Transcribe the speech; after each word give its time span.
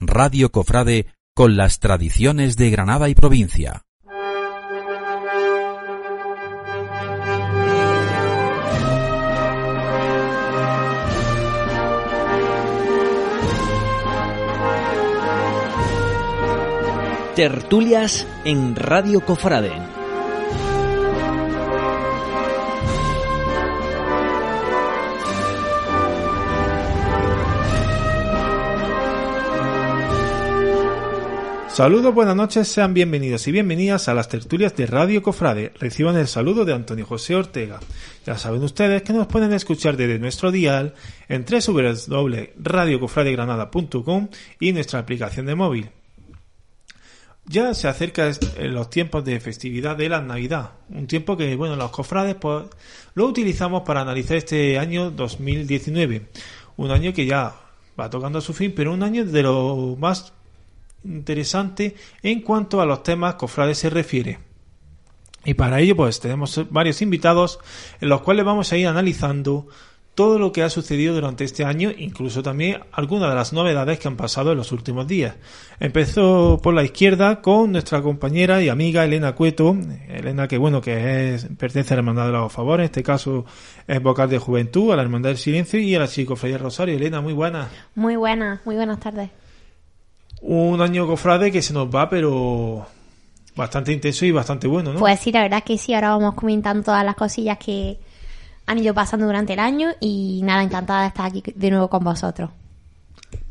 Radio 0.00 0.50
Cofrade 0.50 1.06
con 1.34 1.56
las 1.56 1.78
tradiciones 1.80 2.56
de 2.56 2.70
Granada 2.70 3.08
y 3.08 3.14
provincia. 3.14 3.84
Tertulias 17.34 18.26
en 18.44 18.76
Radio 18.76 19.20
Cofrade. 19.20 19.93
Saludos, 31.74 32.14
buenas 32.14 32.36
noches, 32.36 32.68
sean 32.68 32.94
bienvenidos 32.94 33.48
y 33.48 33.52
bienvenidas 33.52 34.06
a 34.06 34.14
las 34.14 34.28
tertulias 34.28 34.76
de 34.76 34.86
Radio 34.86 35.24
Cofrade. 35.24 35.72
Reciban 35.80 36.16
el 36.16 36.28
saludo 36.28 36.64
de 36.64 36.72
Antonio 36.72 37.04
José 37.04 37.34
Ortega. 37.34 37.80
Ya 38.24 38.38
saben 38.38 38.62
ustedes 38.62 39.02
que 39.02 39.12
nos 39.12 39.26
pueden 39.26 39.52
escuchar 39.52 39.96
desde 39.96 40.20
nuestro 40.20 40.52
dial 40.52 40.94
en 41.28 41.44
www.radiocofradegranada.com 41.44 44.28
y 44.60 44.72
nuestra 44.72 45.00
aplicación 45.00 45.46
de 45.46 45.56
móvil. 45.56 45.90
Ya 47.46 47.74
se 47.74 47.88
acerca 47.88 48.30
los 48.60 48.88
tiempos 48.88 49.24
de 49.24 49.40
festividad 49.40 49.96
de 49.96 50.08
la 50.08 50.20
Navidad, 50.20 50.74
un 50.90 51.08
tiempo 51.08 51.36
que, 51.36 51.56
bueno, 51.56 51.74
los 51.74 51.90
cofrades 51.90 52.36
pues 52.36 52.66
lo 53.14 53.26
utilizamos 53.26 53.82
para 53.82 54.02
analizar 54.02 54.36
este 54.36 54.78
año 54.78 55.10
2019, 55.10 56.28
un 56.76 56.92
año 56.92 57.12
que 57.12 57.26
ya 57.26 57.56
va 57.98 58.10
tocando 58.10 58.38
a 58.38 58.42
su 58.42 58.54
fin, 58.54 58.72
pero 58.76 58.92
un 58.92 59.02
año 59.02 59.24
de 59.24 59.42
lo 59.42 59.96
más 59.98 60.32
interesante 61.04 61.94
en 62.22 62.40
cuanto 62.40 62.80
a 62.80 62.86
los 62.86 63.02
temas 63.02 63.34
cofrades 63.34 63.78
se 63.78 63.90
refiere. 63.90 64.38
Y 65.44 65.54
para 65.54 65.80
ello 65.80 65.96
pues 65.96 66.20
tenemos 66.20 66.60
varios 66.70 67.02
invitados 67.02 67.58
en 68.00 68.08
los 68.08 68.22
cuales 68.22 68.44
vamos 68.44 68.72
a 68.72 68.76
ir 68.76 68.86
analizando 68.86 69.68
todo 70.14 70.38
lo 70.38 70.52
que 70.52 70.62
ha 70.62 70.70
sucedido 70.70 71.14
durante 71.14 71.44
este 71.44 71.64
año, 71.64 71.90
incluso 71.96 72.42
también 72.42 72.80
algunas 72.92 73.28
de 73.28 73.34
las 73.34 73.52
novedades 73.52 73.98
que 73.98 74.08
han 74.08 74.16
pasado 74.16 74.52
en 74.52 74.58
los 74.58 74.70
últimos 74.70 75.08
días. 75.08 75.34
Empezó 75.80 76.60
por 76.62 76.72
la 76.72 76.84
izquierda 76.84 77.42
con 77.42 77.72
nuestra 77.72 78.00
compañera 78.00 78.62
y 78.62 78.68
amiga 78.68 79.04
Elena 79.04 79.34
Cueto, 79.34 79.76
Elena 80.08 80.46
que 80.46 80.56
bueno 80.56 80.80
que 80.80 81.34
es, 81.34 81.48
pertenece 81.58 81.94
a 81.94 81.96
la 81.96 82.00
Hermandad 82.00 82.26
de 82.26 82.32
los 82.32 82.52
Favores, 82.52 82.84
en 82.84 82.86
este 82.86 83.02
caso 83.02 83.44
es 83.86 84.00
vocal 84.00 84.30
de 84.30 84.38
Juventud, 84.38 84.92
a 84.92 84.96
la 84.96 85.02
Hermandad 85.02 85.30
del 85.30 85.38
Silencio 85.38 85.80
y 85.80 85.94
a 85.94 85.98
la 85.98 86.08
Chico 86.08 86.36
Freya 86.36 86.58
Rosario. 86.58 86.94
Elena, 86.94 87.20
muy 87.20 87.32
buena. 87.32 87.68
Muy 87.96 88.14
buena, 88.14 88.60
muy 88.64 88.76
buenas 88.76 89.00
tardes. 89.00 89.30
Un 90.46 90.82
año 90.82 91.06
cofrade 91.06 91.50
que 91.50 91.62
se 91.62 91.72
nos 91.72 91.88
va, 91.88 92.10
pero 92.10 92.86
bastante 93.56 93.92
intenso 93.92 94.26
y 94.26 94.30
bastante 94.30 94.66
bueno, 94.66 94.92
¿no? 94.92 94.98
Pues 94.98 95.18
sí, 95.20 95.32
la 95.32 95.40
verdad 95.40 95.64
que 95.64 95.78
sí, 95.78 95.94
ahora 95.94 96.10
vamos 96.10 96.34
comentando 96.34 96.82
todas 96.82 97.02
las 97.02 97.14
cosillas 97.14 97.56
que 97.56 97.98
han 98.66 98.78
ido 98.78 98.92
pasando 98.92 99.24
durante 99.24 99.54
el 99.54 99.58
año 99.58 99.92
y 100.00 100.42
nada, 100.44 100.62
encantada 100.62 101.02
de 101.02 101.08
estar 101.08 101.26
aquí 101.26 101.42
de 101.54 101.70
nuevo 101.70 101.88
con 101.88 102.04
vosotros. 102.04 102.50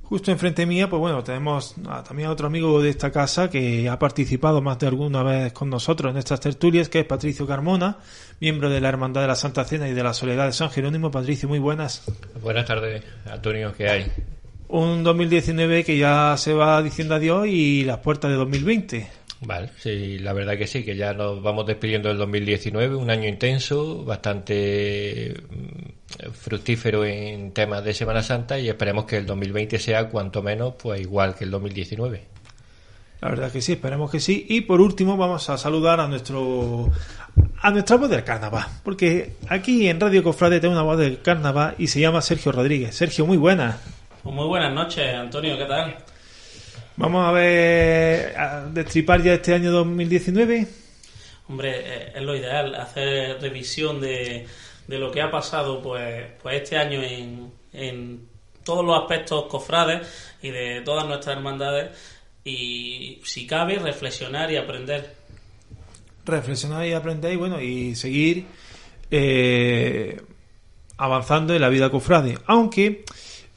Justo 0.04 0.30
enfrente 0.30 0.68
mía, 0.68 0.88
pues 0.88 1.00
bueno, 1.00 1.24
tenemos 1.24 1.74
también 2.06 2.30
a 2.30 2.32
otro 2.32 2.46
amigo 2.46 2.80
de 2.80 2.92
esta 2.92 3.12
casa 3.12 3.50
que 3.50 3.90
ha 3.90 3.98
participado 3.98 4.62
más 4.62 4.78
de 4.78 4.86
alguna 4.86 5.24
vez 5.24 5.52
con 5.52 5.72
nosotros 5.72 6.12
en 6.12 6.18
estas 6.18 6.42
tertulias, 6.42 6.90
que 6.90 7.00
es 7.00 7.06
Patricio 7.06 7.48
Carmona, 7.48 7.98
miembro 8.40 8.70
de 8.70 8.80
la 8.80 8.90
Hermandad 8.90 9.22
de 9.22 9.28
la 9.30 9.36
Santa 9.36 9.64
Cena 9.64 9.88
y 9.88 9.94
de 9.94 10.04
la 10.04 10.14
Soledad 10.14 10.46
de 10.46 10.54
San 10.54 10.70
Jerónimo. 10.70 11.10
Patricio, 11.10 11.50
muy 11.50 11.58
buenas. 11.58 12.04
Buenas 12.44 12.68
tardes, 12.68 13.04
Antonio, 13.26 13.74
¿qué 13.76 13.90
hay? 13.90 14.12
Un 14.68 15.04
2019 15.04 15.84
que 15.84 15.98
ya 15.98 16.36
se 16.38 16.54
va 16.54 16.82
diciendo 16.82 17.16
adiós 17.16 17.48
y 17.48 17.84
las 17.84 18.00
puertas 18.00 18.32
de 18.32 18.38
2020. 18.38 19.08
Vale, 19.46 19.70
sí, 19.78 20.20
la 20.20 20.32
verdad 20.34 20.58
que 20.58 20.68
sí, 20.68 20.84
que 20.84 20.96
ya 20.96 21.14
nos 21.14 21.42
vamos 21.42 21.66
despidiendo 21.66 22.08
del 22.08 22.18
2019, 22.18 22.96
un 22.96 23.10
año 23.10 23.28
intenso, 23.28 24.04
bastante 24.06 25.36
mm, 25.50 26.32
fructífero 26.32 27.04
en 27.04 27.52
temas 27.52 27.84
de 27.84 27.94
Semana 27.94 28.24
Santa 28.24 28.58
y 28.58 28.70
esperemos 28.70 29.06
que 29.06 29.18
el 29.18 29.26
2020 29.26 29.80
sea 29.80 30.08
cuanto 30.10 30.42
menos 30.42 30.76
pues 30.82 31.02
igual 31.02 31.36
que 31.36 31.44
el 31.44 31.52
2019. 31.52 32.34
La 33.24 33.30
verdad 33.30 33.52
que 33.52 33.62
sí, 33.62 33.74
esperemos 33.74 34.12
que 34.12 34.20
sí. 34.20 34.46
Y 34.50 34.62
por 34.62 34.82
último 34.82 35.16
vamos 35.16 35.50
a 35.50 35.58
saludar 35.58 36.02
a 36.02 36.08
nuestro 36.08 36.92
a 37.62 37.72
nuestra 37.72 37.96
voz 37.96 38.10
del 38.10 38.24
carnaval, 38.26 38.66
porque 38.84 39.36
aquí 39.48 39.88
en 39.88 40.00
Radio 40.00 40.22
Cofrade 40.24 40.60
tengo 40.60 40.74
una 40.74 40.84
voz 40.84 40.98
del 40.98 41.22
carnaval 41.22 41.76
y 41.78 41.88
se 41.88 42.02
llama 42.02 42.22
Sergio 42.22 42.52
Rodríguez. 42.52 42.96
Sergio, 42.96 43.26
muy 43.26 43.38
buena. 43.38 43.80
Pues 44.24 44.34
muy 44.34 44.48
buenas 44.48 44.72
noches, 44.72 45.14
Antonio, 45.14 45.58
¿qué 45.58 45.66
tal? 45.66 45.98
Vamos 46.96 47.26
a 47.28 47.32
ver, 47.34 48.34
a 48.38 48.62
destripar 48.68 49.22
ya 49.22 49.34
este 49.34 49.54
año 49.54 49.70
2019. 49.70 50.66
Hombre, 51.50 51.72
eh, 51.76 52.14
es 52.16 52.22
lo 52.22 52.34
ideal, 52.34 52.74
hacer 52.76 53.42
revisión 53.42 54.00
de, 54.00 54.48
de 54.88 54.98
lo 54.98 55.12
que 55.12 55.22
ha 55.22 55.30
pasado 55.30 55.82
pues, 55.82 56.26
pues 56.42 56.62
este 56.62 56.78
año 56.78 57.04
en, 57.04 57.52
en 57.74 58.26
todos 58.64 58.86
los 58.86 58.98
aspectos 58.98 59.48
cofrades 59.48 60.08
y 60.42 60.52
de 60.52 60.80
todas 60.86 61.06
nuestras 61.06 61.36
hermandades 61.36 61.92
y, 62.46 63.20
si 63.26 63.46
cabe, 63.46 63.78
reflexionar 63.78 64.50
y 64.50 64.56
aprender. 64.56 65.16
Reflexionar 66.24 66.86
y 66.86 66.94
aprender 66.94 67.34
y 67.34 67.36
bueno, 67.36 67.60
y 67.60 67.94
seguir 67.96 68.46
eh, 69.12 70.22
avanzando 70.96 71.54
en 71.54 71.60
la 71.60 71.68
vida 71.68 71.90
cofrade. 71.90 72.38
Aunque 72.46 73.04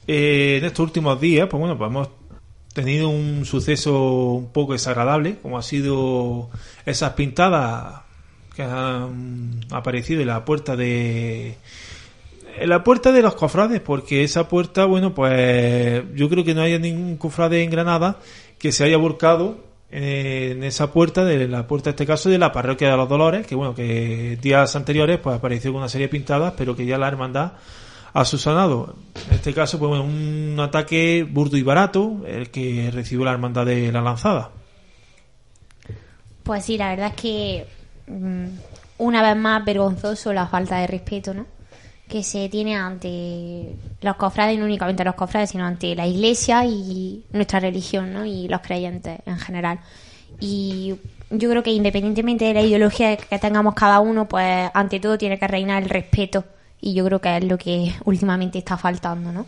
eh, 0.07 0.57
en 0.59 0.65
estos 0.65 0.81
últimos 0.81 1.21
días, 1.21 1.49
pues 1.49 1.61
bueno, 1.61 1.77
pues 1.77 1.91
hemos 1.91 2.09
tenido 2.73 3.09
un 3.09 3.45
suceso 3.45 4.33
un 4.33 4.53
poco 4.53 4.73
desagradable, 4.73 5.39
como 5.41 5.59
ha 5.59 5.63
sido 5.63 6.51
esas 6.85 7.15
pintadas 7.15 8.03
que 8.55 8.63
han 8.63 9.61
aparecido 9.71 10.21
en 10.21 10.29
la 10.29 10.45
puerta 10.45 10.77
de 10.77 11.57
en 12.59 12.69
la 12.71 12.83
puerta 12.85 13.13
de 13.13 13.23
los 13.23 13.35
cofrades, 13.35 13.81
porque 13.81 14.25
esa 14.25 14.49
puerta, 14.49 14.87
bueno, 14.87 15.15
pues 15.15 16.03
yo 16.15 16.29
creo 16.29 16.45
que 16.45 16.55
no 16.55 16.63
haya 16.63 16.79
ningún 16.79 17.17
cofrade 17.17 17.63
en 17.63 17.71
Granada 17.71 18.19
que 18.59 18.73
se 18.73 18.85
haya 18.85 18.97
volcado 18.97 19.59
en 19.91 20.65
esa 20.65 20.93
puerta, 20.93 21.25
de 21.25 21.49
la 21.49 21.67
puerta 21.67 21.91
en 21.91 21.95
este 21.95 22.07
caso 22.07 22.29
de 22.29 22.39
la 22.39 22.53
parroquia 22.53 22.91
de 22.91 22.97
los 22.97 23.09
Dolores, 23.09 23.47
que 23.47 23.55
bueno, 23.55 23.75
que 23.75 24.39
días 24.41 24.75
anteriores 24.75 25.19
pues 25.19 25.37
apareció 25.37 25.73
con 25.73 25.81
una 25.81 25.89
serie 25.89 26.07
de 26.07 26.13
pintadas, 26.13 26.55
pero 26.57 26.75
que 26.75 26.87
ya 26.87 26.99
la 26.99 27.09
hermandad 27.09 27.53
ha 28.17 28.25
subsanado. 28.25 28.97
En 29.29 29.35
este 29.35 29.53
caso, 29.53 29.79
pues 29.79 30.01
un 30.01 30.57
ataque 30.59 31.23
burdo 31.23 31.59
y 31.59 31.63
barato, 31.63 32.23
el 32.27 32.51
que 32.51 32.91
recibió 32.91 33.27
la 33.27 33.33
hermandad 33.33 33.67
de 33.67 33.93
la 33.93 34.01
lanzada. 34.01 34.51
Pues 36.43 36.65
sí, 36.65 36.79
la 36.79 36.89
verdad 36.89 37.09
es 37.09 37.21
que 37.21 37.67
mm, 38.07 38.47
una 38.99 39.21
vez 39.21 39.37
más 39.37 39.63
vergonzoso 39.67 40.33
la 40.33 40.47
falta 40.47 40.79
de 40.79 40.87
respeto, 40.87 41.35
¿no? 41.35 41.45
Que 42.09 42.23
se 42.23 42.49
tiene 42.49 42.75
ante 42.75 43.77
los 44.01 44.17
cofrades, 44.17 44.59
no 44.59 44.65
únicamente 44.65 45.05
los 45.05 45.15
cofrades, 45.15 45.51
sino 45.51 45.67
ante 45.67 45.95
la 45.95 46.07
iglesia 46.07 46.65
y 46.65 47.23
nuestra 47.33 47.61
religión, 47.61 48.15
¿no? 48.15 48.25
Y 48.25 48.49
los 48.49 48.63
creyentes 48.63 49.21
en 49.27 49.39
general. 49.39 49.81
Y 50.41 50.95
yo 51.29 51.51
creo 51.51 51.63
que 51.63 51.71
independientemente 51.71 52.47
de 52.47 52.55
la 52.55 52.63
ideología 52.63 53.15
que 53.19 53.39
tengamos 53.39 53.75
cada 53.75 54.01
uno, 54.01 54.27
pues 54.27 54.71
ante 54.73 55.01
todo 55.01 55.19
tiene 55.19 55.39
que 55.39 55.49
reinar 55.49 55.83
el 55.83 55.91
respeto 55.91 56.45
y 56.81 56.95
yo 56.95 57.05
creo 57.05 57.21
que 57.21 57.37
es 57.37 57.45
lo 57.45 57.59
que 57.59 57.95
últimamente 58.05 58.59
está 58.59 58.77
faltando, 58.77 59.33
¿no? 59.33 59.47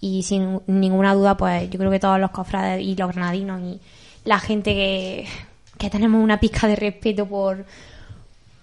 Y 0.00 0.22
sin 0.24 0.60
ninguna 0.66 1.14
duda, 1.14 1.36
pues 1.36 1.70
yo 1.70 1.78
creo 1.78 1.90
que 1.90 2.00
todos 2.00 2.18
los 2.18 2.30
cofrades 2.30 2.82
y 2.82 2.96
los 2.96 3.12
granadinos 3.12 3.60
y 3.60 3.80
la 4.24 4.38
gente 4.38 4.74
que, 4.74 5.26
que 5.78 5.90
tenemos 5.90 6.22
una 6.22 6.40
pizca 6.40 6.66
de 6.66 6.76
respeto 6.76 7.26
por, 7.26 7.64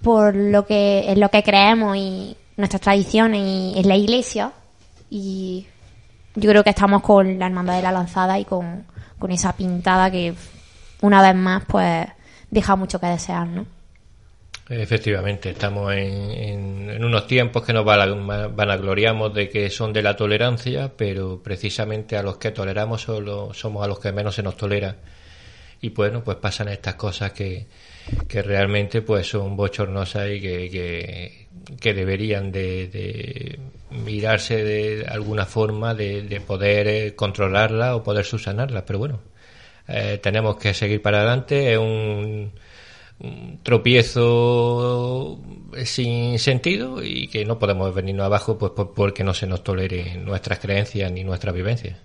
por 0.01 0.35
lo 0.35 0.65
que 0.65 1.11
es 1.11 1.17
lo 1.17 1.29
que 1.29 1.43
creemos 1.43 1.95
y 1.97 2.35
nuestras 2.57 2.81
tradiciones 2.81 3.41
y 3.41 3.73
en 3.79 3.87
la 3.87 3.95
iglesia 3.95 4.51
y 5.09 5.65
yo 6.35 6.49
creo 6.49 6.63
que 6.63 6.69
estamos 6.71 7.01
con 7.01 7.39
la 7.39 7.47
hermandad 7.47 7.77
de 7.77 7.83
la 7.83 7.91
lanzada 7.91 8.37
y 8.37 8.45
con, 8.45 8.85
con 9.17 9.31
esa 9.31 9.53
pintada 9.53 10.11
que 10.11 10.33
una 11.01 11.21
vez 11.21 11.35
más 11.35 11.63
pues 11.65 12.07
deja 12.51 12.75
mucho 12.75 12.99
que 12.99 13.07
desear, 13.07 13.47
¿no? 13.47 13.65
Efectivamente, 14.69 15.49
estamos 15.49 15.91
en, 15.93 16.89
en, 16.89 17.03
unos 17.03 17.25
tiempos 17.25 17.63
que 17.63 17.73
nos 17.73 17.83
vanagloriamos 17.83 19.33
de 19.33 19.49
que 19.49 19.71
son 19.71 19.91
de 19.91 20.03
la 20.03 20.15
tolerancia, 20.15 20.93
pero 20.95 21.41
precisamente 21.41 22.15
a 22.15 22.21
los 22.21 22.37
que 22.37 22.51
toleramos 22.51 23.01
solo 23.01 23.51
somos 23.53 23.83
a 23.83 23.87
los 23.87 23.99
que 23.99 24.11
menos 24.11 24.35
se 24.35 24.43
nos 24.43 24.55
tolera. 24.57 24.97
Y 25.81 25.89
bueno, 25.89 26.23
pues 26.23 26.37
pasan 26.37 26.67
estas 26.67 26.95
cosas 26.95 27.31
que, 27.31 27.65
que 28.27 28.43
realmente 28.43 29.01
pues 29.01 29.27
son 29.27 29.55
bochornosas 29.55 30.29
y 30.29 30.39
que, 30.39 31.47
que, 31.79 31.93
deberían 31.95 32.51
de, 32.51 33.57
mirarse 33.89 34.63
de 34.63 35.05
alguna 35.07 35.47
forma 35.47 35.95
de, 35.95 36.21
de 36.21 36.41
poder 36.41 36.87
eh, 36.87 37.15
controlarla 37.15 37.95
o 37.95 38.03
poder 38.03 38.25
subsanarla. 38.25 38.85
Pero 38.85 38.99
bueno, 38.99 39.19
eh, 39.87 40.19
tenemos 40.21 40.57
que 40.57 40.75
seguir 40.75 41.01
para 41.01 41.19
adelante. 41.19 41.73
Es 41.73 41.79
un 41.79 42.51
tropiezo 43.63 45.39
sin 45.83 46.39
sentido 46.39 47.03
y 47.03 47.27
que 47.27 47.45
no 47.45 47.59
podemos 47.59 47.93
venirnos 47.93 48.25
abajo 48.25 48.57
pues 48.57 48.71
porque 48.95 49.23
no 49.23 49.33
se 49.33 49.47
nos 49.47 49.63
tolere 49.63 50.15
nuestras 50.17 50.59
creencias 50.59 51.11
ni 51.11 51.23
nuestras 51.23 51.53
vivencias. 51.53 51.97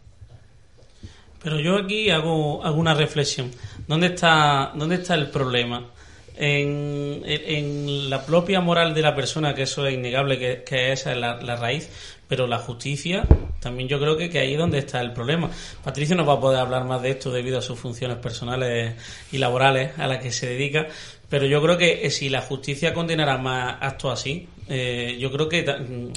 Pero 1.44 1.60
yo 1.60 1.76
aquí 1.76 2.08
hago, 2.08 2.64
hago 2.64 2.76
una 2.76 2.94
reflexión. 2.94 3.50
¿Dónde 3.86 4.08
está, 4.08 4.72
dónde 4.74 4.96
está 4.96 5.14
el 5.14 5.28
problema? 5.28 5.90
En, 6.36 7.22
en, 7.24 8.10
la 8.10 8.24
propia 8.24 8.60
moral 8.60 8.94
de 8.94 9.02
la 9.02 9.14
persona, 9.14 9.54
que 9.54 9.62
eso 9.62 9.86
es 9.86 9.94
innegable, 9.94 10.38
que, 10.38 10.64
que 10.64 10.90
esa 10.90 11.12
es 11.12 11.18
la, 11.18 11.56
raíz, 11.56 11.90
pero 12.34 12.48
la 12.48 12.58
justicia, 12.58 13.24
también 13.60 13.88
yo 13.88 14.00
creo 14.00 14.16
que, 14.16 14.28
que, 14.28 14.40
ahí 14.40 14.54
es 14.54 14.58
donde 14.58 14.78
está 14.78 15.00
el 15.00 15.12
problema. 15.12 15.48
Patricio 15.84 16.16
no 16.16 16.26
va 16.26 16.32
a 16.32 16.40
poder 16.40 16.58
hablar 16.58 16.84
más 16.84 17.00
de 17.00 17.10
esto 17.10 17.30
debido 17.30 17.58
a 17.58 17.62
sus 17.62 17.78
funciones 17.78 18.16
personales 18.16 18.96
y 19.30 19.38
laborales 19.38 19.96
a 20.00 20.08
las 20.08 20.18
que 20.18 20.32
se 20.32 20.48
dedica, 20.48 20.88
pero 21.28 21.46
yo 21.46 21.62
creo 21.62 21.78
que 21.78 22.04
eh, 22.04 22.10
si 22.10 22.28
la 22.28 22.40
justicia 22.40 22.92
condenara 22.92 23.38
más 23.38 23.76
actos 23.80 24.14
así, 24.14 24.48
eh, 24.68 25.16
yo 25.20 25.30
creo 25.30 25.48
que 25.48 25.62
mm, 25.62 26.12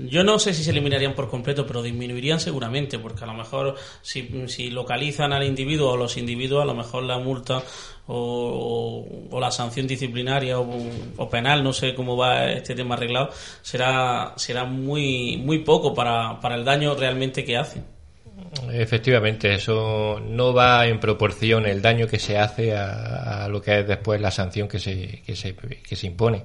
yo 0.00 0.22
no 0.22 0.38
sé 0.38 0.52
si 0.52 0.62
se 0.62 0.70
eliminarían 0.70 1.14
por 1.14 1.30
completo, 1.30 1.66
pero 1.66 1.82
disminuirían 1.82 2.38
seguramente, 2.38 2.98
porque 2.98 3.24
a 3.24 3.26
lo 3.26 3.32
mejor 3.32 3.74
si, 4.02 4.44
si 4.48 4.70
localizan 4.70 5.32
al 5.32 5.44
individuo 5.44 5.92
o 5.92 5.96
los 5.96 6.18
individuos, 6.18 6.62
a 6.62 6.66
lo 6.66 6.74
mejor 6.74 7.04
la 7.04 7.18
multa 7.18 7.62
o, 8.06 9.06
o, 9.30 9.40
la 9.40 9.50
sanción 9.50 9.86
disciplinaria 9.86 10.58
o, 10.58 11.30
penal, 11.30 11.64
no 11.64 11.72
sé 11.72 11.94
cómo 11.94 12.18
va 12.18 12.50
este 12.50 12.74
tema 12.74 12.96
arreglado, 12.96 13.30
será, 13.62 14.34
será 14.36 14.64
muy, 14.64 15.38
muy 15.38 15.60
poco 15.60 15.94
para, 15.94 16.38
para 16.38 16.56
el 16.56 16.64
daño 16.64 16.94
realmente 16.94 17.42
que 17.42 17.56
hacen. 17.56 17.84
Efectivamente, 18.70 19.54
eso 19.54 20.20
no 20.20 20.52
va 20.52 20.86
en 20.86 21.00
proporción 21.00 21.64
el 21.64 21.80
daño 21.80 22.06
que 22.06 22.18
se 22.18 22.36
hace 22.36 22.76
a, 22.76 23.48
lo 23.48 23.62
que 23.62 23.80
es 23.80 23.88
después 23.88 24.20
la 24.20 24.30
sanción 24.30 24.68
que 24.68 24.78
se, 24.78 25.22
que 25.24 25.34
se, 25.34 25.54
que 25.54 25.96
se 25.96 26.06
impone. 26.06 26.44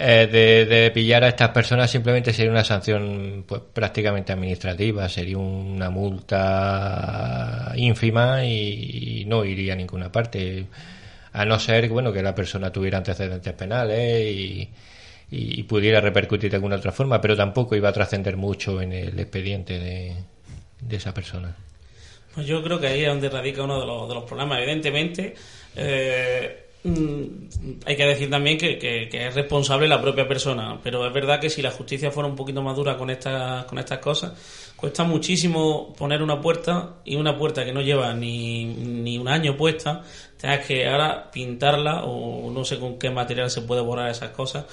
Eh, 0.00 0.28
de, 0.68 0.90
pillar 0.92 1.24
a 1.24 1.28
estas 1.28 1.48
personas 1.48 1.90
simplemente 1.90 2.32
sería 2.32 2.52
una 2.52 2.62
sanción 2.62 3.44
pues, 3.46 3.62
prácticamente 3.72 4.32
administrativa, 4.32 5.08
sería 5.08 5.38
una 5.38 5.90
multa 5.90 7.72
ínfima 7.74 8.44
y, 8.44 9.24
no 9.26 9.44
iría 9.44 9.72
a 9.72 9.76
ninguna 9.76 10.12
parte, 10.12 10.66
a 11.32 11.44
no 11.44 11.58
ser 11.58 11.88
bueno 11.88 12.12
que 12.12 12.22
la 12.22 12.32
persona 12.32 12.70
tuviera 12.70 12.98
antecedentes 12.98 13.52
penales 13.54 14.24
y, 14.24 14.70
y 15.30 15.62
pudiera 15.64 16.00
repercutir 16.00 16.48
de 16.50 16.56
alguna 16.56 16.76
otra 16.76 16.92
forma, 16.92 17.20
pero 17.20 17.36
tampoco 17.36 17.74
iba 17.74 17.88
a 17.88 17.92
trascender 17.92 18.36
mucho 18.36 18.80
en 18.80 18.92
el 18.92 19.18
expediente 19.18 19.80
de, 19.80 20.14
de 20.80 20.96
esa 20.96 21.12
persona. 21.12 21.56
Pues 22.34 22.46
yo 22.46 22.62
creo 22.62 22.78
que 22.78 22.86
ahí 22.86 23.02
es 23.02 23.08
donde 23.08 23.28
radica 23.28 23.64
uno 23.64 23.80
de 23.80 23.86
los, 23.86 24.08
de 24.08 24.14
los 24.14 24.24
problemas. 24.24 24.58
Evidentemente, 24.58 25.34
eh, 25.74 26.67
hay 26.84 27.96
que 27.96 28.06
decir 28.06 28.30
también 28.30 28.56
que, 28.56 28.78
que, 28.78 29.26
es 29.26 29.34
responsable 29.34 29.88
la 29.88 30.00
propia 30.00 30.28
persona, 30.28 30.78
pero 30.82 31.06
es 31.06 31.12
verdad 31.12 31.40
que 31.40 31.50
si 31.50 31.60
la 31.60 31.72
justicia 31.72 32.10
fuera 32.10 32.28
un 32.28 32.36
poquito 32.36 32.62
más 32.62 32.76
dura 32.76 32.96
con 32.96 33.10
estas, 33.10 33.64
con 33.64 33.78
estas 33.78 33.98
cosas, 33.98 34.32
cuesta 34.76 35.02
muchísimo 35.02 35.92
poner 35.94 36.22
una 36.22 36.40
puerta 36.40 37.00
y 37.04 37.16
una 37.16 37.36
puerta 37.36 37.64
que 37.64 37.72
no 37.72 37.82
lleva 37.82 38.14
ni, 38.14 38.64
ni 38.64 39.18
un 39.18 39.26
año 39.26 39.56
puesta, 39.56 40.02
tengas 40.36 40.66
que 40.66 40.88
ahora 40.88 41.30
pintarla 41.32 42.04
o 42.04 42.48
no 42.50 42.64
sé 42.64 42.78
con 42.78 42.98
qué 42.98 43.10
material 43.10 43.50
se 43.50 43.62
puede 43.62 43.80
borrar 43.80 44.10
esas 44.10 44.30
cosas 44.30 44.64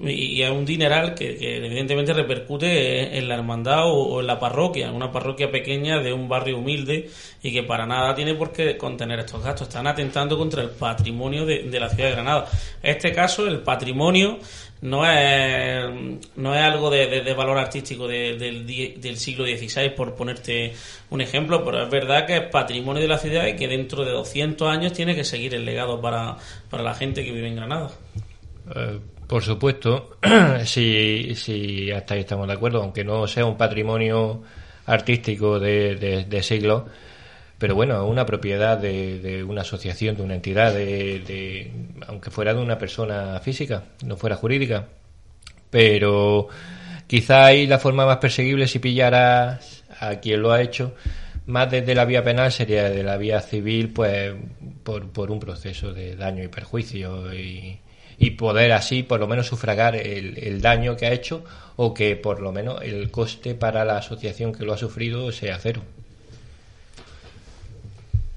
y, 0.00 0.42
es 0.42 0.50
un 0.50 0.64
dineral 0.64 1.14
que, 1.14 1.56
evidentemente 1.56 2.12
repercute 2.12 3.16
en 3.16 3.28
la 3.28 3.36
hermandad 3.36 3.82
o, 3.84 4.20
en 4.20 4.26
la 4.26 4.38
parroquia, 4.38 4.90
una 4.90 5.12
parroquia 5.12 5.50
pequeña 5.50 6.00
de 6.00 6.12
un 6.12 6.28
barrio 6.28 6.58
humilde 6.58 7.10
y 7.42 7.52
que 7.52 7.62
para 7.62 7.86
nada 7.86 8.14
tiene 8.14 8.34
por 8.34 8.52
qué 8.52 8.76
contener 8.76 9.20
estos 9.20 9.42
gastos. 9.42 9.68
Están 9.68 9.86
atentando 9.86 10.36
contra 10.36 10.62
el 10.62 10.70
patrimonio 10.70 11.46
de, 11.46 11.78
la 11.78 11.88
ciudad 11.88 12.08
de 12.08 12.14
Granada. 12.14 12.48
En 12.82 12.90
este 12.90 13.12
caso, 13.12 13.46
el 13.46 13.60
patrimonio 13.60 14.38
no 14.82 15.08
es, 15.08 15.84
no 16.36 16.54
es 16.54 16.60
algo 16.60 16.90
de, 16.90 17.34
valor 17.34 17.58
artístico 17.58 18.08
del, 18.08 18.66
del 18.66 19.16
siglo 19.16 19.44
XVI, 19.44 19.90
por 19.90 20.14
ponerte 20.14 20.74
un 21.10 21.20
ejemplo, 21.20 21.64
pero 21.64 21.84
es 21.84 21.90
verdad 21.90 22.26
que 22.26 22.36
es 22.36 22.42
patrimonio 22.50 23.00
de 23.00 23.08
la 23.08 23.18
ciudad 23.18 23.46
y 23.46 23.54
que 23.54 23.68
dentro 23.68 24.04
de 24.04 24.10
200 24.10 24.68
años 24.68 24.92
tiene 24.92 25.14
que 25.14 25.24
seguir 25.24 25.54
el 25.54 25.64
legado 25.64 26.00
para, 26.00 26.36
para 26.68 26.82
la 26.82 26.94
gente 26.94 27.24
que 27.24 27.32
vive 27.32 27.48
en 27.48 27.56
Granada. 27.56 27.90
Eh, 28.74 28.98
por 29.26 29.42
supuesto, 29.42 30.18
si, 30.64 31.34
si 31.34 31.90
hasta 31.90 32.14
ahí 32.14 32.20
estamos 32.20 32.46
de 32.46 32.52
acuerdo, 32.54 32.82
aunque 32.82 33.04
no 33.04 33.26
sea 33.26 33.46
un 33.46 33.56
patrimonio 33.56 34.42
artístico 34.86 35.58
de, 35.58 36.26
de, 36.28 36.42
siglos, 36.42 36.84
pero 37.58 37.74
bueno, 37.74 38.06
una 38.06 38.26
propiedad 38.26 38.76
de, 38.76 39.18
de, 39.20 39.42
una 39.42 39.62
asociación, 39.62 40.16
de 40.16 40.22
una 40.22 40.34
entidad, 40.34 40.74
de, 40.74 41.72
aunque 42.06 42.30
fuera 42.30 42.52
de 42.52 42.60
una 42.60 42.76
persona 42.76 43.40
física, 43.40 43.84
no 44.04 44.16
fuera 44.16 44.36
jurídica. 44.36 44.88
Pero 45.70 46.48
quizá 47.06 47.46
ahí 47.46 47.66
la 47.66 47.78
forma 47.78 48.06
más 48.06 48.18
perseguible 48.18 48.68
si 48.68 48.78
pillaras 48.78 49.84
a 50.00 50.16
quien 50.20 50.42
lo 50.42 50.52
ha 50.52 50.60
hecho, 50.60 50.94
más 51.46 51.70
desde 51.70 51.94
la 51.94 52.04
vía 52.04 52.22
penal 52.22 52.52
sería 52.52 52.90
de 52.90 53.02
la 53.02 53.16
vía 53.16 53.40
civil, 53.40 53.92
pues 53.92 54.34
por, 54.82 55.10
por 55.10 55.30
un 55.30 55.40
proceso 55.40 55.92
de 55.92 56.16
daño 56.16 56.42
y 56.42 56.48
perjuicio 56.48 57.32
y 57.34 57.78
y 58.18 58.30
poder 58.32 58.72
así 58.72 59.02
por 59.02 59.20
lo 59.20 59.26
menos 59.26 59.46
sufragar 59.46 59.96
el, 59.96 60.60
daño 60.60 60.96
que 60.96 61.06
ha 61.06 61.12
hecho 61.12 61.44
o 61.76 61.92
que 61.92 62.16
por 62.16 62.40
lo 62.40 62.52
menos 62.52 62.82
el 62.82 63.10
coste 63.10 63.54
para 63.54 63.84
la 63.84 63.98
asociación 63.98 64.52
que 64.52 64.64
lo 64.64 64.72
ha 64.72 64.78
sufrido 64.78 65.30
sea 65.32 65.58
cero. 65.60 65.82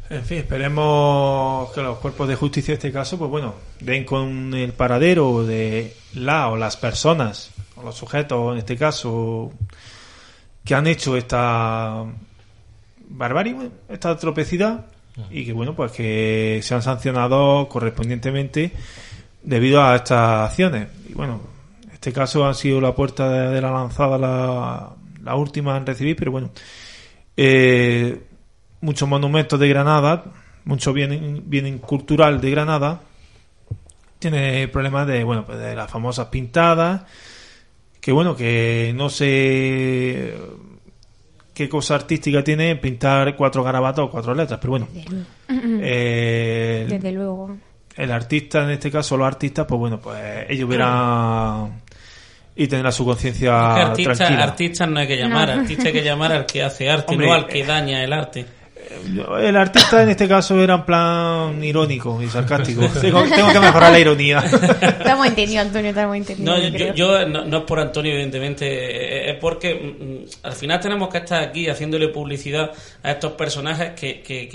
En 0.09 0.23
fin, 0.23 0.37
esperemos 0.37 1.69
que 1.71 1.81
los 1.81 1.97
cuerpos 1.97 2.29
de 2.29 2.35
justicia 2.35 2.71
en 2.71 2.77
este 2.77 2.93
caso, 2.93 3.17
pues 3.17 3.29
bueno, 3.29 3.55
den 3.81 4.05
con 4.05 4.53
el 4.53 4.71
paradero 4.71 5.45
de 5.45 5.95
la 6.13 6.47
o 6.47 6.55
las 6.55 6.77
personas, 6.77 7.51
o 7.75 7.83
los 7.83 7.95
sujetos 7.95 8.53
en 8.53 8.59
este 8.59 8.77
caso, 8.77 9.51
que 10.63 10.75
han 10.75 10.87
hecho 10.87 11.17
esta 11.17 12.05
barbarie, 13.09 13.55
esta 13.89 14.17
tropecidad, 14.17 14.85
y 15.29 15.45
que 15.45 15.51
bueno, 15.51 15.75
pues 15.75 15.91
que 15.91 16.61
sean 16.63 16.81
sancionados 16.81 17.67
correspondientemente 17.67 18.71
debido 19.43 19.81
a 19.81 19.95
estas 19.95 20.49
acciones. 20.49 20.87
Y 21.09 21.13
bueno, 21.13 21.39
en 21.83 21.91
este 21.91 22.13
caso 22.13 22.45
han 22.45 22.55
sido 22.55 22.81
la 22.81 22.93
puerta 22.93 23.49
de, 23.51 23.61
la 23.61 23.71
lanzada 23.71 24.17
la, 24.17 24.89
la, 25.23 25.35
última 25.35 25.77
en 25.77 25.85
recibir, 25.85 26.15
pero 26.15 26.31
bueno, 26.31 26.51
eh, 27.35 28.21
muchos 28.81 29.07
monumentos 29.07 29.59
de 29.59 29.67
Granada, 29.69 30.25
mucho 30.65 30.93
bien, 30.93 31.43
bien 31.45 31.77
cultural 31.79 32.41
de 32.41 32.51
Granada, 32.51 33.01
tiene 34.19 34.67
problemas 34.67 35.07
de, 35.07 35.23
bueno, 35.23 35.45
pues 35.45 35.59
de 35.59 35.75
las 35.75 35.89
famosas 35.89 36.27
pintadas, 36.27 37.03
que 38.01 38.11
bueno, 38.11 38.35
que 38.35 38.93
no 38.95 39.09
sé 39.09 40.33
qué 41.53 41.67
cosa 41.67 41.95
artística 41.95 42.43
tiene 42.43 42.75
pintar 42.75 43.35
cuatro 43.35 43.63
garabatos 43.63 44.05
o 44.05 44.11
cuatro 44.11 44.35
letras, 44.35 44.59
pero 44.59 44.71
bueno. 44.71 44.87
Desde 45.47 47.11
luego. 47.11 47.49
Eh, 47.51 47.59
el 47.97 48.11
artista, 48.11 48.63
en 48.63 48.71
este 48.71 48.91
caso 48.91 49.17
los 49.17 49.27
artistas, 49.27 49.65
pues 49.67 49.79
bueno, 49.79 49.99
pues 49.99 50.45
ellos 50.49 50.69
verán 50.69 51.81
y 52.55 52.67
tendrá 52.67 52.91
su 52.91 53.05
conciencia 53.05 53.75
artista, 53.75 54.13
tranquila. 54.13 54.43
Artistas 54.43 54.89
no 54.89 54.99
hay 54.99 55.07
que 55.07 55.17
llamar, 55.17 55.49
artista 55.49 55.87
hay 55.87 55.93
que 55.93 56.03
llamar 56.03 56.31
al 56.31 56.45
que 56.45 56.63
hace 56.63 56.89
arte, 56.89 57.15
no 57.15 57.33
al 57.33 57.47
que 57.47 57.63
daña 57.63 58.03
el 58.03 58.13
arte. 58.13 58.45
El 59.41 59.55
artista 59.55 60.03
en 60.03 60.09
este 60.09 60.27
caso 60.27 60.59
era 60.61 60.75
en 60.75 60.85
plan 60.85 61.63
irónico 61.63 62.21
y 62.21 62.27
sarcástico. 62.27 62.87
tengo, 63.01 63.23
que 63.23 63.59
mejorar 63.59 63.91
la 63.91 63.99
ironía. 63.99 64.39
Estamos 64.39 65.27
entendiendo, 65.27 65.67
Antonio, 65.67 65.89
estamos 65.89 66.15
entendiendo. 66.15 66.57
No, 66.57 66.93
yo, 66.93 67.27
no, 67.27 67.57
es 67.57 67.63
por 67.63 67.79
Antonio, 67.79 68.13
evidentemente, 68.13 69.29
es 69.29 69.35
porque 69.37 69.75
mm, 69.75 70.45
al 70.45 70.53
final 70.53 70.79
tenemos 70.79 71.09
que 71.09 71.19
estar 71.19 71.43
aquí 71.43 71.69
haciéndole 71.69 72.09
publicidad 72.09 72.71
a 73.03 73.11
estos 73.11 73.33
personajes 73.33 73.91
que, 73.91 74.21
que, 74.21 74.47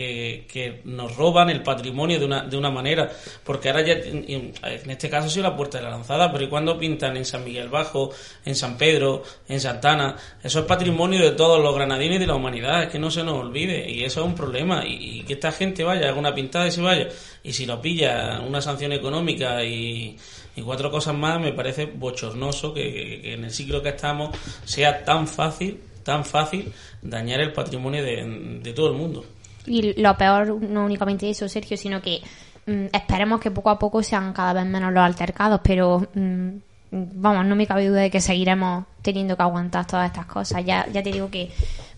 que, 0.46 0.80
nos 0.84 1.16
roban 1.16 1.50
el 1.50 1.62
patrimonio 1.62 2.18
de 2.18 2.24
una, 2.24 2.42
de 2.42 2.56
una 2.56 2.70
manera. 2.70 3.10
Porque 3.44 3.70
ahora 3.70 3.82
ya, 3.82 3.94
en 3.94 4.52
este 4.62 5.08
caso 5.08 5.26
ha 5.26 5.30
sido 5.30 5.44
la 5.44 5.56
puerta 5.56 5.78
de 5.78 5.84
la 5.84 5.90
lanzada, 5.90 6.30
pero 6.32 6.44
¿y 6.44 6.48
cuando 6.48 6.78
pintan 6.78 7.16
en 7.16 7.24
San 7.24 7.44
Miguel 7.44 7.68
Bajo, 7.68 8.10
en 8.44 8.54
San 8.54 8.76
Pedro, 8.76 9.22
en 9.48 9.60
Santana? 9.60 10.16
Eso 10.42 10.60
es 10.60 10.64
patrimonio 10.64 11.20
de 11.22 11.32
todos 11.32 11.62
los 11.62 11.74
granadinos 11.74 12.16
y 12.16 12.18
de 12.20 12.26
la 12.26 12.34
humanidad, 12.34 12.84
es 12.84 12.88
que 12.88 12.98
no 12.98 13.10
se 13.10 13.22
nos 13.22 13.34
olvide. 13.34 13.88
Y 13.90 14.04
eso 14.04 14.20
es 14.20 14.26
un 14.26 14.31
un 14.32 14.36
problema 14.36 14.82
y, 14.86 15.22
que 15.22 15.34
esta 15.34 15.52
gente 15.52 15.84
vaya, 15.84 16.08
haga 16.08 16.18
una 16.18 16.34
pintada 16.34 16.66
y 16.66 16.70
se 16.70 16.80
vaya. 16.80 17.08
Y 17.42 17.52
si 17.52 17.66
lo 17.66 17.80
pilla 17.80 18.40
una 18.40 18.60
sanción 18.60 18.92
económica 18.92 19.62
y, 19.64 20.16
cuatro 20.64 20.90
cosas 20.90 21.14
más, 21.14 21.40
me 21.40 21.52
parece 21.52 21.86
bochornoso 21.86 22.74
que, 22.74 23.34
en 23.34 23.44
el 23.44 23.50
ciclo 23.50 23.82
que 23.82 23.90
estamos 23.90 24.36
sea 24.64 25.04
tan 25.04 25.26
fácil, 25.26 25.80
tan 26.02 26.24
fácil 26.24 26.72
dañar 27.00 27.40
el 27.40 27.52
patrimonio 27.52 28.02
de, 28.02 28.72
todo 28.74 28.88
el 28.88 28.96
mundo. 28.96 29.24
Y 29.66 30.00
lo 30.00 30.16
peor, 30.16 30.60
no 30.60 30.84
únicamente 30.84 31.30
eso, 31.30 31.48
Sergio, 31.48 31.76
sino 31.76 32.02
que 32.02 32.20
mm, 32.66 32.86
esperemos 32.92 33.40
que 33.40 33.50
poco 33.50 33.70
a 33.70 33.78
poco 33.78 34.02
sean 34.02 34.32
cada 34.32 34.52
vez 34.52 34.66
menos 34.66 34.92
los 34.92 35.04
altercados, 35.04 35.60
pero 35.62 36.08
mm, 36.14 36.56
vamos, 36.92 37.46
no 37.46 37.56
me 37.56 37.66
cabe 37.66 37.88
duda 37.88 38.02
de 38.02 38.10
que 38.10 38.20
seguiremos 38.20 38.84
teniendo 39.00 39.34
que 39.36 39.42
aguantar 39.42 39.86
todas 39.86 40.06
estas 40.06 40.26
cosas. 40.26 40.64
Ya, 40.64 40.86
ya 40.92 41.02
te 41.02 41.10
digo 41.10 41.30
que 41.30 41.50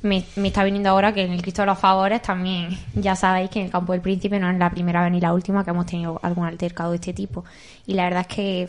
me, 0.02 0.24
está 0.36 0.62
viniendo 0.62 0.88
ahora 0.88 1.12
que 1.12 1.22
en 1.22 1.32
el 1.32 1.42
Cristo 1.42 1.62
de 1.62 1.66
los 1.66 1.78
Favores 1.78 2.22
también, 2.22 2.78
ya 2.94 3.16
sabéis 3.16 3.50
que 3.50 3.58
en 3.58 3.66
el 3.66 3.72
Campo 3.72 3.92
del 3.92 4.00
Príncipe 4.00 4.38
no 4.38 4.48
es 4.48 4.56
la 4.56 4.70
primera 4.70 5.02
vez 5.02 5.10
ni 5.10 5.20
la 5.20 5.32
última 5.32 5.64
que 5.64 5.70
hemos 5.70 5.86
tenido 5.86 6.20
algún 6.22 6.46
altercado 6.46 6.90
de 6.90 6.96
este 6.96 7.12
tipo. 7.12 7.44
Y 7.86 7.94
la 7.94 8.04
verdad 8.04 8.26
es 8.28 8.34
que 8.34 8.68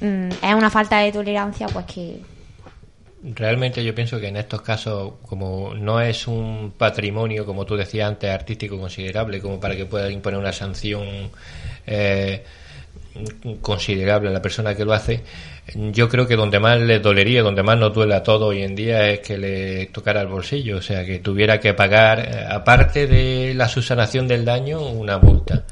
mm, 0.00 0.44
es 0.44 0.54
una 0.54 0.70
falta 0.70 0.98
de 0.98 1.12
tolerancia, 1.12 1.68
pues 1.68 1.86
que. 1.86 2.20
Realmente 3.22 3.84
yo 3.84 3.94
pienso 3.94 4.18
que 4.18 4.26
en 4.26 4.36
estos 4.36 4.62
casos, 4.62 5.12
como 5.28 5.74
no 5.74 6.00
es 6.00 6.26
un 6.26 6.74
patrimonio, 6.76 7.46
como 7.46 7.64
tú 7.64 7.76
decías 7.76 8.08
antes, 8.08 8.28
artístico 8.28 8.80
considerable, 8.80 9.40
como 9.40 9.60
para 9.60 9.76
que 9.76 9.86
pueda 9.86 10.10
imponer 10.10 10.40
una 10.40 10.52
sanción. 10.52 11.30
Eh, 11.86 12.44
considerable 13.60 14.28
a 14.28 14.32
la 14.32 14.42
persona 14.42 14.74
que 14.74 14.84
lo 14.84 14.92
hace, 14.92 15.22
yo 15.74 16.08
creo 16.08 16.26
que 16.26 16.36
donde 16.36 16.58
más 16.58 16.80
le 16.80 16.98
dolería, 16.98 17.42
donde 17.42 17.62
más 17.62 17.78
nos 17.78 17.94
duele 17.94 18.14
a 18.14 18.22
todo 18.22 18.46
hoy 18.46 18.62
en 18.62 18.74
día 18.74 19.08
es 19.08 19.20
que 19.20 19.38
le 19.38 19.86
tocara 19.86 20.20
el 20.20 20.28
bolsillo, 20.28 20.78
o 20.78 20.82
sea, 20.82 21.04
que 21.04 21.18
tuviera 21.20 21.60
que 21.60 21.74
pagar, 21.74 22.20
eh, 22.20 22.46
aparte 22.50 23.06
de 23.06 23.54
la 23.54 23.68
subsanación 23.68 24.26
del 24.26 24.44
daño, 24.44 24.80
una 24.80 25.18
multa. 25.18 25.64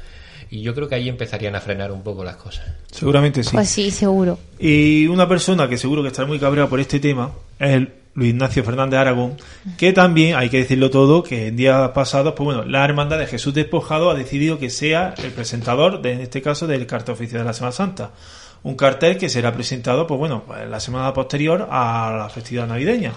Y 0.49 0.61
yo 0.61 0.75
creo 0.75 0.87
que 0.87 0.95
ahí 0.95 1.07
empezarían 1.07 1.55
a 1.55 1.61
frenar 1.61 1.91
un 1.91 2.03
poco 2.03 2.23
las 2.23 2.35
cosas. 2.35 2.65
Seguramente 2.91 3.41
sí. 3.41 3.51
Pues 3.53 3.69
sí, 3.69 3.89
seguro. 3.89 4.37
Y 4.59 5.07
una 5.07 5.27
persona 5.27 5.67
que 5.67 5.77
seguro 5.77 6.01
que 6.01 6.09
estará 6.09 6.27
muy 6.27 6.39
cabreada 6.39 6.69
por 6.69 6.79
este 6.79 6.99
tema 6.99 7.31
es 7.57 7.87
Luis 8.13 8.31
Ignacio 8.31 8.63
Fernández 8.63 8.99
Aragón, 8.99 9.37
que 9.77 9.93
también, 9.93 10.35
hay 10.35 10.49
que 10.49 10.57
decirlo 10.57 10.89
todo, 10.89 11.23
que 11.23 11.47
en 11.47 11.55
días 11.55 11.89
pasados, 11.91 12.33
pues 12.35 12.45
bueno, 12.45 12.65
la 12.65 12.83
Hermandad 12.83 13.17
de 13.17 13.27
Jesús 13.27 13.53
Despojado 13.53 14.09
ha 14.09 14.15
decidido 14.15 14.59
que 14.59 14.69
sea 14.69 15.13
el 15.23 15.31
presentador, 15.31 16.01
de, 16.01 16.13
en 16.13 16.21
este 16.21 16.41
caso, 16.41 16.67
del 16.67 16.85
cartel 16.85 17.13
oficial 17.13 17.41
de 17.41 17.45
la 17.45 17.53
Semana 17.53 17.71
Santa. 17.71 18.11
Un 18.63 18.75
cartel 18.75 19.17
que 19.17 19.29
será 19.29 19.53
presentado, 19.53 20.05
pues 20.05 20.19
bueno, 20.19 20.43
pues 20.45 20.69
la 20.69 20.79
semana 20.79 21.13
posterior 21.13 21.67
a 21.71 22.15
la 22.17 22.29
festividad 22.29 22.67
navideña. 22.67 23.13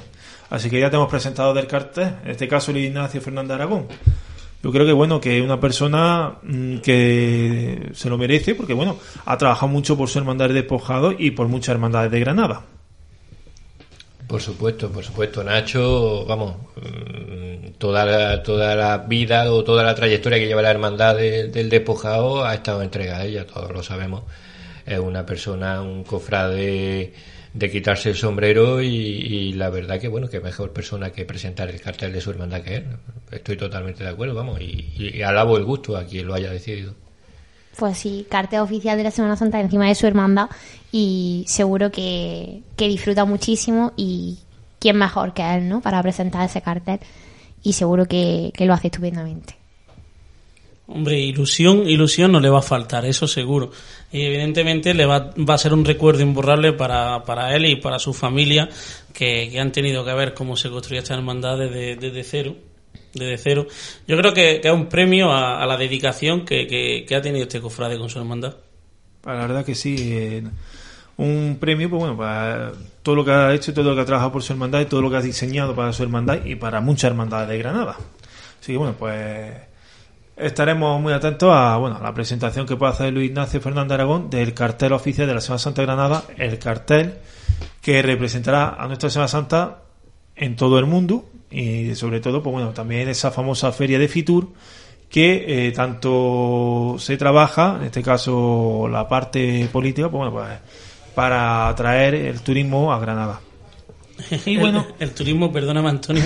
Así 0.49 0.71
que 0.71 0.79
ya 0.79 0.91
tenemos 0.91 1.11
presentado 1.11 1.53
del 1.53 1.67
cartel, 1.67 2.15
en 2.25 2.31
este 2.31 2.47
caso 2.47 2.73
Luis 2.73 2.87
Ignacio 2.87 3.21
Fernández 3.21 3.57
Aragón. 3.57 3.89
Yo 4.63 4.73
creo 4.73 4.87
que 4.87 4.93
bueno, 4.93 5.21
que 5.21 5.39
es 5.39 5.45
una 5.45 5.61
persona 5.61 6.37
mm, 6.43 6.79
que 6.79 7.91
se 7.93 8.09
lo 8.09 8.17
merece, 8.17 8.55
porque 8.55 8.73
bueno, 8.73 8.97
ha 9.27 9.37
trabajado 9.37 9.71
mucho 9.71 9.97
por 9.97 10.09
su 10.09 10.19
hermandad 10.19 10.49
de 10.49 10.55
despojado 10.55 11.13
y 11.13 11.33
por 11.33 11.49
muchas 11.49 11.75
hermandades 11.75 12.11
de 12.11 12.21
Granada. 12.21 12.63
Por 14.27 14.41
supuesto, 14.41 14.91
por 14.91 15.05
supuesto. 15.05 15.45
Nacho, 15.45 16.25
vamos, 16.27 16.57
mm, 16.77 17.73
toda 17.79 18.05
la, 18.05 18.43
toda 18.43 18.75
la 18.75 18.99
vida 18.99 19.53
o 19.53 19.63
toda 19.65 19.83
la 19.83 19.95
trayectoria 19.95 20.39
que 20.39 20.47
lleva 20.47 20.63
la 20.63 20.71
hermandad 20.71 21.17
del 21.17 21.69
despojado 21.69 22.45
ha 22.45 22.55
estado 22.55 22.83
entregada 22.83 23.21
a 23.21 23.27
ella, 23.27 23.47
todos 23.47 23.71
lo 23.71 23.83
sabemos. 23.83 24.23
Es 24.87 24.99
una 24.99 25.25
persona, 25.27 25.83
un 25.83 26.05
cofrade 26.05 27.13
de 27.55 27.71
quitarse 27.71 28.11
el 28.11 28.17
sombrero 28.17 28.83
y, 28.83 29.53
la 29.53 29.71
verdad 29.71 30.01
que 30.01 30.09
bueno 30.09 30.29
que 30.29 30.41
mejor 30.41 30.73
persona 30.73 31.11
que 31.11 31.25
presentar 31.25 31.71
el 31.71 31.81
cartel 31.81 32.13
de 32.13 32.21
su 32.21 32.31
hermandad 32.31 32.63
que 32.63 32.77
él 32.77 32.85
estoy 33.31 33.57
totalmente 33.57 34.03
de 34.03 34.11
acuerdo 34.11 34.35
vamos 34.35 34.61
y, 34.61 34.93
y 34.99 35.23
alabo 35.23 35.57
el 35.57 35.65
gusto 35.65 35.97
a 35.97 36.05
quien 36.05 36.27
lo 36.27 36.35
haya 36.35 36.51
decidido 36.51 36.95
pues 37.77 37.99
sí, 37.99 38.27
cartel 38.29 38.61
oficial 38.61 38.97
de 38.97 39.05
la 39.05 39.11
Semana 39.11 39.37
Santa 39.37 39.61
encima 39.61 39.87
de 39.87 39.95
su 39.95 40.07
hermandad 40.07 40.49
y 40.97 41.43
seguro 41.49 41.91
que, 41.91 42.63
disfruta 42.79 43.25
muchísimo 43.25 43.93
y 43.97 44.39
quién 44.79 44.97
mejor 44.97 45.35
que 45.35 45.43
él, 45.43 45.69
¿no? 45.69 45.81
Para 45.81 46.01
presentar 46.01 46.49
ese 46.49 46.63
cartel 46.63 47.01
y 47.65 47.73
seguro 47.73 48.07
que, 48.07 48.53
lo 48.61 48.73
hace 48.73 48.87
estupendamente. 48.87 49.57
Hombre, 50.87 51.19
ilusión, 51.19 51.89
ilusión 51.89 52.31
no 52.31 52.39
le 52.39 52.49
va 52.49 52.61
a 52.61 52.63
faltar, 52.63 53.05
eso 53.07 53.27
seguro. 53.27 53.73
Y 54.13 54.23
evidentemente 54.23 54.95
le 54.95 55.05
va, 55.05 55.33
va 55.37 55.55
a 55.55 55.59
ser 55.59 55.75
un 55.75 55.85
recuerdo 55.85 56.23
imborrable 56.23 56.75
para, 56.75 57.25
para 57.25 57.57
él 57.57 57.67
y 57.67 57.75
para 57.75 57.99
su 57.99 58.15
familia 58.15 58.69
que, 59.13 59.59
han 59.59 59.73
tenido 59.73 60.05
que 60.05 60.15
ver 60.15 60.33
cómo 60.33 60.57
se 60.57 60.71
construye 60.71 61.01
esta 61.01 61.15
hermandad 61.15 61.59
desde, 61.59 61.97
desde 61.97 62.23
cero 62.23 62.57
desde 63.15 63.39
cero. 63.39 63.67
Yo 64.07 64.17
creo 64.17 64.33
que, 64.33 64.61
es 64.63 64.73
un 64.73 64.89
premio 64.89 65.33
a, 65.33 65.67
la 65.67 65.77
dedicación 65.77 66.45
que, 66.45 67.05
ha 67.17 67.21
tenido 67.21 67.47
este 67.47 67.61
cofrade 67.61 67.99
con 67.99 68.09
su 68.09 68.21
hermandad. 68.21 68.55
Pues 69.21 69.37
la 69.37 69.43
verdad 69.43 69.65
que 69.65 69.75
sí. 69.75 69.97
Eh, 69.99 70.45
un 71.17 71.59
premio, 71.61 71.89
pues 71.89 72.01
bueno, 72.01 72.17
para 72.17 72.73
todo 73.03 73.15
lo 73.15 73.25
que 73.25 73.31
ha 73.31 73.55
hecho, 73.55 73.73
todo 73.73 73.91
lo 73.91 73.95
que 73.95 74.03
ha 74.03 74.05
trabajado 74.05 74.33
por 74.33 74.43
su 74.43 74.53
hermandad 74.53 74.81
y 74.81 74.87
todo 74.87 75.01
lo 75.03 75.11
que 75.11 75.17
ha 75.17 75.23
diseñado 75.23 75.75
para 75.75 75.93
su 75.93 76.03
hermandad 76.03 76.45
y 76.45 76.57
para 76.57 76.81
muchas 76.81 77.11
hermandades 77.11 77.49
de 77.49 77.59
Granada. 77.59 77.97
Así 78.61 78.73
que 78.73 78.79
bueno, 78.79 78.95
pues 78.99 79.53
estaremos 80.37 81.01
muy 81.01 81.13
atentos 81.13 81.51
a 81.53 81.77
bueno 81.77 81.97
a 81.97 82.03
la 82.03 82.13
presentación 82.13 82.67
que 82.67 82.77
pueda 82.77 82.93
hacer 82.93 83.13
Luis 83.13 83.29
Ignacio 83.29 83.61
Fernández 83.61 83.93
Aragón 83.93 84.31
del 84.31 84.53
cartel 84.53 84.93
oficial 84.93 85.29
de 85.29 85.35
la 85.35 85.41
Semana 85.41 85.59
Santa 85.59 85.83
de 85.83 85.87
Granada, 85.87 86.25
el 86.37 86.59
cartel 86.59 87.15
que 87.81 88.03
representará 88.03 88.71
a 88.71 88.87
nuestra 88.87 89.11
Semana 89.11 89.29
Santa 89.29 89.83
en 90.35 90.57
todo 90.57 90.79
el 90.79 90.87
mundo 90.87 91.27
y 91.51 91.95
sobre 91.95 92.21
todo, 92.21 92.43
pues 92.43 92.53
bueno, 92.53 92.71
también 92.71 93.09
esa 93.09 93.31
famosa 93.31 93.71
feria 93.71 93.99
de 93.99 94.09
Fitur 94.09 94.49
que 95.09 95.69
eh, 95.69 95.73
tanto 95.73 96.97
se 96.99 97.17
trabaja, 97.17 97.77
en 97.79 97.85
este 97.85 98.03
caso 98.03 98.89
la 98.91 99.07
parte 99.09 99.69
política, 99.71 100.09
pues 100.11 100.19
bueno, 100.19 100.33
pues 100.33 100.49
para 101.15 101.69
atraer 101.69 102.15
el 102.15 102.41
turismo 102.41 102.93
a 102.93 102.99
Granada. 102.99 103.41
Y 104.47 104.57
bueno, 104.57 104.87
el, 104.99 105.11
turismo, 105.11 105.53
perdóname 105.53 105.89
Antonio, 105.89 106.23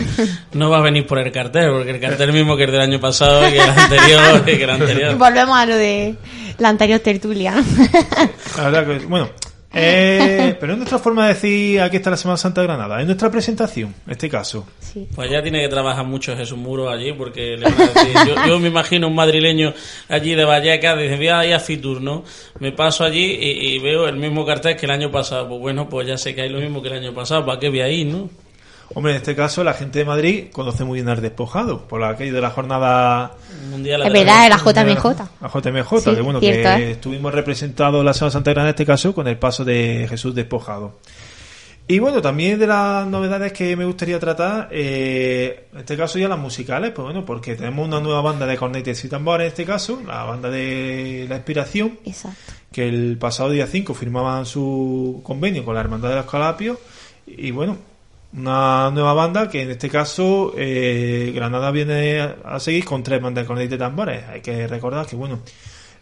no 0.53 0.71
va 0.71 0.79
a 0.79 0.83
venir 0.83 1.07
por 1.07 1.19
el 1.19 1.33
cartel, 1.33 1.71
porque 1.71 1.91
el 1.91 2.01
cartel 2.01 2.33
mismo 2.33 2.57
que 2.57 2.65
el 2.65 2.73
del 2.73 2.81
año 2.81 3.01
pasado 3.01 3.49
y 3.49 3.53
que 3.53 3.59
el 3.59 3.71
anterior, 3.71 4.45
que 4.45 4.65
el 4.65 4.71
anterior. 4.71 5.17
Volvemos 5.17 5.57
a 5.57 5.67
lo 5.67 5.75
de 5.75 6.15
la 6.59 6.69
anterior 6.69 7.01
tertulia. 7.01 7.55
La 8.57 8.71
verdad 8.71 8.87
que, 8.87 9.07
bueno, 9.07 9.31
eh, 9.79 10.57
pero 10.59 10.73
es 10.73 10.79
nuestra 10.79 10.99
forma 10.99 11.27
de 11.27 11.35
decir 11.35 11.81
aquí 11.81 11.97
está 11.97 12.11
la 12.11 12.17
Semana 12.17 12.37
Santa 12.37 12.61
de 12.61 12.67
Granada, 12.67 13.01
es 13.01 13.07
nuestra 13.07 13.31
presentación, 13.31 13.95
en 14.07 14.13
este 14.13 14.29
caso. 14.29 14.67
Pues 15.15 15.31
ya 15.31 15.43
tiene 15.43 15.61
que 15.61 15.69
trabajar 15.69 16.05
mucho 16.05 16.37
Jesús 16.37 16.59
Muro 16.59 16.91
allí, 16.91 17.13
porque 17.13 17.57
yo, 18.47 18.59
me 18.59 18.69
imagino 18.69 19.09
un 19.09 19.15
madrileño 19.15 19.73
allí 20.09 20.35
de 20.35 20.45
Vallecas, 20.45 20.99
dice, 20.99 21.17
voy 21.17 21.29
a 21.29 21.47
ir 21.47 21.55
a 21.55 21.61
Fitur, 21.61 22.01
¿no? 22.01 22.25
Me 22.61 22.73
paso 22.73 23.05
allí 23.05 23.39
y, 23.41 23.79
veo 23.79 24.09
el 24.09 24.17
mismo 24.17 24.45
cartel 24.45 24.77
que 24.77 24.87
el 24.87 24.93
año 24.93 25.11
pasado. 25.11 25.49
Pues 25.49 25.61
bueno, 25.61 25.89
pues 25.89 26.07
ya 26.09 26.19
sé 26.19 26.35
que 26.35 26.43
hay 26.43 26.49
lo 26.49 26.61
mismo 26.61 26.83
que 26.83 26.89
el 26.89 26.95
año 26.95 27.15
pasado, 27.15 27.47
¿para 27.47 27.61
qué 27.61 27.69
voy 27.69 27.81
a 27.81 27.89
ir, 27.89 28.07
no? 28.07 28.29
Hombre, 28.95 29.13
en 29.13 29.19
este 29.19 29.37
caso 29.37 29.63
la 29.63 29.75
gente 29.75 29.99
de 29.99 30.05
Madrid 30.05 30.47
conoce 30.53 30.85
muy 30.85 30.97
bien 30.97 31.09
al 31.09 31.21
despojado, 31.21 31.87
por 31.87 32.03
aquello 32.03 32.35
de 32.35 32.41
la 32.41 32.51
jornada 32.51 33.33
mundial. 33.71 34.03
Es 34.03 34.13
verdad, 34.13 34.49
la 34.49 34.57
JMJ. 34.57 35.05
La 35.41 35.49
JMJ, 35.49 36.05
que 36.05 36.23
bueno, 36.23 36.41
que 36.41 36.63
¿eh? 36.63 36.91
estuvimos 36.93 37.33
representados 37.35 38.05
la 38.05 38.15
Semana 38.15 38.33
Santa 38.33 38.53
Grande 38.53 38.71
en 38.71 38.75
este 38.75 38.87
caso 38.87 39.15
con 39.15 39.29
el 39.29 39.39
paso 39.39 39.65
de 39.65 40.07
Jesús 40.09 40.35
despojado. 40.35 40.97
Y 41.91 42.01
bueno, 42.01 42.21
también 42.21 42.59
de 42.59 42.67
las 42.67 43.07
novedades 43.07 43.51
que 43.55 43.75
me 43.75 43.87
gustaría 43.87 44.19
tratar, 44.19 44.69
eh, 44.71 45.69
en 45.73 45.79
este 45.79 45.97
caso 45.97 46.19
ya 46.19 46.29
las 46.29 46.39
musicales, 46.39 46.93
pues 46.95 47.03
bueno, 47.03 47.25
porque 47.25 47.55
tenemos 47.55 47.89
una 47.89 47.99
nueva 47.99 48.21
banda 48.21 48.45
de 48.45 48.59
cornetes 48.59 49.03
y 49.07 49.09
tambores 49.09 49.47
en 49.47 49.49
este 49.49 49.65
caso, 49.65 50.03
la 50.07 50.25
banda 50.25 50.51
de 50.51 51.25
La 51.31 51.37
Inspiración, 51.37 51.99
Exacto. 52.05 52.53
que 52.71 52.87
el 52.87 53.17
pasado 53.17 53.49
día 53.49 53.67
5 53.67 53.95
firmaban 53.95 54.45
su 54.45 55.23
convenio 55.25 55.65
con 55.65 55.75
la 55.75 55.81
Hermandad 55.81 56.11
de 56.11 56.17
los 56.17 56.27
Calapios, 56.27 56.77
y 57.27 57.53
bueno, 57.53 57.79
una 58.33 58.91
nueva 58.91 59.15
banda 59.15 59.49
que 59.49 59.63
en 59.63 59.71
este 59.71 59.89
caso 59.89 60.53
eh, 60.57 61.33
Granada 61.35 61.71
viene 61.71 62.21
a 62.45 62.61
seguir 62.61 62.85
con 62.85 63.03
tres 63.03 63.23
bandas 63.23 63.45
de 63.45 63.47
cornetas 63.47 63.77
y 63.77 63.79
tambores. 63.79 64.25
Hay 64.29 64.41
que 64.41 64.67
recordar 64.67 65.07
que, 65.07 65.17
bueno, 65.17 65.41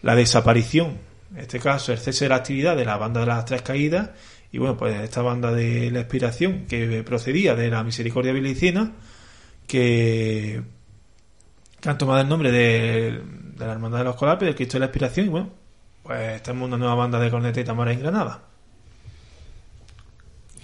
la 0.03 0.15
desaparición, 0.17 0.99
en 1.35 1.41
este 1.41 1.61
caso 1.61 1.93
el 1.93 1.99
cese 1.99 2.25
de 2.25 2.29
la 2.31 2.37
actividad 2.37 2.77
de 2.77 2.85
la 2.85 2.97
banda 2.97 3.21
de 3.21 3.27
las 3.27 3.45
tres 3.45 3.63
caídas, 3.63 4.11
y 4.53 4.59
bueno, 4.59 4.77
pues 4.77 5.01
esta 5.01 5.23
banda 5.23 5.53
de 5.53 5.91
la 5.91 6.01
inspiración 6.01 6.67
que 6.67 7.03
procedía 7.05 7.55
de 7.55 7.69
la 7.69 7.85
Misericordia 7.85 8.33
Bilicina, 8.33 8.93
que, 9.67 10.63
han 11.85 11.99
tomado 11.99 12.21
el 12.21 12.29
nombre 12.29 12.51
de, 12.51 13.21
la 13.59 13.73
Hermandad 13.73 13.99
de 13.99 14.05
los 14.05 14.17
Colapes, 14.17 14.47
del 14.47 14.55
Cristo 14.57 14.75
de 14.75 14.81
la 14.81 14.87
Inspiración, 14.87 15.27
y 15.27 15.29
bueno, 15.29 15.51
pues 16.03 16.43
tenemos 16.43 16.69
una 16.69 16.77
nueva 16.77 16.95
banda 16.95 17.21
de 17.21 17.31
cornetas 17.31 17.63
y 17.63 17.65
tambores 17.65 17.97
en 17.97 18.03
Granada. 18.03 18.56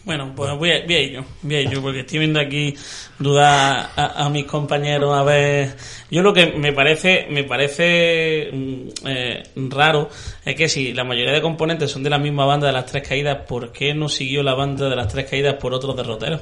Bueno, 0.04 0.32
pues 0.34 0.50
voy 0.58 0.72
a, 0.72 0.84
voy 0.84 1.10
yo, 1.12 1.24
voy 1.42 1.68
yo, 1.68 1.80
porque 1.80 2.00
estoy 2.00 2.18
viendo 2.18 2.40
aquí 2.40 2.74
dudar 3.20 3.90
a, 3.94 4.28
mis 4.30 4.46
compañeros 4.46 5.14
a 5.14 5.22
ver. 5.22 5.76
Yo 6.10 6.22
lo 6.22 6.34
que 6.34 6.46
me 6.46 6.72
parece, 6.72 7.28
me 7.30 7.44
parece 7.44 8.50
mm, 8.52 9.06
eh, 9.06 9.42
raro 9.70 10.10
es 10.44 10.56
que 10.56 10.68
si 10.68 10.92
la 10.92 11.04
mayoría 11.04 11.32
de 11.32 11.40
componentes 11.40 11.90
son 11.90 12.02
de 12.02 12.10
la 12.10 12.18
misma 12.18 12.44
banda 12.44 12.66
de 12.66 12.72
las 12.72 12.86
tres 12.86 13.06
caídas, 13.06 13.46
¿por 13.46 13.70
qué 13.70 13.94
no 13.94 14.08
siguió 14.08 14.42
la 14.42 14.54
banda 14.54 14.88
de 14.88 14.96
las 14.96 15.06
tres 15.06 15.30
caídas 15.30 15.54
por 15.54 15.72
otros 15.72 15.96
derroteros? 15.96 16.40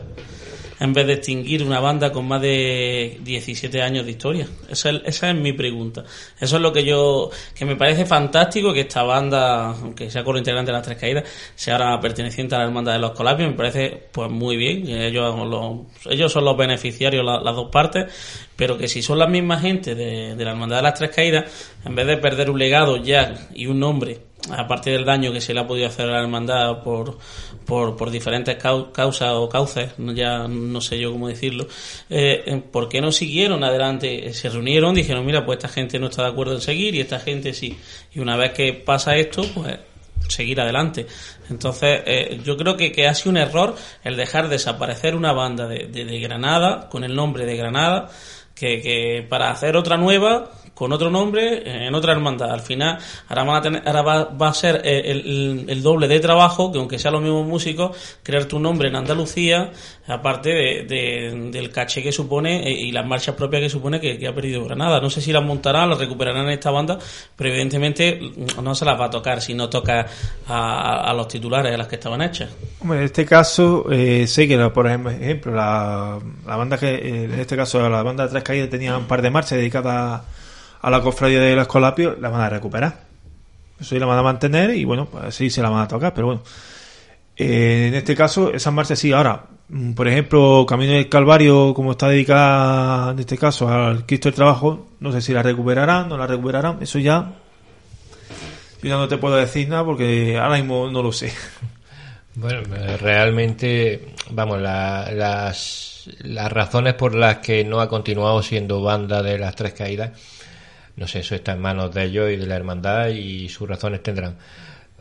En 0.80 0.94
vez 0.94 1.06
de 1.06 1.12
extinguir 1.14 1.62
una 1.62 1.78
banda 1.78 2.10
con 2.10 2.26
más 2.26 2.40
de 2.40 3.18
17 3.22 3.82
años 3.82 4.06
de 4.06 4.12
historia? 4.12 4.48
Esa 4.68 4.90
es, 4.90 5.02
esa 5.04 5.30
es 5.30 5.36
mi 5.36 5.52
pregunta. 5.52 6.04
Eso 6.40 6.56
es 6.56 6.62
lo 6.62 6.72
que 6.72 6.84
yo, 6.84 7.30
que 7.54 7.66
me 7.66 7.76
parece 7.76 8.06
fantástico 8.06 8.72
que 8.72 8.80
esta 8.80 9.02
banda, 9.02 9.68
aunque 9.68 10.10
sea 10.10 10.24
con 10.24 10.38
integrante 10.38 10.72
de 10.72 10.78
las 10.78 10.86
tres 10.86 10.98
caídas, 10.98 11.24
sea 11.54 11.74
ahora 11.76 12.00
perteneciente 12.00 12.54
a 12.54 12.58
la 12.58 12.64
hermandad 12.64 12.94
de 12.94 12.98
los 12.98 13.10
colapios, 13.12 13.50
me 13.50 13.56
parece 13.56 14.08
pues 14.10 14.30
muy 14.30 14.56
bien. 14.56 14.88
Ellos, 14.88 15.36
ellos 16.06 16.32
son 16.32 16.44
los 16.46 16.56
beneficiarios, 16.56 17.24
las 17.24 17.54
dos 17.54 17.70
partes, 17.70 18.10
pero 18.56 18.78
que 18.78 18.88
si 18.88 19.02
son 19.02 19.18
las 19.18 19.28
mismas 19.28 19.60
gente 19.60 19.94
de, 19.94 20.34
de 20.34 20.44
la 20.44 20.52
hermandad 20.52 20.76
de 20.76 20.82
las 20.82 20.94
tres 20.94 21.10
caídas, 21.10 21.76
en 21.84 21.94
vez 21.94 22.06
de 22.06 22.16
perder 22.16 22.48
un 22.48 22.58
legado 22.58 22.96
ya 22.96 23.48
y 23.54 23.66
un 23.66 23.78
nombre 23.80 24.29
aparte 24.48 24.90
del 24.90 25.04
daño 25.04 25.32
que 25.32 25.40
se 25.40 25.52
le 25.54 25.60
ha 25.60 25.66
podido 25.66 25.86
hacer 25.86 26.08
a 26.08 26.12
la 26.12 26.20
hermandad 26.20 26.82
por, 26.82 27.18
por, 27.66 28.10
diferentes 28.10 28.56
causas 28.56 29.32
o 29.32 29.48
cauces, 29.48 29.90
ya 29.98 30.48
no 30.48 30.80
sé 30.80 30.98
yo 30.98 31.12
cómo 31.12 31.28
decirlo, 31.28 31.66
eh, 32.08 32.42
eh, 32.46 32.62
¿por 32.70 32.88
qué 32.88 33.00
no 33.00 33.12
siguieron 33.12 33.62
adelante? 33.62 34.32
Se 34.32 34.48
reunieron, 34.48 34.94
dijeron, 34.94 35.24
mira, 35.24 35.44
pues 35.44 35.58
esta 35.58 35.68
gente 35.68 35.98
no 35.98 36.06
está 36.06 36.22
de 36.22 36.28
acuerdo 36.30 36.54
en 36.54 36.60
seguir 36.60 36.94
y 36.94 37.00
esta 37.00 37.20
gente 37.20 37.52
sí. 37.52 37.78
Y 38.12 38.20
una 38.20 38.36
vez 38.36 38.52
que 38.52 38.72
pasa 38.72 39.16
esto, 39.16 39.42
pues 39.54 39.78
seguir 40.28 40.60
adelante. 40.60 41.06
Entonces, 41.48 42.02
eh, 42.06 42.40
yo 42.44 42.56
creo 42.56 42.76
que, 42.76 42.92
que, 42.92 43.08
ha 43.08 43.14
sido 43.14 43.30
un 43.30 43.36
error 43.36 43.74
el 44.04 44.16
dejar 44.16 44.48
desaparecer 44.48 45.16
una 45.16 45.32
banda 45.32 45.66
de, 45.66 45.86
de, 45.86 46.20
Granada, 46.20 46.88
con 46.88 47.04
el 47.04 47.14
nombre 47.14 47.46
de 47.46 47.56
Granada, 47.56 48.10
que, 48.54 48.80
que 48.80 49.26
para 49.28 49.50
hacer 49.50 49.76
otra 49.76 49.96
nueva 49.96 50.50
con 50.80 50.92
otro 50.92 51.10
nombre 51.10 51.86
en 51.86 51.94
otra 51.94 52.14
hermandad. 52.14 52.52
Al 52.52 52.62
final, 52.62 52.96
ahora, 53.28 53.44
van 53.44 53.56
a 53.56 53.60
tener, 53.60 53.82
ahora 53.86 54.02
va, 54.02 54.48
a 54.48 54.54
ser 54.54 54.80
eh, 54.82 55.10
el, 55.10 55.82
doble 55.82 56.08
de 56.08 56.18
trabajo, 56.20 56.72
que 56.72 56.78
aunque 56.78 56.98
sean 56.98 57.12
los 57.12 57.22
mismos 57.22 57.46
músicos, 57.46 58.18
crear 58.22 58.46
tu 58.46 58.58
nombre 58.58 58.88
en 58.88 58.96
Andalucía, 58.96 59.72
aparte 60.08 60.48
de, 60.48 61.50
del 61.52 61.70
caché 61.70 62.02
que 62.02 62.12
supone 62.12 62.66
eh, 62.66 62.72
y 62.72 62.92
las 62.92 63.06
marchas 63.06 63.34
propias 63.34 63.60
que 63.60 63.68
supone 63.68 64.00
que, 64.00 64.26
ha 64.26 64.34
perdido 64.34 64.64
Granada. 64.64 65.02
No 65.02 65.10
sé 65.10 65.20
si 65.20 65.34
las 65.34 65.44
montarán, 65.44 65.90
las 65.90 65.98
recuperarán 65.98 66.46
en 66.46 66.52
esta 66.52 66.70
banda, 66.70 66.98
pero 67.36 67.50
evidentemente 67.50 68.18
no 68.62 68.74
se 68.74 68.86
las 68.86 68.98
va 68.98 69.04
a 69.04 69.10
tocar 69.10 69.42
si 69.42 69.52
no 69.52 69.68
toca 69.68 70.06
a, 70.48 71.12
los 71.14 71.28
titulares 71.28 71.72
de 71.72 71.76
las 71.76 71.88
que 71.88 71.96
estaban 71.96 72.22
hechas. 72.22 72.48
en 72.82 73.02
este 73.02 73.26
caso, 73.26 73.84
eh, 73.92 74.26
sé 74.26 74.48
que, 74.48 74.56
por 74.70 74.86
ejemplo, 74.86 75.54
la, 75.54 76.18
la 76.46 76.56
banda 76.56 76.78
que, 76.78 77.24
en 77.24 77.38
este 77.38 77.54
caso, 77.54 77.86
la 77.86 78.02
banda 78.02 78.24
de 78.24 78.30
Tres 78.30 78.44
Caídas 78.44 78.70
tenía 78.70 78.96
un 78.96 79.04
par 79.04 79.20
de 79.20 79.28
marchas 79.28 79.58
dedicadas 79.58 79.92
a 79.94 80.39
a 80.82 80.90
la 80.90 81.00
cofradía 81.02 81.40
de 81.40 81.54
los 81.54 81.62
Escolapio 81.62 82.16
la 82.20 82.28
van 82.28 82.40
a 82.42 82.48
recuperar. 82.48 83.10
Eso 83.80 83.98
la 83.98 84.06
van 84.06 84.18
a 84.18 84.22
mantener 84.22 84.74
y 84.74 84.84
bueno, 84.84 85.06
pues 85.06 85.34
sí 85.34 85.50
se 85.50 85.62
la 85.62 85.70
van 85.70 85.82
a 85.82 85.88
tocar, 85.88 86.12
pero 86.14 86.26
bueno. 86.26 86.42
Eh, 87.36 87.86
en 87.88 87.94
este 87.94 88.14
caso, 88.14 88.52
esas 88.52 88.72
marchas 88.72 88.98
sí. 88.98 89.12
Ahora, 89.12 89.46
mm, 89.68 89.92
por 89.92 90.06
ejemplo, 90.06 90.66
Camino 90.68 90.92
del 90.92 91.08
Calvario, 91.08 91.72
como 91.72 91.92
está 91.92 92.08
dedicada 92.08 93.12
en 93.12 93.18
este 93.18 93.38
caso 93.38 93.68
al 93.68 94.04
Cristo 94.04 94.28
del 94.28 94.36
Trabajo, 94.36 94.88
no 95.00 95.12
sé 95.12 95.22
si 95.22 95.32
la 95.32 95.42
recuperarán, 95.42 96.08
no 96.08 96.18
la 96.18 96.26
recuperarán. 96.26 96.78
Eso 96.82 96.98
ya. 96.98 97.32
Yo 98.82 98.88
ya 98.88 98.96
no 98.96 99.08
te 99.08 99.16
puedo 99.18 99.36
decir 99.36 99.68
nada 99.68 99.84
porque 99.84 100.38
ahora 100.38 100.56
mismo 100.56 100.90
no 100.90 101.02
lo 101.02 101.12
sé. 101.12 101.32
Bueno, 102.32 102.60
realmente, 103.00 104.14
vamos, 104.30 104.60
las, 104.60 106.08
las 106.20 106.52
razones 106.52 106.94
por 106.94 107.14
las 107.14 107.38
que 107.38 107.64
no 107.64 107.80
ha 107.80 107.88
continuado 107.88 108.40
siendo 108.40 108.80
banda 108.80 109.20
de 109.20 109.36
las 109.36 109.56
tres 109.56 109.72
caídas 109.72 110.12
no 110.96 111.06
sé, 111.06 111.20
eso 111.20 111.34
está 111.34 111.52
en 111.52 111.60
manos 111.60 111.94
de 111.94 112.04
ellos 112.04 112.30
y 112.30 112.36
de 112.36 112.46
la 112.46 112.56
hermandad 112.56 113.08
y 113.08 113.48
sus 113.48 113.68
razones 113.68 114.02
tendrán. 114.02 114.36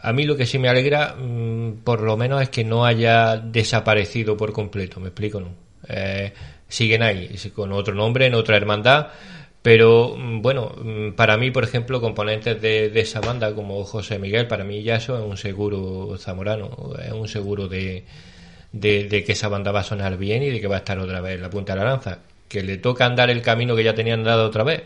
A 0.02 0.14
mí 0.14 0.24
lo 0.26 0.38
que 0.38 0.46
sí 0.46 0.60
me 0.60 0.70
alegra, 0.70 1.16
mm, 1.16 1.82
por 1.84 2.02
lo 2.02 2.16
menos, 2.16 2.42
es 2.42 2.50
que 2.50 2.64
no 2.64 2.86
haya 2.86 3.38
desaparecido 3.38 4.38
por 4.38 4.54
completo, 4.54 5.00
¿me 5.00 5.08
explico? 5.08 5.40
No? 5.42 5.50
Eh, 5.88 6.34
siguen 6.68 7.04
ahí, 7.04 7.36
con 7.54 7.72
otro 7.74 7.94
nombre, 7.96 8.28
en 8.28 8.36
otra 8.36 8.56
hermandad, 8.56 9.08
pero 9.62 10.16
mm, 10.18 10.42
bueno, 10.42 10.74
mm, 10.82 11.12
para 11.14 11.38
mí, 11.38 11.52
por 11.52 11.64
ejemplo, 11.64 12.00
componentes 12.00 12.62
de, 12.62 12.92
esa 13.00 13.20
banda 13.20 13.54
como 13.54 13.84
José 13.84 14.20
Miguel, 14.20 14.48
para 14.48 14.64
mí 14.64 14.84
ya 14.84 14.96
eso 14.96 15.18
es 15.18 15.24
un 15.24 15.38
seguro 15.38 16.16
zamorano, 16.18 16.70
es 17.04 17.12
un 17.12 17.28
seguro 17.28 17.68
de, 17.68 18.06
de, 18.72 19.06
de, 19.06 19.24
que 19.24 19.34
esa 19.34 19.50
banda 19.50 19.72
va 19.72 19.82
a 19.82 19.84
sonar 19.84 20.18
bien 20.18 20.44
y 20.44 20.50
de 20.50 20.62
que 20.62 20.68
va 20.68 20.76
a 20.78 20.80
estar 20.80 21.00
otra 21.00 21.22
vez 21.22 21.40
la 21.42 21.50
punta 21.50 21.74
de 21.74 21.80
la 21.80 21.86
lanza. 21.86 22.20
Que 22.48 22.64
le 22.64 22.78
toca 22.78 23.06
andar 23.06 23.30
el 23.30 23.42
camino 23.42 23.76
que 23.76 23.84
ya 23.84 23.94
tenían 23.94 24.24
dado 24.24 24.46
otra 24.48 24.64
vez, 24.64 24.84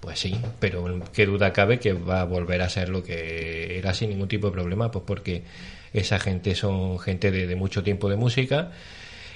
pues 0.00 0.18
sí, 0.20 0.36
pero 0.60 1.00
qué 1.12 1.26
duda 1.26 1.52
cabe 1.52 1.78
que 1.78 1.92
va 1.92 2.20
a 2.20 2.24
volver 2.24 2.62
a 2.62 2.68
ser 2.68 2.88
lo 2.88 3.02
que 3.02 3.78
era 3.78 3.94
sin 3.94 4.10
ningún 4.10 4.28
tipo 4.28 4.48
de 4.48 4.52
problema, 4.52 4.90
pues 4.90 5.04
porque 5.06 5.42
esa 5.92 6.18
gente 6.18 6.54
son 6.54 6.98
gente 6.98 7.30
de, 7.30 7.56
mucho 7.56 7.82
tiempo 7.82 8.08
de 8.08 8.16
música 8.16 8.72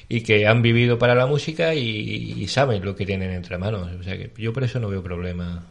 y 0.08 0.22
que 0.22 0.46
han 0.46 0.62
vivido 0.62 0.98
para 0.98 1.14
la 1.14 1.26
música 1.26 1.74
y, 1.74 2.46
saben 2.48 2.84
lo 2.84 2.94
que 2.94 3.06
tienen 3.06 3.30
entre 3.32 3.58
manos. 3.58 3.88
O 3.98 4.02
sea 4.02 4.16
que 4.16 4.30
yo 4.36 4.52
por 4.52 4.64
eso 4.64 4.78
no 4.78 4.88
veo 4.88 5.02
problema. 5.02 5.64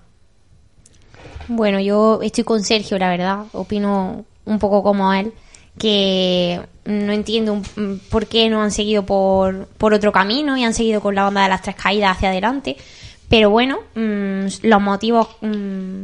Bueno, 1.47 1.79
yo 1.79 2.19
estoy 2.23 2.43
con 2.43 2.63
Sergio, 2.63 2.97
la 2.97 3.09
verdad. 3.09 3.45
Opino 3.51 4.25
un 4.45 4.59
poco 4.59 4.81
como 4.81 5.13
él, 5.13 5.31
que 5.77 6.59
no 6.85 7.13
entiendo 7.13 7.61
por 8.09 8.25
qué 8.25 8.49
no 8.49 8.61
han 8.61 8.71
seguido 8.71 9.05
por, 9.05 9.67
por 9.77 9.93
otro 9.93 10.11
camino 10.11 10.57
y 10.57 10.63
han 10.63 10.73
seguido 10.73 11.01
con 11.01 11.13
la 11.13 11.23
banda 11.23 11.43
de 11.43 11.49
las 11.49 11.61
tres 11.61 11.75
caídas 11.75 12.17
hacia 12.17 12.29
adelante 12.29 12.77
pero 13.31 13.49
bueno, 13.49 13.79
mm, 13.95 14.47
los 14.63 14.81
motivos, 14.81 15.29
mm, 15.39 16.03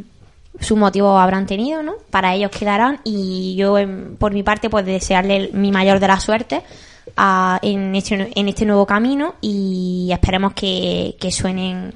sus 0.61 0.77
motivos 0.77 1.19
habrán 1.19 1.45
tenido, 1.45 1.83
¿no? 1.83 1.95
Para 2.09 2.33
ellos 2.33 2.51
quedarán 2.51 3.01
y 3.03 3.53
yo, 3.57 3.75
por 4.17 4.31
mi 4.31 4.43
parte, 4.43 4.69
pues 4.69 4.85
desearle 4.85 5.49
mi 5.51 5.69
mayor 5.69 5.99
de 5.99 6.07
la 6.07 6.21
suerte 6.21 6.61
en, 7.61 7.95
este, 7.95 8.31
en 8.33 8.47
este 8.47 8.65
nuevo 8.65 8.85
camino 8.85 9.35
y 9.41 10.07
esperemos 10.09 10.53
que, 10.53 11.17
suenen 11.29 11.93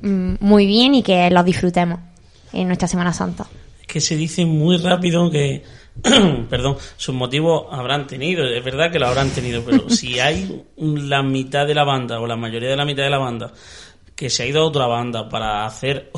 mm, 0.00 0.34
muy 0.38 0.66
bien 0.66 0.94
y 0.94 1.02
que 1.02 1.28
los 1.28 1.44
disfrutemos 1.44 1.98
en 2.52 2.68
nuestra 2.68 2.86
Semana 2.86 3.12
Santa. 3.12 3.48
Es 3.80 3.86
que 3.88 4.00
se 4.00 4.14
dice 4.14 4.46
muy 4.46 4.76
rápido 4.76 5.28
que, 5.28 5.64
perdón, 6.48 6.76
sus 6.96 7.16
motivos 7.16 7.64
habrán 7.72 8.06
tenido, 8.06 8.44
es 8.44 8.62
verdad 8.62 8.92
que 8.92 9.00
lo 9.00 9.08
habrán 9.08 9.30
tenido, 9.30 9.64
pero 9.64 9.90
si 9.90 10.20
hay 10.20 10.64
la 10.76 11.24
mitad 11.24 11.66
de 11.66 11.74
la 11.74 11.82
banda 11.82 12.20
o 12.20 12.28
la 12.28 12.36
mayoría 12.36 12.70
de 12.70 12.76
la 12.76 12.84
mitad 12.84 13.02
de 13.02 13.10
la 13.10 13.18
banda 13.18 13.52
que 14.14 14.30
se 14.30 14.42
ha 14.42 14.46
ido 14.46 14.62
a 14.62 14.66
otra 14.66 14.86
banda 14.86 15.28
para 15.28 15.64
hacer 15.64 16.10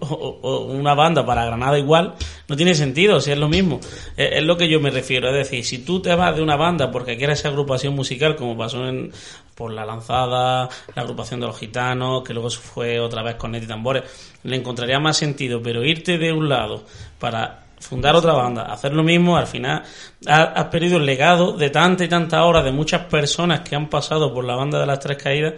una 0.10 0.94
banda 0.94 1.24
para 1.24 1.44
Granada 1.44 1.78
igual, 1.78 2.14
no 2.48 2.56
tiene 2.56 2.74
sentido, 2.74 3.20
si 3.20 3.30
es 3.30 3.38
lo 3.38 3.48
mismo. 3.48 3.80
Es, 4.16 4.42
lo 4.42 4.56
que 4.56 4.68
yo 4.68 4.80
me 4.80 4.90
refiero, 4.90 5.28
es 5.28 5.34
decir, 5.34 5.64
si 5.64 5.78
tú 5.78 6.00
te 6.00 6.14
vas 6.14 6.34
de 6.34 6.42
una 6.42 6.56
banda 6.56 6.90
porque 6.90 7.16
quieres 7.16 7.40
esa 7.40 7.48
agrupación 7.48 7.94
musical, 7.94 8.36
como 8.36 8.56
pasó 8.56 8.86
en, 8.86 9.12
por 9.54 9.72
La 9.72 9.84
Lanzada, 9.84 10.68
la 10.94 11.02
agrupación 11.02 11.40
de 11.40 11.46
los 11.46 11.58
gitanos, 11.58 12.22
que 12.24 12.32
luego 12.32 12.50
fue 12.50 12.98
otra 12.98 13.22
vez 13.22 13.36
con 13.36 13.52
Net 13.52 13.64
y 13.64 13.66
Tambores, 13.66 14.04
le 14.42 14.56
encontraría 14.56 14.98
más 14.98 15.16
sentido, 15.16 15.62
pero 15.62 15.84
irte 15.84 16.18
de 16.18 16.32
un 16.32 16.48
lado 16.48 16.84
para 17.18 17.62
fundar 17.78 18.14
otra 18.14 18.32
banda, 18.32 18.62
hacer 18.62 18.94
lo 18.94 19.02
mismo, 19.02 19.36
al 19.36 19.46
final 19.46 19.82
has, 20.26 20.64
perdido 20.66 20.98
el 20.98 21.06
legado 21.06 21.52
de 21.52 21.68
tanta 21.68 22.04
y 22.04 22.08
tanta 22.08 22.44
horas 22.44 22.64
de 22.64 22.72
muchas 22.72 23.06
personas 23.06 23.60
que 23.60 23.74
han 23.74 23.90
pasado 23.90 24.32
por 24.32 24.44
la 24.44 24.54
banda 24.54 24.78
de 24.78 24.86
las 24.86 25.00
tres 25.00 25.18
caídas 25.18 25.54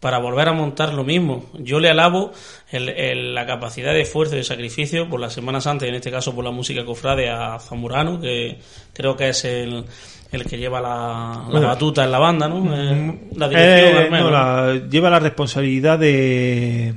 para 0.00 0.18
volver 0.18 0.48
a 0.48 0.52
montar 0.52 0.94
lo 0.94 1.04
mismo. 1.04 1.44
Yo 1.58 1.78
le 1.78 1.90
alabo 1.90 2.32
el, 2.70 3.34
la 3.34 3.46
capacidad 3.46 3.92
de 3.92 4.00
esfuerzo 4.00 4.34
y 4.34 4.38
de 4.38 4.44
sacrificio 4.44 5.08
por 5.08 5.20
la 5.20 5.28
Semana 5.28 5.60
Santa 5.60 5.84
y 5.84 5.90
en 5.90 5.96
este 5.96 6.10
caso 6.10 6.34
por 6.34 6.42
la 6.42 6.50
música 6.50 6.84
cofrade 6.84 7.28
a 7.28 7.58
Zamorano, 7.58 8.18
que 8.18 8.58
creo 8.94 9.14
que 9.14 9.28
es 9.28 9.44
el, 9.44 9.84
el 10.32 10.44
que 10.46 10.56
lleva 10.56 10.80
la, 10.80 11.60
batuta 11.60 12.04
en 12.04 12.10
la 12.10 12.18
banda, 12.18 12.48
¿no? 12.48 12.60
Mm, 12.60 12.72
eh, 12.72 13.20
la 13.36 13.48
dirección, 13.48 14.14
eh, 14.14 14.88
lleva 14.90 15.10
la 15.10 15.20
responsabilidad 15.20 15.98
de 15.98 16.94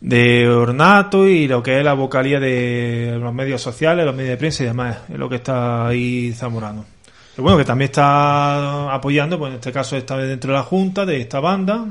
de 0.00 0.48
ornato 0.48 1.26
y 1.26 1.48
lo 1.48 1.60
que 1.60 1.78
es 1.78 1.84
la 1.84 1.92
vocalía 1.92 2.38
de 2.38 3.18
los 3.20 3.34
medios 3.34 3.60
sociales, 3.60 4.06
los 4.06 4.14
medios 4.14 4.30
de 4.30 4.36
prensa 4.36 4.62
y 4.62 4.66
demás, 4.66 4.98
es 5.08 5.18
lo 5.18 5.28
que 5.28 5.36
está 5.36 5.88
ahí 5.88 6.32
Zamorano 6.32 6.97
bueno, 7.42 7.58
que 7.58 7.64
también 7.64 7.90
está 7.90 8.92
apoyando, 8.92 9.38
pues 9.38 9.50
en 9.50 9.56
este 9.56 9.72
caso 9.72 9.96
está 9.96 10.16
dentro 10.16 10.52
de 10.52 10.58
la 10.58 10.64
junta 10.64 11.06
de 11.06 11.20
esta 11.20 11.40
banda 11.40 11.86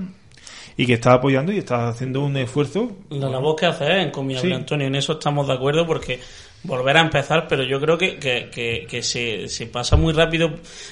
y 0.75 0.85
que 0.85 0.93
está 0.93 1.13
apoyando 1.13 1.51
y 1.51 1.57
está 1.57 1.89
haciendo 1.89 2.21
un 2.23 2.37
esfuerzo. 2.37 2.91
La 3.09 3.29
labor 3.29 3.55
que 3.55 3.65
hace 3.65 3.85
en 3.85 4.07
Encomiable 4.07 4.53
Antonio, 4.53 4.87
en 4.87 4.95
eso 4.95 5.13
estamos 5.13 5.47
de 5.47 5.53
acuerdo 5.53 5.87
porque 5.87 6.19
volver 6.63 6.97
a 6.97 7.01
empezar, 7.01 7.47
pero 7.47 7.63
yo 7.63 7.79
creo 7.79 7.97
que, 7.97 8.17
que, 8.19 9.01
se, 9.01 9.47
se, 9.47 9.65
pasa 9.67 9.95
muy 9.95 10.13
rápido 10.13 10.51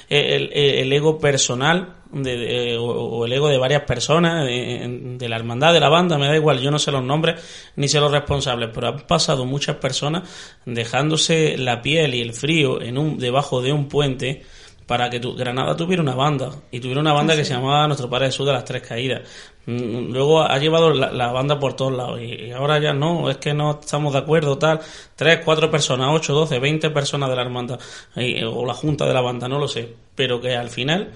el, 0.09 0.51
el 0.53 0.93
ego 0.93 1.19
personal 1.19 1.95
de, 2.23 2.77
o, 2.79 3.25
el 3.25 3.33
ego 3.33 3.49
de 3.49 3.57
varias 3.57 3.83
personas 3.83 4.45
de, 4.45 5.15
de, 5.17 5.29
la 5.29 5.35
hermandad, 5.35 5.73
de 5.73 5.79
la 5.79 5.89
banda, 5.89 6.17
me 6.17 6.27
da 6.27 6.35
igual, 6.35 6.59
yo 6.59 6.71
no 6.71 6.79
sé 6.79 6.91
los 6.91 7.03
nombres 7.03 7.41
ni 7.75 7.87
sé 7.87 7.99
los 7.99 8.11
responsables, 8.11 8.69
pero 8.73 8.87
han 8.87 8.99
pasado 9.01 9.45
muchas 9.45 9.77
personas 9.77 10.29
dejándose 10.65 11.57
la 11.57 11.81
piel 11.81 12.15
y 12.15 12.21
el 12.21 12.33
frío 12.33 12.81
en 12.81 12.97
un, 12.97 13.17
debajo 13.17 13.61
de 13.61 13.73
un 13.73 13.87
puente 13.89 14.43
para 14.87 15.09
que 15.09 15.19
tu, 15.19 15.35
Granada 15.35 15.75
tuviera 15.75 16.01
una 16.01 16.15
banda 16.15 16.51
y 16.71 16.79
tuviera 16.79 17.01
una 17.01 17.13
banda 17.13 17.35
que 17.35 17.43
se 17.43 17.53
llamaba 17.53 17.87
Nuestro 17.87 18.09
Padre 18.09 18.27
Jesús 18.27 18.45
de 18.45 18.53
las 18.53 18.65
Tres 18.65 18.83
Caídas. 18.83 19.21
Mm, 19.65 20.11
luego 20.11 20.43
ha 20.43 20.57
llevado 20.59 20.93
la, 20.93 21.31
banda 21.31 21.59
por 21.59 21.75
todos 21.75 21.93
lados 21.93 22.21
y, 22.21 22.51
ahora 22.51 22.79
ya 22.79 22.93
no, 22.93 23.29
es 23.29 23.37
que 23.37 23.53
no 23.53 23.79
estamos 23.79 24.13
de 24.13 24.19
acuerdo, 24.19 24.57
tal. 24.57 24.79
Tres, 25.15 25.41
cuatro 25.43 25.71
personas, 25.71 26.09
ocho, 26.11 26.33
doce, 26.33 26.59
veinte 26.59 26.91
personas 26.91 27.29
de 27.29 27.35
la 27.35 27.41
hermandad 27.41 27.79
o 28.15 28.65
la 28.65 28.73
junta 28.73 29.05
de 29.05 29.13
la 29.13 29.21
banda, 29.21 29.47
no 29.47 29.57
lo 29.57 29.67
sé, 29.67 29.91
pero 30.13 30.39
que 30.39 30.55
al 30.55 30.69
final 30.69 31.11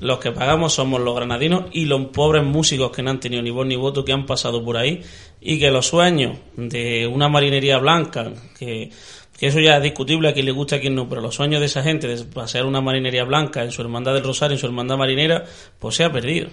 los 0.00 0.18
que 0.18 0.32
pagamos 0.32 0.74
somos 0.74 1.00
los 1.00 1.14
granadinos 1.14 1.64
y 1.72 1.86
los 1.86 2.06
pobres 2.06 2.44
músicos 2.44 2.90
que 2.90 3.02
no 3.02 3.10
han 3.10 3.20
tenido 3.20 3.42
ni 3.42 3.50
voz 3.50 3.66
ni 3.66 3.76
voto, 3.76 4.04
que 4.04 4.12
han 4.12 4.26
pasado 4.26 4.64
por 4.64 4.76
ahí, 4.76 5.02
y 5.40 5.58
que 5.58 5.70
los 5.70 5.86
sueños 5.86 6.38
de 6.56 7.06
una 7.06 7.28
marinería 7.28 7.78
blanca, 7.78 8.32
que, 8.58 8.90
que 9.38 9.46
eso 9.46 9.60
ya 9.60 9.76
es 9.76 9.82
discutible 9.82 10.28
a 10.28 10.34
quien 10.34 10.46
le 10.46 10.52
gusta 10.52 10.76
a 10.76 10.80
quien 10.80 10.94
no, 10.94 11.08
pero 11.08 11.20
los 11.20 11.34
sueños 11.34 11.60
de 11.60 11.66
esa 11.66 11.82
gente 11.82 12.06
de 12.06 12.24
pasar 12.24 12.66
una 12.66 12.80
marinería 12.80 13.24
blanca 13.24 13.62
en 13.62 13.70
su 13.70 13.80
hermandad 13.80 14.14
del 14.14 14.24
Rosario, 14.24 14.54
en 14.54 14.60
su 14.60 14.66
hermandad 14.66 14.98
marinera, 14.98 15.44
pues 15.78 15.96
se 15.96 16.04
ha 16.04 16.12
perdido. 16.12 16.48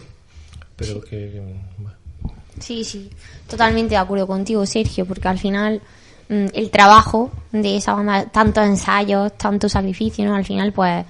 Pero 0.75 1.01
que. 1.01 1.41
Sí, 2.59 2.83
sí, 2.85 3.09
totalmente 3.49 3.91
de 3.91 3.97
acuerdo 3.97 4.27
contigo, 4.27 4.65
Sergio, 4.65 5.05
porque 5.05 5.27
al 5.27 5.39
final 5.39 5.81
mm, 6.29 6.45
el 6.53 6.69
trabajo 6.69 7.31
de 7.51 7.77
esa 7.77 7.93
banda, 7.93 8.25
tantos 8.27 8.65
ensayos, 8.65 9.37
tanto 9.37 9.67
sacrificio, 9.67 10.23
¿no? 10.23 10.35
Al 10.35 10.45
final, 10.45 10.71
pues 10.71 11.05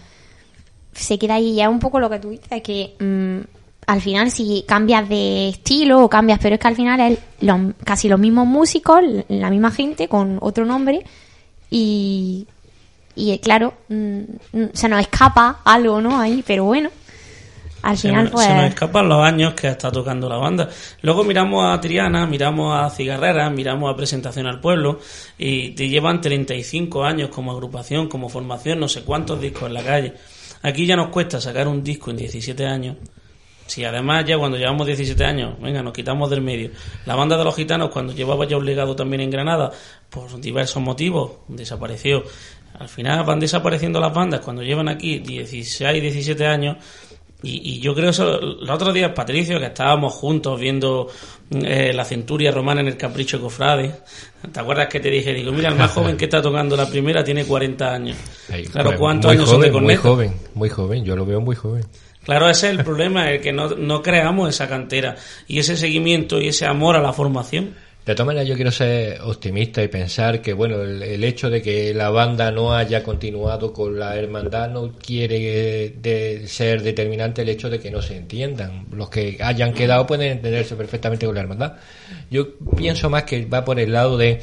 se 0.95 1.17
queda 1.19 1.36
ahí. 1.36 1.51
Y 1.51 1.62
es 1.62 1.67
un 1.67 1.79
poco 1.79 1.99
lo 1.99 2.10
que 2.10 2.19
tú 2.19 2.29
dices, 2.29 2.62
que 2.63 2.95
mm, 2.99 3.39
al 3.88 4.01
final 4.01 4.31
si 4.31 4.63
cambias 4.67 5.08
de 5.08 5.49
estilo 5.49 6.03
o 6.03 6.10
cambias, 6.10 6.39
pero 6.41 6.55
es 6.55 6.62
que 6.62 6.67
al 6.67 6.75
final 6.75 6.99
es 6.99 7.19
lo- 7.41 7.73
casi 7.84 8.10
los 8.10 8.19
mismos 8.19 8.47
músicos, 8.47 8.99
la 9.27 9.49
misma 9.49 9.71
gente 9.71 10.08
con 10.08 10.38
otro 10.41 10.65
nombre 10.65 11.05
y, 11.69 12.47
y 13.15 13.31
eh, 13.31 13.39
claro, 13.39 13.73
mm, 13.89 14.19
mm, 14.53 14.63
se 14.73 14.89
nos 14.89 14.99
escapa 15.01 15.60
algo, 15.65 16.01
¿no? 16.01 16.19
Ahí, 16.19 16.43
pero 16.45 16.63
bueno, 16.65 16.89
al 17.81 17.97
Se 17.97 18.08
final 18.08 18.29
pues... 18.31 18.45
se 18.47 18.53
nos 18.55 18.65
escapan 18.65 19.08
los 19.10 19.23
años 19.23 19.53
que 19.53 19.67
está 19.67 19.91
tocando 19.91 20.27
la 20.27 20.38
banda. 20.38 20.69
Luego 21.01 21.23
miramos 21.23 21.65
a 21.65 21.79
Triana, 21.79 22.25
miramos 22.25 22.75
a 22.75 22.89
Cigarrera, 22.89 23.49
miramos 23.49 23.91
a 23.93 23.95
Presentación 23.95 24.47
al 24.47 24.60
Pueblo 24.60 24.99
y 25.38 25.71
te 25.71 25.88
llevan 25.89 26.21
35 26.21 27.03
años 27.03 27.29
como 27.29 27.51
agrupación, 27.51 28.08
como 28.10 28.29
formación, 28.29 28.79
no 28.79 28.88
sé 28.88 29.03
cuántos 29.03 29.39
discos 29.39 29.63
en 29.67 29.73
la 29.75 29.84
calle. 29.84 30.13
Aquí 30.65 30.88
ya 30.88 30.95
nos 30.95 31.10
cuesta 31.10 31.39
sacar 31.39 31.67
un 31.67 31.84
disco 31.84 32.10
en 32.10 32.17
17 32.17 32.65
años. 32.65 32.97
Si 33.67 33.86
además 33.86 34.25
ya 34.25 34.39
cuando 34.39 34.58
llevamos 34.58 34.88
17 34.88 35.23
años, 35.23 35.62
venga, 35.62 35.84
nos 35.84 35.93
quitamos 35.93 36.28
del 36.28 36.41
medio. 36.41 36.71
La 37.06 37.13
banda 37.13 37.38
de 37.38 37.43
los 37.43 37.56
gitanos, 37.56 37.91
cuando 37.91 38.13
llevaba 38.13 38.47
ya 38.47 38.58
un 38.58 38.65
legado 38.65 38.95
también 38.95 39.21
en 39.21 39.30
Granada, 39.30 39.71
por 40.10 40.41
diversos 40.41 40.82
motivos, 40.82 41.34
desapareció. 41.49 42.23
Al 42.80 42.89
final 42.89 43.23
van 43.23 43.39
desapareciendo 43.39 43.99
las 43.99 44.12
bandas 44.12 44.39
cuando 44.39 44.63
llevan 44.63 44.89
aquí 44.89 45.19
16, 45.19 46.01
17 46.01 46.47
años. 46.47 46.78
Y, 47.43 47.75
y 47.75 47.79
yo 47.79 47.93
creo 47.93 48.09
eso, 48.09 48.39
el 48.39 48.69
otro 48.69 48.91
día 48.91 49.13
Patricio, 49.13 49.59
que 49.59 49.67
estábamos 49.67 50.13
juntos 50.13 50.59
viendo 50.59 51.09
eh, 51.51 51.93
la 51.93 52.03
centuria 52.03 52.51
romana 52.51 52.81
en 52.81 52.87
el 52.87 52.97
Capricho 52.97 53.39
Cofrade, 53.39 53.93
¿te 54.51 54.59
acuerdas 54.59 54.87
que 54.87 54.99
te 54.99 55.09
dije? 55.09 55.33
Digo, 55.33 55.51
mira, 55.51 55.69
el 55.69 55.75
más 55.75 55.91
joven 55.93 56.17
que 56.17 56.25
está 56.25 56.41
tocando 56.41 56.75
la 56.75 56.87
primera 56.87 57.23
tiene 57.23 57.45
40 57.45 57.93
años. 57.93 58.17
Claro, 58.71 58.95
¿cuántos 58.97 59.31
años 59.31 59.49
son 59.49 59.61
de 59.61 59.69
joven, 59.69 59.83
Muy 59.83 59.95
joven, 59.95 60.33
muy 60.55 60.69
joven. 60.69 61.05
Yo 61.05 61.15
lo 61.15 61.25
veo 61.25 61.41
muy 61.41 61.55
joven. 61.55 61.85
Claro, 62.23 62.49
ese 62.49 62.71
es 62.71 62.77
el 62.77 62.83
problema, 62.83 63.29
el 63.29 63.41
que 63.41 63.53
no, 63.53 63.69
no 63.69 64.01
creamos 64.01 64.49
esa 64.49 64.67
cantera 64.67 65.15
y 65.47 65.59
ese 65.59 65.77
seguimiento 65.77 66.41
y 66.41 66.47
ese 66.47 66.65
amor 66.65 66.95
a 66.95 67.01
la 67.01 67.13
formación. 67.13 67.75
De 68.05 68.13
todas 68.13 68.27
maneras, 68.27 68.47
yo 68.47 68.53
quiero 68.53 68.69
ser 68.69 69.19
optimista 69.21 69.81
y 69.81 69.87
pensar 69.87 70.39
que, 70.39 70.53
bueno, 70.53 70.83
el, 70.83 71.23
hecho 71.23 71.49
de 71.49 71.63
que 71.63 71.91
la 71.91 72.11
banda 72.11 72.51
no 72.51 72.75
haya 72.75 73.01
continuado 73.01 73.73
con 73.73 73.97
la 73.97 74.15
hermandad 74.15 74.69
no 74.69 74.93
quiere 74.93 75.95
de 75.99 76.47
ser 76.47 76.83
determinante 76.83 77.41
el 77.41 77.49
hecho 77.49 77.67
de 77.67 77.79
que 77.79 77.89
no 77.89 78.03
se 78.03 78.17
entiendan. 78.17 78.85
Los 78.91 79.09
que 79.09 79.37
hayan 79.41 79.73
quedado 79.73 80.05
pueden 80.05 80.33
entenderse 80.33 80.75
perfectamente 80.75 81.25
con 81.25 81.33
la 81.33 81.41
hermandad. 81.41 81.73
Yo 82.29 82.59
pienso 82.77 83.09
más 83.09 83.23
que 83.23 83.43
va 83.45 83.65
por 83.65 83.79
el 83.79 83.91
lado 83.91 84.17
de 84.17 84.39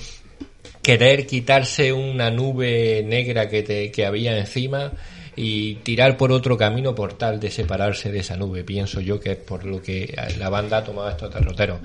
querer 0.83 1.25
quitarse 1.25 1.93
una 1.93 2.33
nube 2.33 3.05
negra 3.07 3.49
que, 3.49 3.63
te, 3.63 3.93
que 3.93 4.05
había 4.05 4.37
encima 4.37 4.91
y 5.37 5.77
tirar 5.77 6.17
por 6.17 6.33
otro 6.33 6.59
camino 6.59 6.97
por 6.97 7.15
tal 7.15 7.39
de 7.39 7.51
separarse 7.51 8.11
de 8.11 8.19
esa 8.19 8.37
nube. 8.37 8.65
Pienso 8.65 9.01
yo 9.01 9.21
que 9.21 9.33
es 9.33 9.39
por 9.39 9.65
lo 9.65 9.81
que 9.81 10.13
la 10.41 10.49
banda 10.49 10.79
ha 10.79 10.85
tomado 10.85 11.11
estos 11.11 11.33
derroteros. 11.33 11.79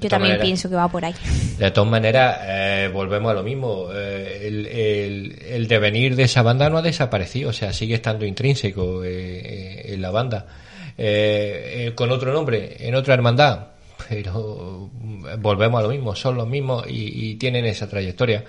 De 0.00 0.04
Yo 0.04 0.08
todas 0.08 0.18
también 0.18 0.32
maneras- 0.32 0.44
pienso 0.46 0.68
que 0.70 0.74
va 0.76 0.88
por 0.88 1.04
ahí. 1.04 1.14
de 1.58 1.70
todas 1.70 1.90
maneras, 1.90 2.38
eh, 2.42 2.90
volvemos 2.92 3.30
a 3.30 3.34
lo 3.34 3.42
mismo. 3.42 3.88
Eh, 3.94 4.46
el, 4.48 4.66
el- 4.66 5.42
el 5.48 5.68
devenir 5.68 6.16
de 6.16 6.22
esa 6.24 6.42
banda 6.42 6.68
no 6.70 6.78
ha 6.78 6.82
desaparecido, 6.82 7.50
o 7.50 7.52
sea, 7.52 7.72
sigue 7.72 7.94
estando 7.94 8.24
intrínseco 8.24 9.02
eh, 9.04 9.92
en 9.92 10.00
la 10.02 10.10
banda. 10.10 10.46
Eh, 10.96 11.86
eh, 11.88 11.94
con 11.94 12.10
otro 12.10 12.32
nombre, 12.32 12.76
en 12.80 12.94
otra 12.94 13.14
hermandad, 13.14 13.66
pero 14.08 14.90
volvemos 15.38 15.78
a 15.80 15.82
lo 15.82 15.88
mismo, 15.90 16.14
son 16.16 16.36
los 16.36 16.46
mismos 16.48 16.84
y, 16.88 17.30
y 17.30 17.34
tienen 17.36 17.64
esa 17.66 17.88
trayectoria. 17.88 18.44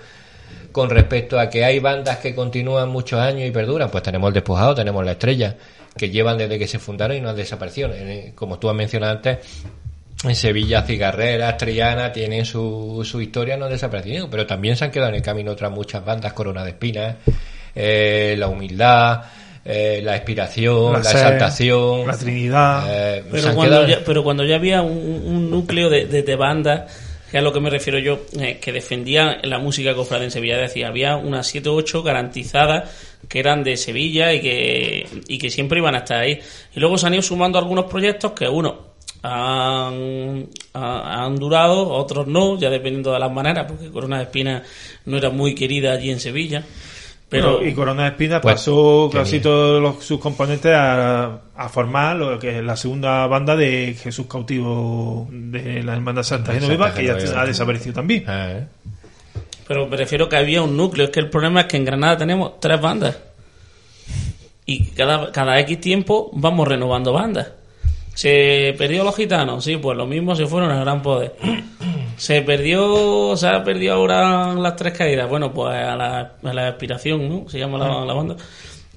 Con 0.70 0.90
respecto 0.90 1.38
a 1.38 1.48
que 1.50 1.64
hay 1.64 1.78
bandas 1.80 2.18
que 2.18 2.34
continúan 2.34 2.88
muchos 2.88 3.20
años 3.20 3.46
y 3.46 3.50
perduran, 3.50 3.90
pues 3.90 4.02
tenemos 4.02 4.28
el 4.28 4.34
despojado, 4.34 4.74
tenemos 4.74 5.04
la 5.04 5.12
estrella, 5.12 5.56
que 5.96 6.08
llevan 6.10 6.38
desde 6.38 6.58
que 6.58 6.66
se 6.66 6.78
fundaron 6.78 7.16
y 7.16 7.20
no 7.20 7.28
han 7.30 7.36
desaparecido. 7.36 7.90
Como 8.34 8.58
tú 8.58 8.68
has 8.70 8.74
mencionado 8.76 9.12
antes, 9.12 9.38
Sevilla, 10.34 10.82
Cigarreras, 10.82 11.56
Triana 11.56 12.12
tienen 12.12 12.44
su, 12.44 13.02
su 13.04 13.20
historia, 13.20 13.56
no 13.56 13.64
han 13.66 13.72
desaparecido, 13.72 14.30
pero 14.30 14.46
también 14.46 14.76
se 14.76 14.84
han 14.84 14.90
quedado 14.90 15.08
en 15.10 15.16
el 15.16 15.22
camino 15.22 15.50
otras 15.52 15.70
muchas 15.72 16.04
bandas, 16.04 16.32
Corona 16.32 16.62
de 16.64 16.70
Espinas, 16.70 17.16
eh, 17.74 18.36
La 18.38 18.46
Humildad, 18.48 19.22
eh, 19.64 20.00
La 20.02 20.14
Expiración, 20.16 20.92
La, 20.92 21.02
Sed, 21.02 21.18
Exaltación, 21.18 22.06
La 22.06 22.16
Trinidad. 22.16 22.84
eh, 22.88 23.24
Pero 23.30 23.54
cuando, 23.54 23.62
quedado- 23.76 23.88
ya, 23.88 24.00
pero 24.04 24.22
cuando 24.22 24.44
ya 24.44 24.54
había 24.56 24.82
un, 24.82 25.22
un 25.26 25.50
núcleo 25.50 25.90
de, 25.90 26.06
de, 26.06 26.22
de 26.22 26.36
bandas, 26.36 26.92
que 27.30 27.38
es 27.38 27.40
a 27.40 27.42
lo 27.44 27.52
que 27.52 27.60
me 27.60 27.70
refiero 27.70 27.98
yo, 27.98 28.20
eh, 28.38 28.58
que 28.60 28.72
defendía 28.72 29.38
la 29.42 29.58
música 29.58 29.94
cofrade 29.94 30.24
en 30.26 30.30
Sevilla, 30.30 30.58
decía, 30.58 30.86
había 30.88 31.16
unas 31.16 31.46
7 31.48 31.68
o 31.68 31.74
8 31.74 32.02
garantizadas 32.02 32.90
que 33.28 33.38
eran 33.40 33.64
de 33.64 33.76
Sevilla 33.76 34.32
y 34.34 34.40
que, 34.40 35.06
y 35.28 35.38
que 35.38 35.50
siempre 35.50 35.78
iban 35.78 35.94
a 35.94 35.98
estar 35.98 36.20
ahí. 36.20 36.38
Y 36.74 36.78
luego 36.80 36.98
se 36.98 37.06
han 37.06 37.14
ido 37.14 37.22
sumando 37.22 37.58
algunos 37.58 37.86
proyectos 37.86 38.32
que 38.32 38.46
uno 38.48 38.91
han, 39.22 40.46
ha- 40.74 41.24
han 41.24 41.36
durado, 41.36 41.88
otros 41.88 42.26
no, 42.26 42.58
ya 42.58 42.70
dependiendo 42.70 43.12
de 43.12 43.18
las 43.20 43.32
maneras, 43.32 43.66
porque 43.68 43.90
Corona 43.90 44.18
de 44.18 44.24
Espinas 44.24 44.62
no 45.06 45.16
era 45.16 45.30
muy 45.30 45.54
querida 45.54 45.92
allí 45.92 46.10
en 46.10 46.20
Sevilla. 46.20 46.64
Pero, 47.28 47.54
Bueno, 47.56 47.66
y 47.68 47.72
Corona 47.74 48.02
de 48.02 48.08
Espinas 48.10 48.40
Pues, 48.42 48.54
pasó 48.56 49.08
casi 49.12 49.40
todos 49.40 49.80
los- 49.80 50.04
sus 50.04 50.20
componentes 50.20 50.74
a, 50.74 51.40
a 51.56 51.68
formar 51.70 52.16
lo 52.16 52.38
que 52.38 52.58
es 52.58 52.62
la 52.64 52.76
segunda 52.76 53.26
banda 53.26 53.56
de 53.56 53.96
Jesús 53.98 54.26
Cautivo 54.26 55.26
de 55.30 55.82
la 55.82 55.94
Hermandad 55.94 56.24
Santa 56.24 56.52
Genoveva, 56.52 56.92
que 56.92 57.06
ya 57.06 57.14
ha 57.14 57.46
desaparecido 57.46 57.94
también. 57.94 58.24
Ah, 58.26 58.48
¿eh? 58.50 58.66
Pero 59.66 59.86
me 59.86 59.96
refiero 59.96 60.28
que 60.28 60.36
había 60.36 60.60
un 60.60 60.76
núcleo. 60.76 61.06
Es 61.06 61.10
que 61.10 61.20
el 61.20 61.30
problema 61.30 61.60
es 61.62 61.66
que 61.68 61.78
en 61.78 61.86
Granada 61.86 62.18
tenemos 62.18 62.60
tres 62.60 62.78
bandas. 62.78 63.16
Y 64.66 64.86
cada, 64.90 65.32
cada 65.32 65.58
X 65.60 65.80
tiempo 65.80 66.30
vamos 66.34 66.68
renovando 66.68 67.12
bandas. 67.14 67.48
Se 68.14 68.74
perdió 68.76 69.04
los 69.04 69.16
gitanos, 69.16 69.64
sí, 69.64 69.76
pues 69.78 69.96
lo 69.96 70.06
mismo 70.06 70.34
se 70.36 70.46
fueron 70.46 70.70
al 70.70 70.80
gran 70.84 71.02
poder. 71.02 71.34
Se 72.16 72.42
perdió, 72.42 73.34
se 73.36 73.48
ha 73.48 73.64
perdido 73.64 73.94
ahora 73.94 74.52
las 74.54 74.76
tres 74.76 74.96
caídas. 74.96 75.28
Bueno, 75.28 75.52
pues 75.52 75.74
a 75.74 75.96
la, 75.96 76.34
a 76.44 76.52
la 76.52 76.68
aspiración, 76.68 77.28
¿no? 77.28 77.48
Se 77.48 77.58
llama 77.58 77.78
la, 77.78 78.04
la 78.04 78.12
banda. 78.14 78.36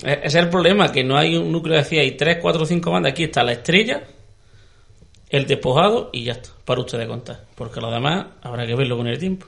E- 0.04 0.20
Ese 0.24 0.28
es 0.28 0.36
el 0.36 0.50
problema, 0.50 0.92
que 0.92 1.04
no 1.04 1.18
hay 1.18 1.36
un 1.36 1.52
núcleo, 1.52 1.76
decía, 1.78 2.02
hay 2.02 2.12
tres, 2.12 2.38
cuatro, 2.42 2.66
cinco 2.68 2.92
bandas. 2.92 3.14
Aquí 3.14 3.24
está 3.24 3.42
la 3.44 3.54
estrella, 3.54 4.04
el 5.30 5.48
despojado 5.48 6.10
y 6.14 6.26
ya 6.26 6.34
está, 6.34 6.50
para 6.66 6.82
ustedes 6.82 7.08
contar. 7.08 7.46
Porque 7.56 7.82
lo 7.82 7.90
demás 7.90 8.28
habrá 8.44 8.68
que 8.68 8.76
verlo 8.76 8.98
con 8.98 9.08
el 9.08 9.18
tiempo. 9.18 9.48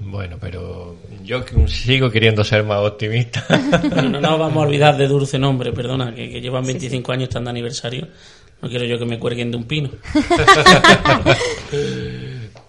Bueno, 0.00 0.36
pero 0.40 0.96
yo 1.24 1.42
sigo 1.66 2.10
queriendo 2.10 2.44
ser 2.44 2.64
más 2.64 2.78
optimista. 2.80 3.44
Bueno, 3.90 4.08
no 4.10 4.20
nos 4.20 4.38
vamos 4.38 4.56
a 4.64 4.66
olvidar 4.66 4.96
de 4.96 5.08
Dulce 5.08 5.38
Nombre, 5.38 5.72
perdona, 5.72 6.14
que, 6.14 6.30
que 6.30 6.40
llevan 6.40 6.64
25 6.66 7.12
años 7.12 7.28
están 7.28 7.44
de 7.44 7.50
aniversario. 7.50 8.08
No 8.62 8.68
quiero 8.68 8.84
yo 8.86 8.98
que 8.98 9.04
me 9.04 9.18
cuelguen 9.18 9.50
de 9.50 9.56
un 9.58 9.64
pino. 9.64 9.90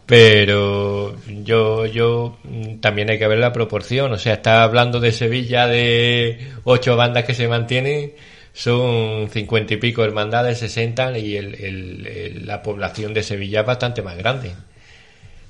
Pero 0.05 1.15
yo, 1.43 1.85
yo 1.85 2.37
también 2.79 3.09
hay 3.09 3.19
que 3.19 3.27
ver 3.27 3.39
la 3.39 3.51
proporción. 3.51 4.13
O 4.13 4.17
sea, 4.17 4.35
está 4.35 4.63
hablando 4.63 4.99
de 4.99 5.11
Sevilla 5.11 5.67
de 5.67 6.39
ocho 6.63 6.95
bandas 6.95 7.25
que 7.25 7.33
se 7.33 7.47
mantienen, 7.49 8.13
son 8.53 9.29
cincuenta 9.29 9.73
y 9.73 9.77
pico 9.77 10.03
hermandades, 10.03 10.59
sesenta, 10.59 11.17
y 11.17 11.35
el, 11.35 11.55
el- 11.55 12.07
el- 12.07 12.47
la 12.47 12.63
población 12.63 13.13
de 13.13 13.23
Sevilla 13.23 13.61
es 13.61 13.65
bastante 13.67 14.01
más 14.01 14.17
grande. 14.17 14.51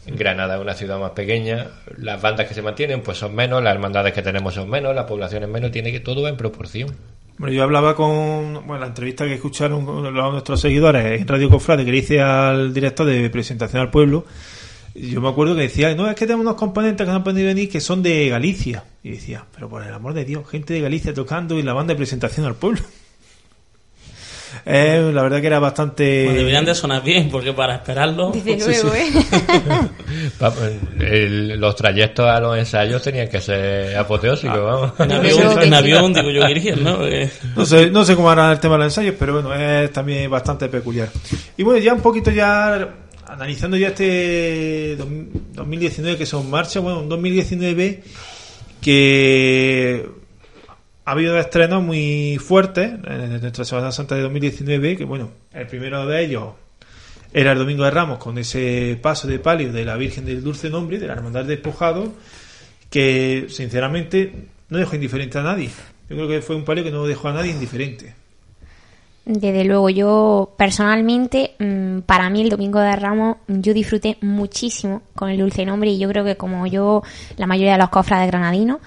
Granada 0.08 0.56
es 0.56 0.62
una 0.62 0.74
ciudad 0.74 1.00
más 1.00 1.12
pequeña, 1.12 1.68
las 1.98 2.22
bandas 2.22 2.48
que 2.48 2.54
se 2.54 2.62
mantienen 2.62 3.02
pues 3.02 3.18
son 3.18 3.36
menos, 3.36 3.62
las 3.64 3.74
hermandades 3.74 4.14
que 4.14 4.22
tenemos 4.22 4.54
son 4.54 4.70
menos, 4.70 4.96
la 4.96 5.06
población 5.06 5.44
es 5.44 5.50
menos, 5.50 5.72
tiene 5.72 5.92
que 5.92 6.00
todo 6.00 6.28
en 6.28 6.38
proporción. 6.38 6.96
Bueno, 7.38 7.54
yo 7.54 7.64
hablaba 7.64 7.96
con 7.96 8.66
bueno, 8.66 8.80
la 8.80 8.88
entrevista 8.88 9.26
que 9.26 9.36
escucharon 9.36 9.86
nuestros 10.14 10.60
seguidores 10.60 11.22
en 11.22 11.28
Radio 11.28 11.50
Cofrade 11.50 11.86
que 11.86 11.92
le 11.92 11.98
hice 11.98 12.20
al 12.20 12.74
director 12.74 13.06
de 13.06 13.30
presentación 13.30 13.82
al 13.82 13.92
pueblo. 13.92 14.26
Yo 14.96 15.22
me 15.22 15.30
acuerdo 15.30 15.56
que 15.56 15.62
decía, 15.62 15.94
no, 15.94 16.10
es 16.10 16.16
que 16.16 16.26
tenemos 16.26 16.44
unos 16.44 16.56
componentes 16.56 17.06
que 17.06 17.12
no 17.12 17.18
han 17.18 17.24
podido 17.24 17.46
venir 17.46 17.70
que 17.70 17.80
son 17.80 18.02
de 18.02 18.30
Galicia. 18.30 18.84
Y 19.04 19.12
decía, 19.12 19.46
pero 19.54 19.70
por 19.70 19.84
el 19.84 19.94
amor 19.94 20.16
de 20.16 20.26
Dios, 20.26 20.50
gente 20.50 20.74
de 20.74 20.82
Galicia 20.82 21.14
tocando 21.14 21.60
y 21.60 21.62
la 21.62 21.74
banda 21.74 21.94
de 21.94 21.98
presentación 21.98 22.48
al 22.48 22.56
pueblo. 22.56 22.82
Eh, 24.70 25.12
la 25.14 25.24
verdad 25.24 25.40
que 25.40 25.48
era 25.48 25.60
bastante... 25.60 26.26
Pues 26.26 26.36
deberían 26.36 26.66
de 26.66 26.76
sonar 26.76 27.02
bien, 27.02 27.30
porque 27.30 27.54
para 27.54 27.76
esperarlo... 27.76 28.32
Desde 28.34 28.60
Sí, 28.60 28.82
luego, 28.84 28.90
sí. 28.94 29.00
¿eh? 29.00 29.26
Va- 30.44 30.54
el- 31.00 31.58
los 31.58 31.74
trayectos 31.76 32.26
a 32.28 32.40
los 32.42 32.58
ensayos 32.58 33.02
tenían 33.02 33.30
que 33.30 33.40
ser 33.40 33.96
apoteósicos, 33.96 34.62
vamos. 34.62 34.92
En 35.00 35.12
avión, 35.14 35.56
que 35.58 35.64
en 35.64 35.70
sí. 35.70 35.74
avión 35.74 36.14
digo 36.14 36.30
yo, 36.32 36.46
Virgen, 36.48 36.84
¿no? 36.84 37.08
Eh, 37.08 37.30
No 37.56 37.66
sé, 37.66 37.90
no 37.90 38.04
sé 38.04 38.16
cómo 38.18 38.30
hará 38.30 38.52
el 38.52 38.60
tema 38.60 38.74
de 38.76 38.80
los 38.84 38.88
ensayos, 38.98 39.16
pero 39.18 39.42
bueno, 39.42 39.54
es 39.56 39.90
también 39.94 40.30
bastante 40.30 40.68
peculiar. 40.68 41.08
Y 41.56 41.64
bueno, 41.64 41.80
ya 41.80 41.94
un 41.94 42.02
poquito 42.02 42.30
ya 42.32 42.90
analizando 43.26 43.78
ya 43.78 43.88
este 43.88 44.96
dos- 44.98 45.08
2019 45.54 46.18
que 46.18 46.26
son 46.26 46.50
marcha, 46.50 46.82
bueno, 46.82 47.00
un 47.00 47.08
2019 47.10 48.04
que 48.82 50.06
ha 51.08 51.12
habido 51.12 51.40
estrenos 51.40 51.82
muy 51.82 52.38
fuertes 52.38 52.92
en 53.08 53.40
nuestra 53.40 53.64
Semana 53.64 53.94
Santa 53.94 54.16
de 54.16 54.24
2019, 54.24 54.98
que 54.98 55.06
bueno, 55.06 55.30
el 55.54 55.66
primero 55.66 56.06
de 56.06 56.22
ellos 56.22 56.50
era 57.32 57.54
el 57.54 57.60
Domingo 57.60 57.86
de 57.86 57.92
Ramos 57.92 58.18
con 58.18 58.38
ese 58.38 59.00
paso 59.02 59.26
de 59.26 59.40
palio 59.40 59.72
de 59.72 59.86
la 59.86 59.96
Virgen 59.96 60.26
del 60.26 60.44
Dulce 60.44 60.70
Nombre, 60.70 61.00
de 61.00 61.08
la 61.08 61.14
Hermandad 61.14 61.46
Despojado, 61.46 62.12
que 62.90 63.46
sinceramente 63.48 64.50
no 64.68 64.80
dejó 64.80 64.96
indiferente 64.96 65.38
a 65.38 65.44
nadie. 65.44 65.70
Yo 66.10 66.18
creo 66.18 66.28
que 66.28 66.42
fue 66.42 66.58
un 66.58 66.66
palio 66.66 66.84
que 66.84 66.92
no 66.92 67.08
dejó 67.08 67.30
a 67.30 67.34
nadie 67.34 67.52
indiferente. 67.52 68.14
Desde 69.24 69.64
luego, 69.64 69.90
yo 69.90 70.56
personalmente, 70.58 71.56
mm, 71.58 72.00
para 72.00 72.30
mí 72.30 72.42
el 72.42 72.50
Domingo 72.50 72.80
de 72.80 72.94
Ramos, 72.98 73.38
yo 73.48 73.74
disfruté 73.74 74.18
muchísimo 74.20 75.04
con 75.16 75.30
el 75.30 75.38
dulce 75.38 75.66
nombre 75.66 75.90
y 75.90 76.00
yo 76.00 76.10
creo 76.10 76.26
que 76.26 76.36
como 76.36 76.68
yo, 76.68 77.02
la 77.38 77.48
mayoría 77.48 77.74
de 77.74 77.78
los 77.78 77.90
cofrades 77.90 78.28
granadinos, 78.30 78.80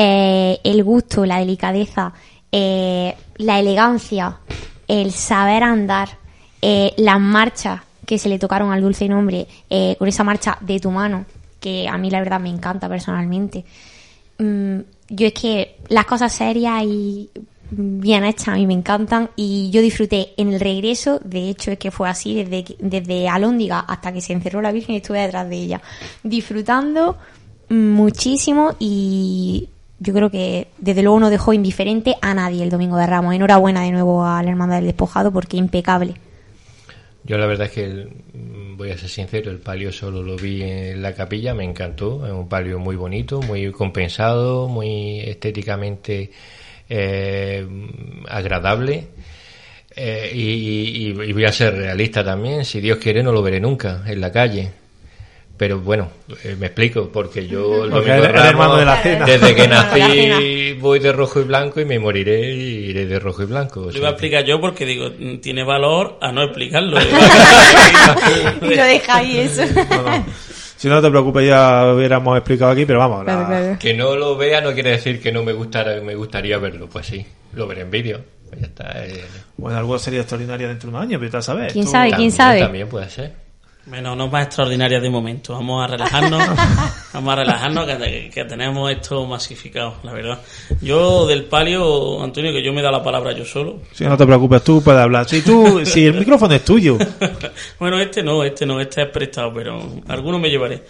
eh, 0.00 0.60
el 0.62 0.84
gusto, 0.84 1.26
la 1.26 1.40
delicadeza, 1.40 2.12
eh, 2.52 3.16
la 3.38 3.58
elegancia, 3.58 4.38
el 4.86 5.10
saber 5.10 5.64
andar, 5.64 6.10
eh, 6.62 6.94
las 6.98 7.18
marchas 7.18 7.80
que 8.06 8.16
se 8.16 8.28
le 8.28 8.38
tocaron 8.38 8.70
al 8.70 8.80
dulce 8.80 9.08
nombre, 9.08 9.48
con 9.98 10.06
esa 10.06 10.22
marcha 10.22 10.56
de 10.60 10.78
tu 10.78 10.92
mano, 10.92 11.26
que 11.58 11.88
a 11.88 11.98
mí 11.98 12.10
la 12.10 12.20
verdad 12.20 12.38
me 12.38 12.48
encanta 12.48 12.88
personalmente. 12.88 13.64
Mm, 14.38 14.78
yo 15.08 15.26
es 15.26 15.32
que 15.32 15.78
las 15.88 16.06
cosas 16.06 16.32
serias 16.32 16.84
y 16.84 17.28
bien 17.72 18.24
hechas 18.24 18.48
a 18.48 18.54
mí 18.54 18.68
me 18.68 18.74
encantan 18.74 19.30
y 19.34 19.68
yo 19.70 19.82
disfruté 19.82 20.28
en 20.36 20.52
el 20.52 20.60
regreso, 20.60 21.18
de 21.24 21.48
hecho 21.48 21.72
es 21.72 21.78
que 21.78 21.90
fue 21.90 22.08
así, 22.08 22.44
desde, 22.44 22.76
desde 22.78 23.28
Alóndiga 23.28 23.80
hasta 23.80 24.12
que 24.12 24.20
se 24.20 24.32
encerró 24.32 24.62
la 24.62 24.70
Virgen 24.70 24.94
estuve 24.94 25.22
detrás 25.22 25.48
de 25.48 25.56
ella, 25.56 25.82
disfrutando 26.22 27.16
muchísimo 27.68 28.76
y 28.78 29.68
yo 30.00 30.14
creo 30.14 30.30
que 30.30 30.68
desde 30.78 31.02
luego 31.02 31.18
no 31.20 31.30
dejó 31.30 31.52
indiferente 31.52 32.16
a 32.20 32.34
nadie 32.34 32.62
el 32.62 32.70
Domingo 32.70 32.96
de 32.96 33.06
Ramos. 33.06 33.34
Enhorabuena 33.34 33.82
de 33.82 33.90
nuevo 33.90 34.24
a 34.24 34.42
la 34.42 34.50
Hermandad 34.50 34.76
del 34.76 34.86
Despojado 34.86 35.32
porque 35.32 35.56
impecable. 35.56 36.14
Yo 37.24 37.36
la 37.36 37.46
verdad 37.46 37.66
es 37.66 37.72
que, 37.72 37.88
mm, 38.32 38.76
voy 38.76 38.90
a 38.90 38.96
ser 38.96 39.08
sincero, 39.08 39.50
el 39.50 39.58
palio 39.58 39.92
solo 39.92 40.22
lo 40.22 40.36
vi 40.36 40.62
en 40.62 41.02
la 41.02 41.14
capilla, 41.14 41.52
me 41.52 41.64
encantó, 41.64 42.24
es 42.24 42.32
un 42.32 42.48
palio 42.48 42.78
muy 42.78 42.96
bonito, 42.96 43.42
muy 43.42 43.70
compensado, 43.72 44.68
muy 44.68 45.20
estéticamente 45.20 46.30
eh, 46.88 47.66
agradable. 48.28 49.08
Eh, 49.94 50.30
y 50.32 51.32
voy 51.32 51.44
a 51.44 51.52
ser 51.52 51.74
realista 51.74 52.24
también, 52.24 52.64
si 52.64 52.80
Dios 52.80 52.98
quiere 52.98 53.22
no 53.22 53.32
lo 53.32 53.42
veré 53.42 53.58
nunca 53.60 54.04
en 54.06 54.20
la 54.20 54.30
calle. 54.30 54.70
Pero 55.58 55.80
bueno, 55.80 56.08
eh, 56.44 56.56
me 56.58 56.66
explico, 56.66 57.10
porque 57.12 57.46
yo 57.48 57.84
el 57.84 57.90
Porque 57.90 58.10
domingo 58.10 58.26
de 58.28 58.52
Ramos, 58.52 58.78
de 58.78 58.84
la 58.84 58.96
cena. 59.02 59.24
desde 59.26 59.54
que 59.56 59.66
nací 59.68 60.74
voy 60.80 61.00
de 61.00 61.12
rojo 61.12 61.40
y 61.40 61.44
blanco 61.44 61.80
y 61.80 61.84
me 61.84 61.98
moriré 61.98 62.54
y 62.54 62.90
iré 62.90 63.06
de 63.06 63.18
rojo 63.18 63.42
y 63.42 63.46
blanco. 63.46 63.80
lo 63.80 63.90
sea 63.90 63.98
iba 63.98 64.08
a 64.08 64.12
explicar 64.12 64.44
yo 64.44 64.60
porque 64.60 64.86
digo, 64.86 65.10
mm, 65.18 65.38
tiene 65.38 65.64
valor 65.64 66.16
a 66.22 66.30
no 66.30 66.42
explicarlo. 66.44 66.96
y 68.62 68.74
lo 68.74 68.84
deja 68.84 69.16
ahí 69.16 69.38
eso. 69.38 69.62
No, 69.74 70.02
no. 70.02 70.26
Si 70.76 70.88
no 70.88 71.02
te 71.02 71.10
preocupes, 71.10 71.44
ya 71.46 71.92
hubiéramos 71.92 72.36
explicado 72.36 72.70
aquí, 72.70 72.86
pero 72.86 73.00
vamos. 73.00 73.26
la- 73.26 73.76
Que 73.80 73.94
no 73.94 74.14
lo 74.14 74.36
vea 74.36 74.60
no 74.60 74.72
quiere 74.74 74.90
decir 74.92 75.20
que 75.20 75.32
no 75.32 75.42
me 75.42 75.52
gustara, 75.52 76.00
me 76.00 76.14
gustaría 76.14 76.56
verlo. 76.58 76.88
Pues 76.88 77.06
sí, 77.06 77.26
lo 77.54 77.66
veré 77.66 77.80
en 77.80 77.90
vídeo. 77.90 78.20
Pues 78.48 78.60
ya 78.60 78.66
está. 78.68 79.04
eh, 79.06 79.24
Bueno, 79.56 79.76
algo 79.76 79.98
sería 79.98 80.20
extraordinario 80.20 80.68
dentro 80.68 80.88
de 80.88 80.94
unos 80.96 81.02
años, 81.08 81.20
pero 81.20 81.38
a 81.38 81.42
saber. 81.42 81.72
¿Quién 81.72 81.86
sabe? 81.88 82.10
¿Quién 82.10 82.12
también- 82.12 82.30
sabe? 82.32 82.60
También 82.60 82.88
puede 82.88 83.10
ser. 83.10 83.47
Bueno, 83.88 84.14
no 84.14 84.28
más 84.28 84.46
extraordinaria 84.46 85.00
de 85.00 85.08
momento. 85.08 85.54
Vamos 85.54 85.82
a 85.82 85.86
relajarnos. 85.86 86.42
vamos 87.14 87.32
a 87.32 87.36
relajarnos 87.36 87.86
que, 87.86 88.30
que 88.32 88.44
tenemos 88.44 88.90
esto 88.90 89.24
masificado, 89.26 89.94
la 90.02 90.12
verdad. 90.12 90.40
Yo 90.82 91.26
del 91.26 91.44
palio, 91.44 92.22
Antonio, 92.22 92.52
que 92.52 92.62
yo 92.62 92.72
me 92.74 92.82
da 92.82 92.90
la 92.90 93.02
palabra 93.02 93.32
yo 93.32 93.46
solo. 93.46 93.80
Si 93.92 94.04
no 94.04 94.16
te 94.16 94.26
preocupes, 94.26 94.62
tú 94.62 94.82
puedes 94.82 95.00
hablar. 95.00 95.26
Si 95.26 95.40
tú, 95.40 95.80
si 95.84 96.04
el 96.04 96.14
micrófono 96.14 96.54
es 96.54 96.64
tuyo. 96.64 96.98
bueno, 97.78 97.98
este 97.98 98.22
no, 98.22 98.44
este 98.44 98.66
no, 98.66 98.78
este 98.78 99.02
es 99.02 99.08
prestado, 99.08 99.52
pero 99.54 99.80
alguno 100.08 100.38
me 100.38 100.50
llevaré. 100.50 100.82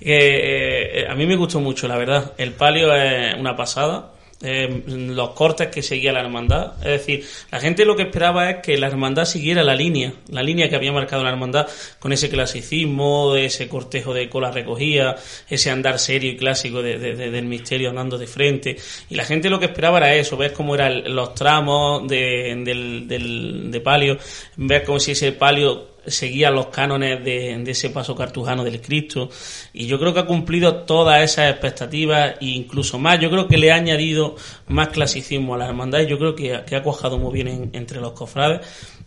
Eh, 0.00 1.04
eh, 1.04 1.06
a 1.08 1.14
mí 1.14 1.26
me 1.26 1.36
gustó 1.36 1.58
mucho, 1.58 1.88
la 1.88 1.96
verdad. 1.96 2.32
El 2.36 2.52
palio 2.52 2.94
es 2.94 3.34
una 3.38 3.56
pasada. 3.56 4.10
Eh, 4.44 4.82
los 4.86 5.30
cortes 5.30 5.68
que 5.68 5.82
seguía 5.82 6.12
la 6.12 6.20
hermandad. 6.20 6.72
Es 6.78 6.90
decir, 7.06 7.24
la 7.52 7.60
gente 7.60 7.84
lo 7.84 7.94
que 7.94 8.02
esperaba 8.02 8.50
es 8.50 8.56
que 8.62 8.76
la 8.76 8.88
hermandad 8.88 9.24
siguiera 9.24 9.62
la 9.62 9.74
línea, 9.76 10.14
la 10.30 10.42
línea 10.42 10.68
que 10.68 10.74
había 10.74 10.90
marcado 10.92 11.22
la 11.22 11.30
hermandad 11.30 11.68
con 12.00 12.12
ese 12.12 12.28
clasicismo, 12.28 13.36
ese 13.36 13.68
cortejo 13.68 14.12
de 14.14 14.28
cola 14.28 14.50
recogida, 14.50 15.16
ese 15.48 15.70
andar 15.70 15.98
serio 15.98 16.32
y 16.32 16.36
clásico 16.36 16.82
de- 16.82 16.98
de- 16.98 17.14
de- 17.14 17.30
del 17.30 17.44
misterio 17.44 17.90
andando 17.90 18.18
de 18.18 18.26
frente. 18.26 18.76
Y 19.10 19.14
la 19.14 19.24
gente 19.24 19.48
lo 19.48 19.60
que 19.60 19.66
esperaba 19.66 19.98
era 19.98 20.14
eso, 20.14 20.36
ver 20.36 20.52
cómo 20.52 20.74
eran 20.74 21.14
los 21.14 21.34
tramos 21.34 22.08
de, 22.08 22.52
del, 22.64 23.70
de 23.70 23.80
palio, 23.80 24.18
ver 24.56 24.82
como 24.84 24.98
si 24.98 25.12
ese 25.12 25.32
palio 25.32 25.91
seguía 26.06 26.50
los 26.50 26.66
cánones 26.66 27.24
de, 27.24 27.56
de 27.58 27.70
ese 27.70 27.90
paso 27.90 28.14
cartujano 28.14 28.64
del 28.64 28.80
Cristo. 28.80 29.28
Y 29.72 29.86
yo 29.86 29.98
creo 29.98 30.12
que 30.14 30.20
ha 30.20 30.26
cumplido 30.26 30.76
todas 30.84 31.22
esas 31.22 31.50
expectativas 31.50 32.34
e 32.40 32.46
incluso 32.46 32.98
más. 32.98 33.20
Yo 33.20 33.30
creo 33.30 33.46
que 33.48 33.58
le 33.58 33.72
ha 33.72 33.76
añadido 33.76 34.36
más 34.68 34.88
clasicismo 34.88 35.54
a 35.54 35.58
la 35.58 35.66
hermandad 35.68 36.00
y 36.00 36.06
yo 36.06 36.18
creo 36.18 36.34
que, 36.34 36.54
ha- 36.54 36.64
que 36.64 36.76
ha 36.76 36.82
cuajado 36.82 37.18
muy 37.18 37.32
bien 37.32 37.48
en- 37.48 37.70
entre 37.72 38.00
los 38.00 38.12
cofrades. 38.12 38.60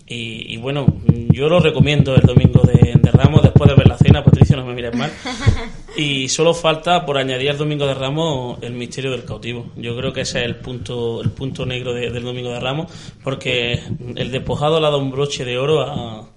Y, 0.08 0.54
y 0.54 0.58
bueno 0.58 0.86
yo 1.32 1.50
lo 1.50 1.60
recomiendo 1.60 2.14
el 2.14 2.22
domingo 2.22 2.62
de, 2.62 2.94
de 3.02 3.12
Ramos 3.12 3.42
después 3.42 3.68
de 3.70 3.76
ver 3.76 3.88
la 3.88 3.98
cena. 3.98 4.24
Patricio 4.24 4.56
no 4.56 4.66
me 4.66 4.74
mires 4.74 4.96
mal. 4.96 5.12
Y 5.98 6.28
solo 6.28 6.54
falta 6.54 7.06
por 7.06 7.18
añadir 7.18 7.50
al 7.52 7.58
domingo 7.58 7.88
de 7.88 7.94
Ramos 7.94 8.58
el 8.62 8.74
misterio 8.74 9.12
del 9.12 9.24
cautivo. 9.24 9.68
Yo 9.78 9.96
creo 9.96 10.12
que 10.12 10.22
ese 10.22 10.40
es 10.40 10.46
el 10.46 10.58
punto 10.58 11.22
el 11.24 11.32
punto 11.32 11.66
negro 11.66 11.94
de- 11.94 12.12
del 12.12 12.22
domingo 12.24 12.50
de 12.50 12.60
Ramos 12.60 12.92
porque 13.24 13.80
el 14.18 14.30
despojado 14.30 14.80
le 14.82 14.88
ha 14.88 14.90
dado 14.90 15.02
un 15.02 15.10
broche 15.10 15.46
de 15.46 15.58
oro 15.58 15.82
a 15.82 16.28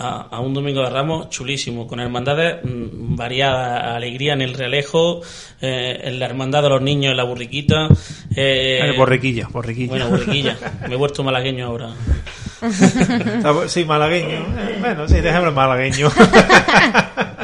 a, 0.00 0.28
a 0.30 0.40
un 0.40 0.54
domingo 0.54 0.82
de 0.82 0.90
Ramos 0.90 1.28
chulísimo, 1.28 1.86
con 1.86 2.00
hermandades 2.00 2.64
mm, 2.64 3.14
variadas, 3.16 3.94
alegría 3.96 4.32
en 4.32 4.40
el 4.42 4.54
Realejo, 4.54 5.20
eh, 5.60 6.00
en 6.04 6.18
la 6.18 6.26
hermandad 6.26 6.62
de 6.62 6.68
los 6.70 6.82
niños 6.82 7.10
en 7.10 7.16
la 7.16 7.24
burriquita. 7.24 7.88
Eh, 8.34 8.92
borriquilla, 8.96 9.48
borriquilla. 9.52 9.88
Bueno, 9.90 10.08
burriquilla. 10.08 10.56
Me 10.88 10.94
he 10.94 10.96
vuelto 10.96 11.22
malagueño 11.22 11.66
ahora. 11.66 11.90
Ah, 12.62 13.54
Sí, 13.68 13.84
malagueño. 13.86 14.28
Eh, 14.28 14.76
Bueno, 14.80 15.08
sí, 15.08 15.20
déjame 15.20 15.50
malagueño. 15.50 16.10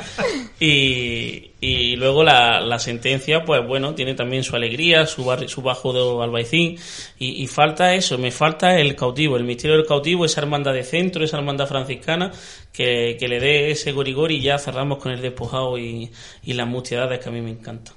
Y, 0.59 1.51
y 1.61 1.97
luego 1.97 2.25
la, 2.25 2.61
la 2.63 2.79
sentencia, 2.79 3.45
pues 3.45 3.67
bueno, 3.67 3.95
tiene 3.95 4.15
también 4.15 4.43
su 4.43 4.57
alegría, 4.57 5.05
su, 5.07 5.23
barri- 5.23 5.49
su 5.49 5.61
bajo 5.61 5.93
de 5.93 6.25
albaicín. 6.25 6.79
Y, 7.19 7.43
y 7.43 7.47
falta 7.47 7.95
eso, 7.95 8.17
me 8.17 8.31
falta 8.31 8.81
el 8.81 8.97
cautivo, 8.97 9.37
el 9.37 9.45
misterio 9.45 9.77
del 9.77 9.85
cautivo, 9.85 10.25
esa 10.25 10.41
hermandad 10.41 10.73
de 10.73 10.83
centro, 10.83 11.23
esa 11.23 11.37
hermandad 11.37 11.67
franciscana, 11.67 12.33
que, 12.73 13.19
que 13.21 13.29
le 13.29 13.39
dé 13.39 13.71
ese 13.71 13.93
gorigor 13.93 14.33
y 14.33 14.41
ya 14.41 14.59
cerramos 14.59 14.97
con 14.97 15.13
el 15.13 15.21
despojado 15.21 15.77
y, 15.77 16.11
y 16.43 16.55
las 16.55 16.67
mustiedades 16.67 17.19
que 17.21 17.29
a 17.29 17.33
mí 17.33 17.43
me 17.43 17.51
encantan. 17.51 17.95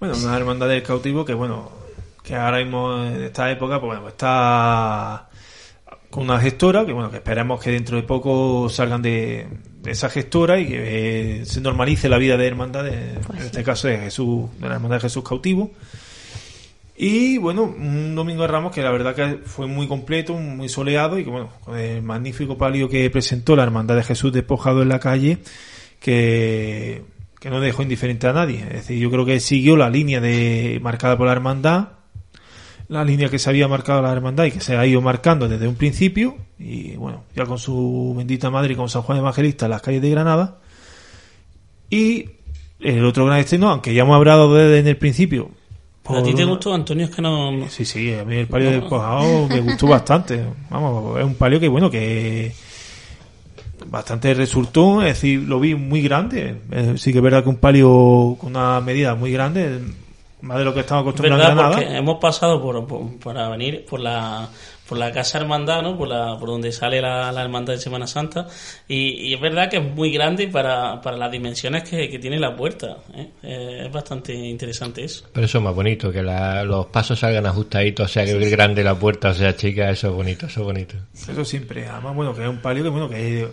Bueno, 0.00 0.14
una 0.16 0.34
hermandad 0.34 0.68
del 0.68 0.82
cautivo 0.82 1.26
que, 1.26 1.34
bueno, 1.34 1.70
que 2.24 2.34
ahora 2.34 2.58
mismo 2.58 3.04
en 3.04 3.22
esta 3.24 3.50
época, 3.50 3.80
pues 3.80 3.98
bueno, 3.98 4.08
está 4.08 5.27
con 6.10 6.24
una 6.24 6.40
gestora, 6.40 6.86
que 6.86 6.92
bueno, 6.92 7.10
que 7.10 7.16
esperemos 7.18 7.60
que 7.62 7.70
dentro 7.70 7.96
de 7.96 8.02
poco 8.02 8.68
salgan 8.70 9.02
de, 9.02 9.46
de 9.82 9.90
esa 9.90 10.08
gestora 10.08 10.58
y 10.58 10.66
que 10.66 11.40
eh, 11.40 11.44
se 11.44 11.60
normalice 11.60 12.08
la 12.08 12.16
vida 12.18 12.36
de 12.36 12.46
hermandad, 12.46 12.84
de- 12.84 13.18
Pues 13.26 13.38
en 13.38 13.40
sí. 13.40 13.46
este 13.46 13.62
caso 13.62 13.88
de 13.88 13.98
Jesús, 13.98 14.48
de 14.58 14.68
la 14.68 14.74
hermandad 14.76 14.96
de 14.96 15.02
Jesús 15.02 15.22
cautivo. 15.22 15.70
Y 16.96 17.38
bueno, 17.38 17.62
un 17.62 18.14
domingo 18.16 18.42
de 18.42 18.48
Ramos 18.48 18.72
que 18.72 18.82
la 18.82 18.90
verdad 18.90 19.14
que 19.14 19.38
fue 19.44 19.66
muy 19.68 19.86
completo, 19.86 20.34
muy 20.34 20.68
soleado 20.68 21.16
y 21.18 21.24
que 21.24 21.30
bueno, 21.30 21.50
con 21.64 21.78
el 21.78 22.02
magnífico 22.02 22.58
palio 22.58 22.88
que 22.88 23.08
presentó 23.10 23.54
la 23.54 23.62
hermandad 23.62 23.94
de 23.94 24.02
Jesús 24.02 24.32
despojado 24.32 24.82
en 24.82 24.88
la 24.88 24.98
calle, 24.98 25.38
que, 26.00 27.02
que 27.38 27.50
no 27.50 27.60
dejó 27.60 27.82
indiferente 27.82 28.26
a 28.26 28.32
nadie. 28.32 28.62
Es 28.62 28.72
decir, 28.72 28.98
yo 28.98 29.10
creo 29.12 29.24
que 29.24 29.38
siguió 29.38 29.76
la 29.76 29.90
línea 29.90 30.20
de 30.20 30.80
marcada 30.82 31.16
por 31.16 31.26
la 31.26 31.32
hermandad, 31.34 31.88
la 32.88 33.04
línea 33.04 33.28
que 33.28 33.38
se 33.38 33.50
había 33.50 33.68
marcado 33.68 34.02
la 34.02 34.12
hermandad 34.12 34.44
y 34.44 34.50
que 34.50 34.60
se 34.60 34.76
ha 34.76 34.86
ido 34.86 35.00
marcando 35.00 35.48
desde 35.48 35.68
un 35.68 35.74
principio, 35.74 36.36
y 36.58 36.96
bueno, 36.96 37.24
ya 37.36 37.44
con 37.44 37.58
su 37.58 38.14
bendita 38.16 38.50
madre 38.50 38.72
y 38.72 38.76
con 38.76 38.88
San 38.88 39.02
Juan 39.02 39.18
Evangelista 39.18 39.66
en 39.66 39.70
las 39.70 39.82
calles 39.82 40.02
de 40.02 40.10
Granada. 40.10 40.58
Y 41.90 42.30
el 42.80 43.04
otro 43.04 43.26
gran 43.26 43.38
estreno, 43.38 43.70
aunque 43.70 43.94
ya 43.94 44.02
hemos 44.02 44.16
hablado 44.16 44.54
desde 44.54 44.78
en 44.78 44.88
el 44.88 44.96
principio, 44.96 45.50
¿A 46.16 46.22
ti 46.22 46.34
te 46.34 46.44
gustó, 46.44 46.72
Antonio? 46.72 47.04
Es 47.04 47.14
que 47.14 47.20
no... 47.20 47.68
Sí, 47.68 47.84
sí, 47.84 48.14
a 48.14 48.24
mí 48.24 48.36
el 48.36 48.46
palio 48.46 48.70
de 48.70 48.80
despojado 48.80 49.46
me 49.46 49.60
gustó 49.60 49.86
bastante. 49.88 50.42
Vamos, 50.70 51.18
es 51.18 51.24
un 51.24 51.34
palio 51.34 51.60
que, 51.60 51.68
bueno, 51.68 51.90
que 51.90 52.52
bastante 53.86 54.32
resultó, 54.34 55.02
es 55.02 55.08
decir, 55.08 55.40
lo 55.40 55.60
vi 55.60 55.74
muy 55.74 56.00
grande. 56.00 56.56
Eh, 56.70 56.94
sí 56.96 57.12
que 57.12 57.18
es 57.18 57.22
verdad 57.22 57.42
que 57.42 57.50
un 57.50 57.56
palio 57.56 58.36
con 58.40 58.50
una 58.50 58.80
medida 58.80 59.14
muy 59.14 59.32
grande, 59.32 59.80
más 60.42 60.58
de 60.58 60.64
lo 60.64 60.74
que 60.74 60.80
estamos 60.80 61.02
acostumbrados 61.02 61.46
¿Verdad? 61.48 61.64
a 61.64 61.68
Porque 61.70 61.84
nada. 61.86 61.98
hemos 61.98 62.18
pasado 62.18 62.60
por, 62.62 62.86
por- 62.86 63.18
para 63.18 63.48
venir 63.48 63.84
por 63.88 64.00
la 64.00 64.48
por 64.88 64.96
la 64.96 65.12
casa 65.12 65.36
hermandad, 65.36 65.82
¿no? 65.82 65.98
Por, 65.98 66.08
la, 66.08 66.38
por 66.40 66.48
donde 66.48 66.72
sale 66.72 67.02
la, 67.02 67.30
la 67.30 67.42
hermandad 67.42 67.74
de 67.74 67.78
Semana 67.78 68.06
Santa 68.06 68.46
y, 68.88 69.28
y 69.28 69.34
es 69.34 69.40
verdad 69.40 69.68
que 69.68 69.76
es 69.76 69.82
muy 69.84 70.10
grande 70.10 70.48
para, 70.48 70.98
para 71.02 71.18
las 71.18 71.30
dimensiones 71.30 71.82
que, 71.86 72.08
que 72.08 72.18
tiene 72.18 72.38
la 72.40 72.56
puerta. 72.56 72.96
¿eh? 73.14 73.28
Eh, 73.42 73.82
es 73.84 73.92
bastante 73.92 74.32
interesante 74.34 75.04
eso. 75.04 75.26
Pero 75.30 75.44
eso 75.44 75.58
es 75.58 75.64
más 75.64 75.74
bonito, 75.74 76.10
que 76.10 76.22
la- 76.22 76.64
los 76.64 76.86
pasos 76.86 77.18
salgan 77.18 77.44
ajustaditos, 77.44 78.06
o 78.06 78.08
sea, 78.08 78.24
que 78.24 78.30
el 78.30 78.48
grande 78.48 78.82
la 78.82 78.94
puerta, 78.94 79.28
o 79.28 79.34
sea, 79.34 79.54
chica, 79.54 79.90
eso 79.90 80.08
es 80.08 80.14
bonito, 80.14 80.46
eso 80.46 80.60
es 80.60 80.64
bonito. 80.66 80.94
Eso 81.12 81.44
siempre. 81.44 81.86
Además, 81.86 82.14
bueno, 82.16 82.34
que 82.34 82.44
es 82.44 82.48
un 82.48 82.62
palio 82.62 82.82
que, 82.82 82.88
bueno, 82.88 83.10
que 83.10 83.46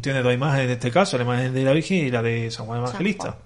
tiene 0.00 0.22
dos 0.22 0.32
imágenes 0.34 0.66
en 0.66 0.70
este 0.70 0.92
caso, 0.92 1.18
la 1.18 1.24
imagen 1.24 1.52
de 1.52 1.64
la 1.64 1.72
Virgen 1.72 2.06
y 2.06 2.10
la 2.12 2.22
de 2.22 2.48
San 2.52 2.64
Juan 2.66 2.78
Evangelista. 2.78 3.32
Juan. 3.32 3.45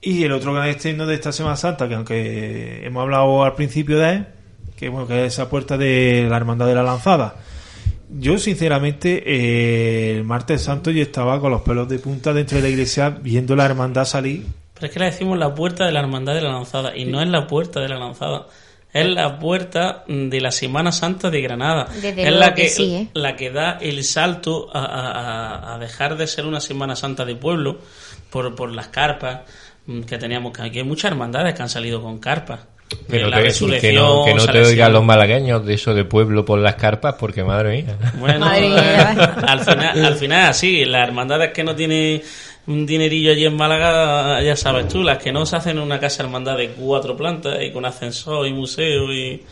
Y 0.00 0.22
el 0.24 0.32
otro 0.32 0.52
gran 0.52 0.68
estreno 0.68 1.06
de 1.06 1.14
esta 1.14 1.32
Semana 1.32 1.56
Santa, 1.56 1.88
que 1.88 1.94
aunque 1.94 2.84
hemos 2.86 3.02
hablado 3.02 3.42
al 3.44 3.54
principio 3.54 3.98
de 3.98 4.10
él, 4.12 4.26
que 4.76 4.88
bueno, 4.88 5.06
que 5.08 5.24
es 5.26 5.32
esa 5.32 5.48
puerta 5.48 5.76
de 5.78 6.26
la 6.28 6.36
Hermandad 6.36 6.66
de 6.66 6.74
la 6.74 6.82
Lanzada. 6.82 7.36
Yo, 8.08 8.38
sinceramente, 8.38 9.22
eh, 9.26 10.16
el 10.16 10.24
martes 10.24 10.62
santo 10.62 10.90
yo 10.92 11.02
estaba 11.02 11.40
con 11.40 11.50
los 11.50 11.62
pelos 11.62 11.88
de 11.88 11.98
punta 11.98 12.32
dentro 12.32 12.56
de 12.58 12.62
la 12.62 12.68
iglesia 12.68 13.10
viendo 13.10 13.56
la 13.56 13.64
hermandad 13.64 14.04
salir. 14.04 14.46
Pero 14.74 14.86
es 14.86 14.92
que 14.92 14.98
le 15.00 15.06
decimos 15.06 15.36
la 15.38 15.52
puerta 15.54 15.86
de 15.86 15.92
la 15.92 16.00
hermandad 16.00 16.34
de 16.34 16.42
la 16.42 16.52
lanzada 16.52 16.96
y 16.96 17.04
no 17.06 17.20
es 17.20 17.28
la 17.28 17.46
puerta 17.48 17.80
de 17.80 17.88
la 17.88 17.98
lanzada. 17.98 18.46
Es 18.92 19.06
la 19.08 19.38
puerta 19.40 20.04
de 20.06 20.40
la 20.40 20.52
Semana 20.52 20.92
Santa 20.92 21.30
de 21.30 21.40
Granada. 21.42 21.88
Desde 22.00 22.22
es 22.28 22.32
la 22.32 22.54
que 22.54 22.62
que, 22.62 22.68
sí, 22.68 22.94
¿eh? 22.94 23.08
la 23.12 23.34
que 23.34 23.50
da 23.50 23.72
el 23.80 24.04
salto 24.04 24.68
a, 24.72 24.84
a- 24.84 25.74
a- 25.74 25.78
dejar 25.78 26.16
de 26.16 26.26
ser 26.28 26.46
una 26.46 26.60
Semana 26.60 26.94
Santa 26.94 27.24
de 27.24 27.34
pueblo 27.34 27.78
por, 28.30 28.54
por 28.54 28.70
las 28.72 28.88
carpas 28.88 29.40
que 30.06 30.18
teníamos. 30.18 30.52
que 30.52 30.62
Aquí 30.62 30.78
hay 30.78 30.84
muchas 30.84 31.10
hermandades 31.12 31.54
que 31.54 31.62
han 31.62 31.68
salido 31.68 32.02
con 32.02 32.18
carpas. 32.18 32.60
Pero 33.08 33.28
la 33.28 33.42
que, 33.42 33.52
que 33.80 33.92
no, 33.92 34.24
que 34.24 34.34
no 34.34 34.46
te 34.46 34.60
oigan 34.60 34.92
los 34.92 35.04
malagueños 35.04 35.66
de 35.66 35.74
eso 35.74 35.92
de 35.92 36.04
pueblo 36.04 36.44
por 36.44 36.60
las 36.60 36.76
carpas, 36.76 37.16
porque 37.18 37.42
madre 37.42 37.82
mía. 37.82 37.98
Bueno, 38.18 38.40
Madre 38.40 38.66
eh, 38.66 38.70
mía. 38.70 39.34
al 39.46 39.60
final, 39.60 40.04
al 40.04 40.14
final 40.14 40.50
así, 40.50 40.84
las 40.84 41.08
hermandades 41.08 41.52
que 41.52 41.64
no 41.64 41.74
tienen 41.74 42.22
un 42.68 42.86
dinerillo 42.86 43.32
allí 43.32 43.44
en 43.44 43.56
Málaga, 43.56 44.40
ya 44.42 44.54
sabes 44.54 44.86
tú, 44.88 45.02
las 45.02 45.18
que 45.18 45.32
no 45.32 45.44
se 45.46 45.56
hacen 45.56 45.78
en 45.78 45.82
una 45.82 45.98
casa 45.98 46.22
hermandad 46.22 46.56
de 46.56 46.70
cuatro 46.70 47.16
plantas 47.16 47.58
y 47.60 47.72
con 47.72 47.84
ascensor 47.84 48.46
y 48.46 48.52
museo 48.52 49.12
y... 49.12 49.42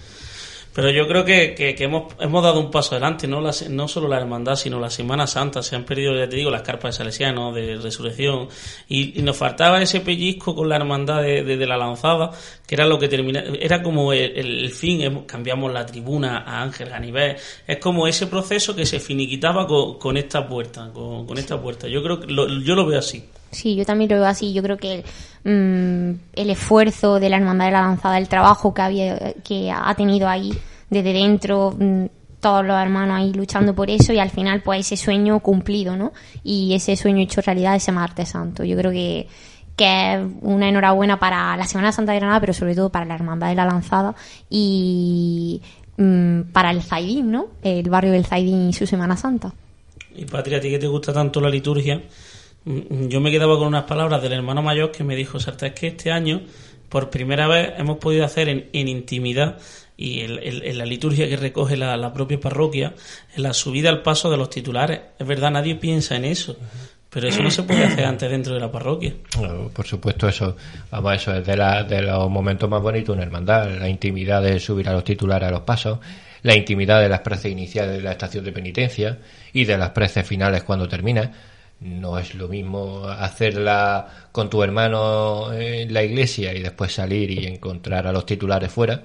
Pero 0.74 0.90
yo 0.90 1.06
creo 1.06 1.24
que, 1.24 1.54
que, 1.54 1.76
que 1.76 1.84
hemos, 1.84 2.12
hemos 2.18 2.42
dado 2.42 2.58
un 2.58 2.70
paso 2.72 2.96
adelante, 2.96 3.28
no, 3.28 3.40
la 3.40 3.52
no 3.70 3.86
solo 3.86 4.08
la 4.08 4.16
hermandad, 4.16 4.56
sino 4.56 4.80
la 4.80 4.90
Semana 4.90 5.26
Santa. 5.28 5.62
Se 5.62 5.76
han 5.76 5.84
perdido, 5.84 6.16
ya 6.16 6.28
te 6.28 6.34
digo, 6.34 6.50
las 6.50 6.62
carpas 6.62 6.94
de 6.94 6.98
Salesiano, 6.98 7.52
de 7.52 7.76
Resurrección. 7.76 8.48
Y, 8.88 9.18
y 9.20 9.22
nos 9.22 9.36
faltaba 9.36 9.80
ese 9.80 10.00
pellizco 10.00 10.54
con 10.56 10.68
la 10.68 10.74
hermandad 10.76 11.22
de, 11.22 11.44
de- 11.44 11.64
la 11.64 11.76
lanzada, 11.76 12.32
que 12.66 12.74
era 12.74 12.86
lo 12.86 12.98
que 12.98 13.08
termina, 13.08 13.44
era 13.60 13.82
como 13.84 14.12
el, 14.12 14.36
el 14.36 14.70
fin. 14.72 15.20
Cambiamos 15.26 15.72
la 15.72 15.86
tribuna 15.86 16.38
a 16.38 16.62
Ángel 16.62 16.88
Ganivet. 16.88 17.38
Es 17.68 17.78
como 17.78 18.08
ese 18.08 18.26
proceso 18.26 18.74
que 18.74 18.84
se 18.84 18.98
finiquitaba 18.98 19.68
con, 19.68 19.98
con 19.98 20.16
esta 20.16 20.46
puerta, 20.48 20.90
con, 20.92 21.24
con 21.24 21.38
esta 21.38 21.60
puerta. 21.62 21.86
Yo 21.86 22.02
creo 22.02 22.18
que 22.18 22.26
lo, 22.26 22.48
yo 22.48 22.74
lo 22.74 22.84
veo 22.84 22.98
así. 22.98 23.24
Sí, 23.54 23.74
yo 23.74 23.84
también 23.84 24.10
lo 24.10 24.16
veo 24.16 24.26
así. 24.26 24.52
Yo 24.52 24.62
creo 24.62 24.76
que 24.76 25.04
mm, 25.44 26.18
el 26.34 26.50
esfuerzo 26.50 27.20
de 27.20 27.28
la 27.28 27.36
Hermandad 27.36 27.66
de 27.66 27.72
la 27.72 27.82
Lanzada, 27.82 28.18
el 28.18 28.28
trabajo 28.28 28.74
que, 28.74 28.82
había, 28.82 29.32
que 29.44 29.70
ha 29.70 29.94
tenido 29.94 30.28
ahí 30.28 30.52
desde 30.90 31.12
dentro, 31.12 31.74
mm, 31.78 32.06
todos 32.44 32.62
los 32.62 32.78
hermanos 32.78 33.16
ahí 33.18 33.32
luchando 33.32 33.74
por 33.74 33.88
eso 33.88 34.12
y 34.12 34.18
al 34.18 34.28
final 34.28 34.60
pues 34.62 34.80
ese 34.80 35.02
sueño 35.02 35.40
cumplido, 35.40 35.96
¿no? 35.96 36.12
Y 36.42 36.74
ese 36.74 36.94
sueño 36.94 37.22
hecho 37.22 37.40
realidad 37.40 37.74
ese 37.74 37.90
martes 37.90 38.28
santo. 38.28 38.64
Yo 38.64 38.76
creo 38.76 38.90
que, 38.90 39.28
que 39.76 40.14
es 40.14 40.20
una 40.42 40.68
enhorabuena 40.68 41.18
para 41.18 41.56
la 41.56 41.66
Semana 41.66 41.90
Santa 41.90 42.12
de 42.12 42.18
Granada, 42.18 42.40
pero 42.40 42.52
sobre 42.52 42.74
todo 42.74 42.90
para 42.90 43.06
la 43.06 43.14
Hermandad 43.14 43.48
de 43.48 43.54
la 43.54 43.64
Lanzada 43.64 44.14
y 44.50 45.62
mm, 45.96 46.52
para 46.52 46.70
el 46.70 46.82
Zaidín, 46.82 47.30
¿no? 47.30 47.46
El 47.62 47.88
barrio 47.88 48.12
del 48.12 48.26
Zaidín 48.26 48.68
y 48.68 48.72
su 48.74 48.86
Semana 48.86 49.16
Santa. 49.16 49.54
Y 50.14 50.26
Patria, 50.26 50.58
a 50.58 50.60
ti 50.60 50.68
que 50.68 50.78
te 50.78 50.86
gusta 50.86 51.14
tanto 51.14 51.40
la 51.40 51.48
liturgia, 51.48 52.02
yo 52.66 53.20
me 53.20 53.30
quedaba 53.30 53.58
con 53.58 53.68
unas 53.68 53.84
palabras 53.84 54.22
del 54.22 54.32
hermano 54.32 54.62
mayor 54.62 54.90
que 54.90 55.04
me 55.04 55.16
dijo, 55.16 55.38
Sarta, 55.40 55.66
es 55.66 55.72
que 55.74 55.88
este 55.88 56.10
año, 56.10 56.42
por 56.88 57.10
primera 57.10 57.46
vez, 57.46 57.72
hemos 57.78 57.98
podido 57.98 58.24
hacer 58.24 58.48
en, 58.48 58.68
en 58.72 58.88
intimidad 58.88 59.58
y 59.96 60.20
en, 60.20 60.32
en- 60.42 60.64
en 60.64 60.78
la 60.78 60.86
liturgia 60.86 61.28
que 61.28 61.36
recoge 61.36 61.76
la, 61.76 62.12
propia 62.12 62.40
parroquia, 62.40 62.94
en 63.36 63.42
la 63.42 63.52
subida 63.52 63.90
al 63.90 64.02
paso 64.02 64.30
de 64.30 64.36
los 64.36 64.50
titulares. 64.50 65.00
Es 65.18 65.26
verdad, 65.26 65.50
nadie 65.50 65.74
piensa 65.76 66.16
en 66.16 66.24
eso, 66.24 66.56
pero 67.10 67.28
eso 67.28 67.42
no 67.42 67.50
se 67.50 67.62
puede 67.64 67.84
hacer 67.84 68.04
antes 68.06 68.30
dentro 68.30 68.54
de 68.54 68.60
la 68.60 68.72
parroquia. 68.72 69.12
Por 69.72 69.86
supuesto, 69.86 70.26
eso, 70.28 70.56
vamos, 70.90 71.14
eso 71.16 71.34
es 71.34 71.46
de, 71.46 72.02
los 72.02 72.30
momentos 72.30 72.68
más 72.68 72.82
bonitos 72.82 73.14
una 73.14 73.24
hermandad, 73.24 73.70
la 73.78 73.88
intimidad 73.88 74.42
de 74.42 74.58
subir 74.58 74.88
a 74.88 74.92
los 74.92 75.04
titulares 75.04 75.48
a 75.48 75.52
los 75.52 75.60
pasos, 75.60 75.98
la 76.42 76.56
intimidad 76.56 77.00
de 77.00 77.08
las 77.08 77.20
preces 77.20 77.52
iniciales 77.52 77.94
de 77.96 78.02
la 78.02 78.12
estación 78.12 78.44
de 78.44 78.52
penitencia 78.52 79.18
y 79.52 79.64
de 79.64 79.78
las 79.78 79.90
preces 79.90 80.26
finales 80.26 80.64
cuando 80.64 80.88
termina. 80.88 81.30
No 81.80 82.18
es 82.18 82.34
lo 82.34 82.48
mismo 82.48 83.06
hacerla 83.06 84.28
con 84.32 84.48
tu 84.48 84.62
hermano 84.62 85.52
en 85.52 85.92
la 85.92 86.02
iglesia 86.02 86.54
y 86.54 86.62
después 86.62 86.92
salir 86.92 87.30
y 87.30 87.46
encontrar 87.46 88.06
a 88.06 88.12
los 88.12 88.24
titulares 88.24 88.72
fuera 88.72 89.02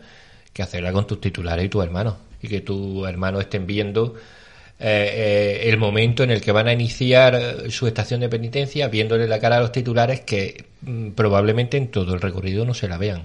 que 0.53 0.63
hacerla 0.63 0.91
con 0.91 1.05
tus 1.05 1.19
titulares 1.19 1.65
y 1.65 1.69
tus 1.69 1.84
hermanos. 1.84 2.15
Y 2.41 2.47
que 2.47 2.62
tus 2.62 3.08
hermanos 3.08 3.41
estén 3.41 3.67
viendo 3.67 4.15
eh, 4.82 5.65
eh, 5.65 5.69
el 5.69 5.77
momento 5.77 6.23
en 6.23 6.32
el 6.32 6.39
que 6.39 6.53
van 6.53 6.69
a 6.69 6.73
iniciar 6.73 7.36
eh, 7.36 7.69
su 7.69 7.86
estación 7.86 8.21
de 8.21 8.29
penitencia, 8.29 8.88
viéndole 8.88 9.27
la 9.27 9.39
cara 9.39 9.58
a 9.58 9.60
los 9.60 9.73
titulares 9.73 10.21
que 10.21 10.65
mm, 10.82 11.10
probablemente 11.10 11.75
en 11.75 11.89
todo 11.89 12.13
el 12.13 12.21
recorrido 12.21 12.63
no 12.65 12.73
se 12.73 12.88
la 12.88 12.97
vean. 12.97 13.23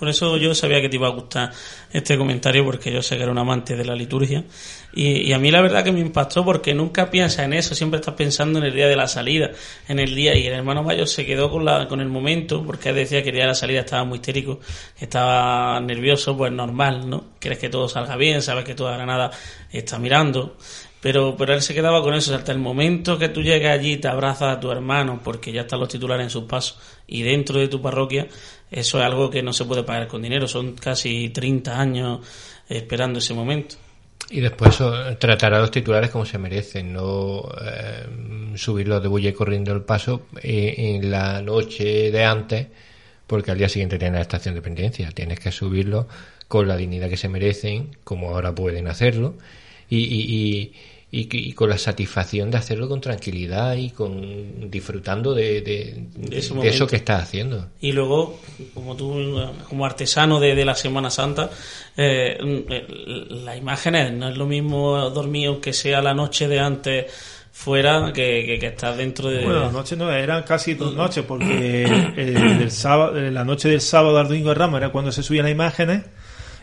Por 0.00 0.08
eso 0.08 0.38
yo 0.38 0.54
sabía 0.54 0.80
que 0.80 0.88
te 0.88 0.96
iba 0.96 1.08
a 1.08 1.10
gustar 1.10 1.52
este 1.92 2.16
comentario 2.16 2.64
porque 2.64 2.90
yo 2.90 3.02
sé 3.02 3.18
que 3.18 3.22
era 3.22 3.30
un 3.30 3.36
amante 3.36 3.76
de 3.76 3.84
la 3.84 3.94
liturgia 3.94 4.44
y, 4.94 5.30
a 5.32 5.38
mí 5.38 5.50
la 5.50 5.60
verdad 5.60 5.84
que 5.84 5.92
me 5.92 6.00
impactó 6.00 6.42
porque 6.42 6.72
nunca 6.72 7.10
piensas 7.10 7.44
en 7.44 7.52
eso, 7.52 7.74
siempre 7.74 8.00
estás 8.00 8.14
pensando 8.14 8.58
en 8.58 8.64
el 8.64 8.74
día 8.74 8.88
de 8.88 8.96
la 8.96 9.06
salida, 9.06 9.50
en 9.88 9.98
el 9.98 10.14
día 10.14 10.34
y 10.34 10.46
el 10.46 10.54
hermano 10.54 10.82
mayor 10.82 11.06
se 11.06 11.26
quedó 11.26 11.50
con 11.50 11.66
la 11.66 11.86
con 11.86 12.00
el 12.00 12.08
momento 12.08 12.64
porque 12.64 12.88
él 12.88 12.94
decía 12.94 13.22
que 13.22 13.28
el 13.28 13.34
día 13.34 13.44
de 13.44 13.48
la 13.48 13.54
salida 13.54 13.80
estaba 13.80 14.04
muy 14.04 14.16
histérico, 14.16 14.60
estaba 14.98 15.78
nervioso, 15.80 16.34
pues 16.34 16.50
normal, 16.50 17.08
¿no? 17.08 17.24
Quieres 17.38 17.58
que 17.58 17.68
todo 17.68 17.86
salga 17.86 18.16
bien, 18.16 18.40
sabes 18.40 18.64
que 18.64 18.74
toda 18.74 18.96
Granada 18.96 19.30
está 19.70 19.98
mirando, 19.98 20.56
pero, 21.00 21.36
pero 21.36 21.54
él 21.54 21.62
se 21.62 21.74
quedaba 21.74 22.02
con 22.02 22.14
eso, 22.14 22.34
hasta 22.34 22.52
el 22.52 22.58
momento 22.58 23.18
que 23.18 23.28
tú 23.28 23.42
llegas 23.42 23.78
allí, 23.78 23.96
te 23.96 24.08
abrazas 24.08 24.56
a 24.56 24.60
tu 24.60 24.70
hermano, 24.70 25.20
porque 25.22 25.52
ya 25.52 25.62
están 25.62 25.80
los 25.80 25.88
titulares 25.88 26.24
en 26.24 26.30
sus 26.30 26.44
pasos, 26.44 26.78
y 27.06 27.22
dentro 27.22 27.58
de 27.58 27.68
tu 27.68 27.80
parroquia, 27.80 28.26
eso 28.70 28.98
es 28.98 29.04
algo 29.04 29.30
que 29.30 29.42
no 29.42 29.52
se 29.52 29.64
puede 29.64 29.82
pagar 29.82 30.08
con 30.08 30.22
dinero, 30.22 30.46
son 30.46 30.74
casi 30.74 31.30
30 31.30 31.80
años 31.80 32.20
esperando 32.68 33.18
ese 33.18 33.34
momento. 33.34 33.76
Y 34.30 34.40
después 34.40 34.74
eso, 34.74 34.92
tratar 35.18 35.54
a 35.54 35.60
los 35.60 35.72
titulares 35.72 36.10
como 36.10 36.24
se 36.24 36.38
merecen, 36.38 36.92
no 36.92 37.42
eh, 37.60 38.06
subirlos 38.54 39.02
de 39.02 39.08
bulle 39.08 39.34
corriendo 39.34 39.72
el 39.72 39.82
paso 39.82 40.26
eh, 40.40 40.74
en 40.76 41.10
la 41.10 41.42
noche 41.42 42.12
de 42.12 42.24
antes, 42.24 42.68
porque 43.26 43.50
al 43.50 43.58
día 43.58 43.68
siguiente 43.68 43.98
tienen 43.98 44.14
la 44.14 44.22
estación 44.22 44.54
de 44.54 44.62
penitencia. 44.62 45.10
Tienes 45.10 45.40
que 45.40 45.50
subirlos 45.50 46.06
con 46.46 46.68
la 46.68 46.76
dignidad 46.76 47.08
que 47.08 47.16
se 47.16 47.28
merecen, 47.28 47.96
como 48.04 48.30
ahora 48.30 48.54
pueden 48.54 48.86
hacerlo, 48.86 49.34
y, 49.88 49.98
y, 49.98 50.20
y, 50.28 50.72
y- 51.12 51.28
y 51.32 51.52
con 51.54 51.68
la 51.70 51.76
satisfacción 51.78 52.50
de 52.50 52.58
hacerlo 52.58 52.88
con 52.88 53.00
tranquilidad 53.00 53.74
y 53.76 53.90
con 53.90 54.70
disfrutando 54.70 55.34
de, 55.34 55.60
de- 55.60 56.04
eso 56.68 56.86
que 56.86 56.96
estás 56.96 57.22
haciendo. 57.24 57.66
Y 57.80 57.92
luego, 57.92 58.38
como 58.74 58.94
tú, 58.96 59.14
como 59.68 59.84
artesano 59.86 60.38
de, 60.40 60.54
de 60.54 60.64
la 60.64 60.74
Semana 60.74 61.10
Santa, 61.10 61.50
eh, 61.96 62.38
las 63.44 63.56
imágenes, 63.56 64.12
no 64.12 64.28
es 64.28 64.36
lo 64.36 64.46
mismo 64.46 65.10
dormir 65.10 65.48
aunque 65.48 65.72
sea 65.72 66.00
la 66.00 66.14
noche 66.14 66.46
de 66.48 66.58
antes 66.60 67.06
fuera 67.52 68.12
que, 68.14 68.44
que, 68.46 68.58
que 68.60 68.66
estar 68.68 68.96
dentro 68.96 69.28
de... 69.28 69.42
Bueno, 69.42 69.60
las 69.60 69.72
noches 69.72 69.98
no, 69.98 70.10
eran 70.10 70.44
casi 70.44 70.74
dos 70.74 70.94
noches, 70.94 71.24
porque 71.26 71.82
el, 72.16 72.58
del 72.58 72.70
sábado, 72.70 73.18
eh, 73.18 73.30
la 73.30 73.44
noche 73.44 73.68
del 73.68 73.80
sábado 73.80 74.16
al 74.18 74.28
domingo 74.28 74.50
de 74.50 74.54
Ramos 74.54 74.78
era 74.78 74.90
cuando 74.90 75.10
se 75.12 75.22
subían 75.22 75.44
las 75.44 75.52
imágenes, 75.52 76.04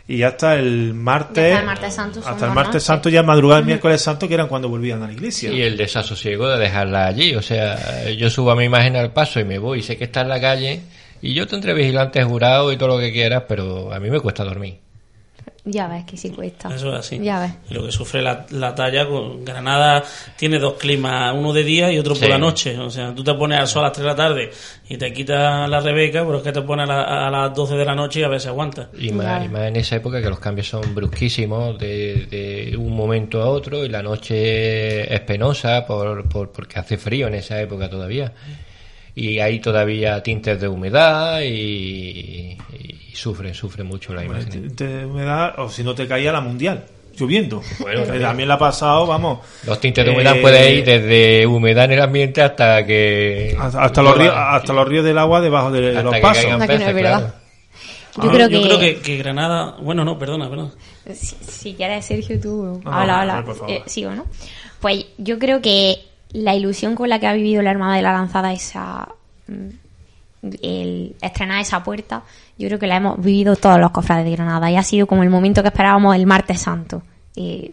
y 0.07 0.23
hasta 0.23 0.55
el 0.55 0.93
martes, 0.93 1.53
hasta 1.53 1.59
el 1.59 1.65
martes 1.65 1.93
santo 1.93 2.21
son 2.21 2.31
hasta 2.31 2.45
el 2.45 2.49
dos 2.49 2.55
martes 2.55 2.73
noches. 2.73 2.83
santo, 2.83 3.09
ya 3.09 3.23
madrugada 3.23 3.59
el 3.59 3.65
miércoles 3.65 4.01
santo, 4.01 4.27
que 4.27 4.33
eran 4.33 4.47
cuando 4.47 4.69
volvían 4.69 5.03
a 5.03 5.07
la 5.07 5.13
iglesia. 5.13 5.51
Y 5.51 5.61
el 5.61 5.75
desasosiego 5.75 6.47
de 6.47 6.57
dejarla 6.57 7.07
allí. 7.07 7.35
O 7.35 7.41
sea, 7.41 8.09
yo 8.11 8.29
subo 8.29 8.51
a 8.51 8.55
mi 8.55 8.63
imagen 8.63 8.95
al 8.95 9.11
paso 9.11 9.39
y 9.39 9.43
me 9.43 9.59
voy, 9.59 9.81
sé 9.81 9.97
que 9.97 10.05
está 10.05 10.21
en 10.21 10.29
la 10.29 10.39
calle 10.39 10.81
y 11.21 11.33
yo 11.33 11.47
tendré 11.47 11.73
vigilantes 11.73 12.23
jurados 12.25 12.73
y 12.73 12.77
todo 12.77 12.89
lo 12.89 12.99
que 12.99 13.11
quieras, 13.11 13.43
pero 13.47 13.93
a 13.93 13.99
mí 13.99 14.09
me 14.09 14.19
cuesta 14.19 14.43
dormir. 14.43 14.86
Ya 15.69 15.87
ves 15.89 16.05
que 16.05 16.15
sí 16.15 16.29
cuesta. 16.29 16.73
Eso 16.73 16.89
es 16.93 16.95
así. 16.99 17.19
Ya 17.21 17.41
ves. 17.41 17.51
Y 17.69 17.73
lo 17.73 17.85
que 17.85 17.91
sufre 17.91 18.21
la, 18.21 18.45
la 18.51 18.73
talla, 18.73 19.05
con 19.05 19.43
Granada 19.43 20.01
tiene 20.37 20.59
dos 20.59 20.75
climas, 20.75 21.33
uno 21.35 21.51
de 21.51 21.63
día 21.65 21.91
y 21.91 21.99
otro 21.99 22.13
por 22.13 22.23
Sí. 22.23 22.29
la 22.29 22.37
noche. 22.37 22.77
O 22.79 22.89
sea, 22.89 23.13
tú 23.13 23.21
te 23.23 23.33
pones 23.33 23.59
al 23.59 23.67
sol 23.67 23.83
a 23.83 23.87
las 23.87 23.91
3 23.93 24.03
de 24.03 24.09
la 24.09 24.15
tarde 24.15 24.51
y 24.87 24.95
te 24.97 25.11
quitas 25.11 25.69
la 25.69 25.79
Rebeca, 25.81 26.23
pero 26.25 26.37
es 26.37 26.43
que 26.43 26.51
te 26.53 26.61
pones 26.61 26.89
a, 26.89 26.93
la- 26.93 27.27
a 27.27 27.29
las 27.29 27.53
12 27.53 27.75
de 27.75 27.83
la 27.83 27.95
noche 27.95 28.21
y 28.21 28.23
a 28.23 28.29
ver 28.29 28.39
si 28.39 28.47
aguanta. 28.47 28.89
Y 28.97 29.11
más, 29.11 29.25
Claro. 29.25 29.45
y 29.45 29.49
más 29.49 29.61
en 29.63 29.75
esa 29.75 29.95
época 29.97 30.21
que 30.21 30.29
los 30.29 30.39
cambios 30.39 30.67
son 30.69 30.95
brusquísimos 30.95 31.77
de, 31.77 32.27
de 32.71 32.77
un 32.77 32.95
momento 32.95 33.41
a 33.41 33.49
otro 33.49 33.83
y 33.83 33.89
la 33.89 34.01
noche 34.01 35.13
es 35.13 35.19
penosa 35.21 35.85
por, 35.85 36.29
por- 36.29 36.51
porque 36.51 36.79
hace 36.79 36.97
frío 36.97 37.27
en 37.27 37.33
esa 37.35 37.59
época 37.61 37.89
todavía. 37.89 38.31
Y 39.19 39.39
hay 39.39 39.59
todavía 39.59 40.21
tintes 40.21 40.61
de 40.61 40.67
humedad 40.67 41.41
y, 41.41 42.55
y 42.71 43.15
sufre, 43.15 43.51
sufre 43.53 43.83
mucho 43.83 44.13
la 44.13 44.23
imagen. 44.23 44.75
Te- 44.75 44.85
te- 44.85 45.05
humedad, 45.05 45.55
o 45.59 45.69
si 45.69 45.83
no 45.83 45.95
te 45.95 46.07
caía 46.07 46.31
la 46.31 46.39
mundial, 46.41 46.85
lloviendo. 47.17 47.63
Bueno, 47.79 48.01
Que 48.01 48.05
también. 48.05 48.21
también 48.21 48.49
la 48.49 48.55
ha 48.55 48.59
pasado, 48.59 49.07
vamos. 49.07 49.39
Los 49.65 49.79
tintes 49.79 50.05
de 50.05 50.11
humedad 50.11 50.37
Eh, 50.37 50.41
pueden 50.41 50.77
ir 50.77 50.85
desde 50.85 51.47
humedad 51.47 51.85
en 51.85 51.93
el 51.93 52.01
ambiente 52.01 52.43
hasta 52.43 52.85
que... 52.85 53.57
Hasta, 53.59 53.81
hasta 53.85 54.03
los 54.03 54.17
ríos, 54.17 54.33
hasta 54.35 54.73
los 54.73 54.87
ríos 54.87 55.03
del 55.03 55.17
agua 55.17 55.41
debajo 55.41 55.71
de 55.71 55.89
hasta 55.89 56.03
los 56.03 56.13
que 56.13 56.21
pasos. 56.21 56.43
caigan 56.43 56.61
Aquí 56.61 56.67
no 56.67 56.73
es 56.75 56.79
peces, 56.79 56.95
verdad. 56.95 57.19
claro. 57.19 57.33
Yo 58.17 58.29
Ah, 58.29 58.33
creo 58.33 58.47
que... 58.49 58.53
yo 58.55 58.61
creo 58.63 58.79
que, 58.79 58.95
que 58.99 59.17
Granada. 59.17 59.77
Bueno, 59.81 60.05
no, 60.05 60.17
perdona, 60.19 60.47
perdona. 60.49 60.71
Si, 61.13 61.35
si 61.41 61.73
quieres, 61.73 62.05
Sergio, 62.05 62.39
tú 62.39 62.81
habla, 62.85 63.21
habla. 63.21 63.43
por 63.45 63.55
favor. 63.55 63.71
Eh, 63.71 63.81
sigo, 63.87 64.11
¿no? 64.11 64.25
Pues 64.79 65.05
yo 65.17 65.37
creo 65.39 65.59
que 65.61 65.97
la 66.37 66.55
ilusión 66.55 66.95
con 66.95 67.09
la 67.09 67.19
que 67.19 67.27
ha 67.27 67.33
vivido 67.33 67.61
la 67.61 67.71
Armada 67.71 67.95
de 67.95 68.01
la 68.01 68.13
Lanzada 68.13 68.53
esa... 68.53 69.07
mm, 69.47 69.69
El 70.61 71.15
estrenar 71.21 71.61
esa 71.61 71.83
puerta, 71.83 72.23
yo 72.57 72.67
creo 72.67 72.79
que 72.79 72.87
la 72.87 72.97
hemos 72.97 73.19
vivido 73.21 73.55
todos 73.55 73.79
los 73.79 73.91
cofrades 73.91 74.23
de 74.25 74.31
Granada 74.31 74.69
y 74.69 74.75
ha 74.75 74.83
sido 74.83 75.07
como 75.07 75.23
el 75.23 75.29
momento 75.29 75.61
que 75.61 75.69
esperábamos 75.69 76.15
el 76.15 76.25
martes 76.25 76.61
santo. 76.61 77.01
Eh, 77.35 77.71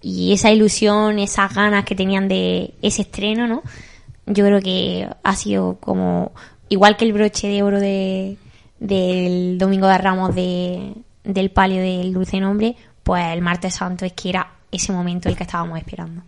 y 0.00 0.32
esa 0.32 0.50
ilusión, 0.50 1.18
esas 1.18 1.52
ganas 1.54 1.84
que 1.84 1.94
tenían 1.94 2.28
de 2.28 2.74
ese 2.82 3.02
estreno, 3.02 3.46
¿no? 3.46 3.62
Yo 4.26 4.44
creo 4.44 4.60
que 4.60 5.08
ha 5.22 5.34
sido 5.34 5.76
como 5.80 6.32
igual 6.68 6.96
que 6.96 7.04
el 7.04 7.12
broche 7.12 7.48
de 7.48 7.62
oro 7.62 7.80
de, 7.80 8.36
del 8.78 9.58
Domingo 9.58 9.86
de 9.88 9.98
Ramos 9.98 10.34
de, 10.34 10.94
del 11.24 11.50
palio 11.50 11.80
del 11.80 12.12
Dulce 12.12 12.38
Nombre, 12.40 12.76
pues 13.02 13.24
el 13.32 13.42
martes 13.42 13.74
santo 13.74 14.04
es 14.04 14.12
que 14.12 14.30
era 14.30 14.52
ese 14.70 14.92
momento 14.92 15.28
el 15.28 15.36
que 15.36 15.44
estábamos 15.44 15.78
esperando. 15.78 16.22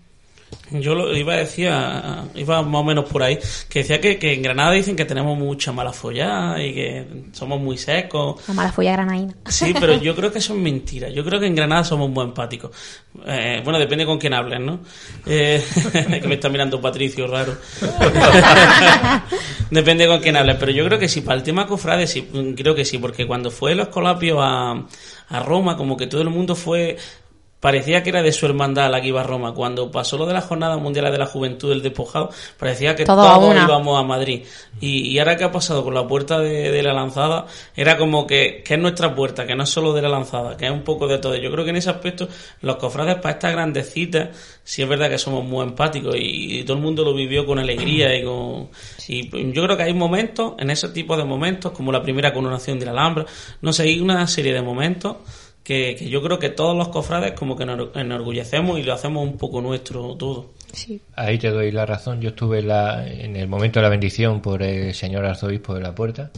Yo 0.70 0.96
lo 0.96 1.16
iba 1.16 1.34
a 1.34 1.36
decir, 1.36 1.66
iba 1.66 2.62
más 2.62 2.80
o 2.80 2.84
menos 2.84 3.04
por 3.04 3.22
ahí, 3.22 3.38
que 3.68 3.80
decía 3.80 4.00
que, 4.00 4.18
que 4.18 4.34
en 4.34 4.42
Granada 4.42 4.72
dicen 4.72 4.96
que 4.96 5.04
tenemos 5.04 5.38
mucha 5.38 5.70
mala 5.70 5.92
follada 5.92 6.60
y 6.60 6.74
que 6.74 7.06
somos 7.32 7.60
muy 7.60 7.78
secos. 7.78 8.42
La 8.48 8.54
mala 8.54 8.72
folla 8.72 8.92
granaína. 8.92 9.32
Sí, 9.46 9.72
pero 9.78 9.94
yo 10.02 10.16
creo 10.16 10.32
que 10.32 10.38
eso 10.38 10.54
es 10.54 10.60
mentira. 10.60 11.08
Yo 11.08 11.24
creo 11.24 11.38
que 11.38 11.46
en 11.46 11.54
Granada 11.54 11.84
somos 11.84 12.10
muy 12.10 12.24
empáticos. 12.24 12.72
Eh, 13.26 13.60
bueno, 13.62 13.78
depende 13.78 14.04
con 14.04 14.18
quién 14.18 14.34
hables, 14.34 14.60
¿no? 14.60 14.80
Eh, 15.24 15.64
que 15.92 16.28
me 16.28 16.34
está 16.34 16.48
mirando 16.48 16.80
Patricio, 16.80 17.28
raro. 17.28 17.56
depende 19.70 20.08
con 20.08 20.20
quién 20.20 20.36
hables. 20.36 20.56
Pero 20.56 20.72
yo 20.72 20.84
creo 20.84 20.98
que 20.98 21.08
sí, 21.08 21.20
para 21.20 21.36
el 21.36 21.44
tema 21.44 21.66
cofrade, 21.68 22.08
sí, 22.08 22.28
creo 22.56 22.74
que 22.74 22.84
sí, 22.84 22.98
porque 22.98 23.24
cuando 23.24 23.52
fue 23.52 23.70
el 23.72 23.80
Escolapio 23.80 24.42
a, 24.42 24.84
a 25.28 25.40
Roma, 25.40 25.76
como 25.76 25.96
que 25.96 26.08
todo 26.08 26.22
el 26.22 26.30
mundo 26.30 26.56
fue 26.56 26.96
parecía 27.66 28.00
que 28.04 28.10
era 28.10 28.22
de 28.22 28.30
su 28.30 28.46
hermandad 28.46 28.92
la 28.92 29.00
que 29.00 29.08
iba 29.08 29.22
a 29.22 29.24
Roma. 29.24 29.52
Cuando 29.52 29.90
pasó 29.90 30.16
lo 30.16 30.24
de 30.24 30.32
la 30.32 30.40
Jornada 30.40 30.76
Mundial 30.76 31.10
de 31.10 31.18
la 31.18 31.26
Juventud 31.26 31.70
del 31.70 31.82
Despojado, 31.82 32.30
parecía 32.56 32.94
que 32.94 33.04
Todo 33.04 33.24
todos 33.24 33.50
una. 33.50 33.64
íbamos 33.64 33.98
a 33.98 34.04
Madrid. 34.04 34.44
Y, 34.80 35.08
y 35.08 35.18
ahora 35.18 35.36
que 35.36 35.42
ha 35.42 35.50
pasado 35.50 35.82
con 35.82 35.92
la 35.92 36.06
puerta 36.06 36.38
de, 36.38 36.70
de 36.70 36.82
la 36.84 36.92
lanzada, 36.92 37.46
era 37.74 37.98
como 37.98 38.24
que, 38.24 38.62
que 38.64 38.74
es 38.74 38.80
nuestra 38.80 39.12
puerta, 39.16 39.48
que 39.48 39.56
no 39.56 39.64
es 39.64 39.68
solo 39.68 39.92
de 39.92 40.00
la 40.00 40.08
lanzada, 40.08 40.56
que 40.56 40.66
es 40.66 40.70
un 40.70 40.84
poco 40.84 41.08
de 41.08 41.18
todo. 41.18 41.34
Yo 41.34 41.50
creo 41.50 41.64
que 41.64 41.70
en 41.70 41.76
ese 41.78 41.90
aspecto, 41.90 42.28
los 42.60 42.76
cofrades 42.76 43.16
para 43.16 43.30
estas 43.34 43.50
grandes 43.50 43.90
citas, 43.90 44.28
sí 44.62 44.82
es 44.82 44.88
verdad 44.88 45.10
que 45.10 45.18
somos 45.18 45.44
muy 45.44 45.64
empáticos 45.64 46.14
y, 46.14 46.60
y 46.60 46.62
todo 46.62 46.76
el 46.76 46.82
mundo 46.84 47.02
lo 47.02 47.14
vivió 47.14 47.44
con 47.44 47.58
alegría 47.58 48.16
y 48.16 48.22
con... 48.22 48.68
Y 49.08 49.28
yo 49.52 49.64
creo 49.64 49.76
que 49.76 49.82
hay 49.82 49.92
momentos, 49.92 50.52
en 50.60 50.70
ese 50.70 50.90
tipo 50.90 51.16
de 51.16 51.24
momentos, 51.24 51.72
como 51.72 51.90
la 51.90 52.00
primera 52.00 52.32
coronación 52.32 52.78
de 52.78 52.86
la 52.86 52.92
Alhambra, 52.92 53.26
no 53.60 53.72
sé, 53.72 53.82
hay 53.82 53.98
una 53.98 54.24
serie 54.28 54.52
de 54.52 54.62
momentos 54.62 55.16
que, 55.66 55.96
que 55.98 56.08
yo 56.08 56.22
creo 56.22 56.38
que 56.38 56.48
todos 56.50 56.76
los 56.76 56.88
cofrades 56.88 57.32
como 57.32 57.56
que 57.56 57.66
nos 57.66 57.94
enorgullecemos 57.96 58.78
y 58.78 58.82
lo 58.84 58.92
hacemos 58.92 59.24
un 59.24 59.36
poco 59.36 59.60
nuestro 59.60 60.14
todo. 60.16 60.50
Sí. 60.72 61.00
Ahí 61.16 61.38
te 61.38 61.50
doy 61.50 61.72
la 61.72 61.86
razón. 61.86 62.20
Yo 62.20 62.28
estuve 62.30 62.60
en, 62.60 62.68
la- 62.68 63.06
en 63.08 63.34
el 63.36 63.48
momento 63.48 63.80
de 63.80 63.84
la 63.84 63.88
bendición 63.88 64.40
por 64.42 64.62
el 64.62 64.94
señor 64.94 65.24
arzobispo 65.24 65.74
de 65.74 65.80
la 65.80 65.94
puerta. 65.94 66.30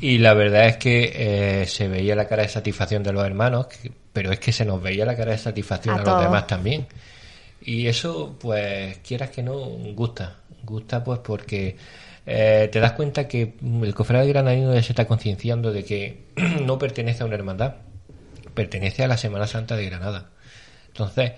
Y 0.00 0.18
la 0.18 0.34
verdad 0.34 0.66
es 0.66 0.76
que 0.76 1.12
eh, 1.62 1.66
se 1.66 1.88
veía 1.88 2.14
la 2.14 2.26
cara 2.28 2.42
de 2.42 2.48
satisfacción 2.48 3.02
de 3.02 3.12
los 3.12 3.24
hermanos, 3.24 3.66
que- 3.68 3.92
pero 4.12 4.32
es 4.32 4.38
que 4.40 4.52
se 4.52 4.64
nos 4.64 4.82
veía 4.82 5.06
la 5.06 5.16
cara 5.16 5.32
de 5.32 5.38
satisfacción 5.38 5.96
A 5.98 6.02
a, 6.02 6.04
los 6.04 6.20
demás 6.22 6.46
también. 6.46 6.86
Y 7.62 7.86
eso, 7.86 8.36
pues, 8.40 8.98
quieras 8.98 9.30
que 9.30 9.42
no, 9.42 9.54
gusta. 9.94 10.36
Gusta, 10.64 11.02
pues, 11.04 11.20
porque 11.20 11.76
eh, 12.26 12.68
te 12.72 12.80
das 12.80 12.92
cuenta 12.92 13.28
que 13.28 13.54
el 13.82 13.94
cofrade 13.94 14.26
granadino 14.28 14.74
ya 14.74 14.82
se 14.82 14.92
está 14.92 15.06
concienciando 15.06 15.72
de 15.72 15.84
que 15.84 16.24
no 16.64 16.78
pertenece 16.78 17.22
a 17.22 17.26
una 17.26 17.36
hermandad, 17.36 17.74
pertenece 18.56 19.04
a 19.04 19.06
la 19.08 19.16
Semana 19.16 19.46
Santa 19.46 19.76
de 19.76 19.86
Granada. 19.86 20.30
Entonces, 20.88 21.32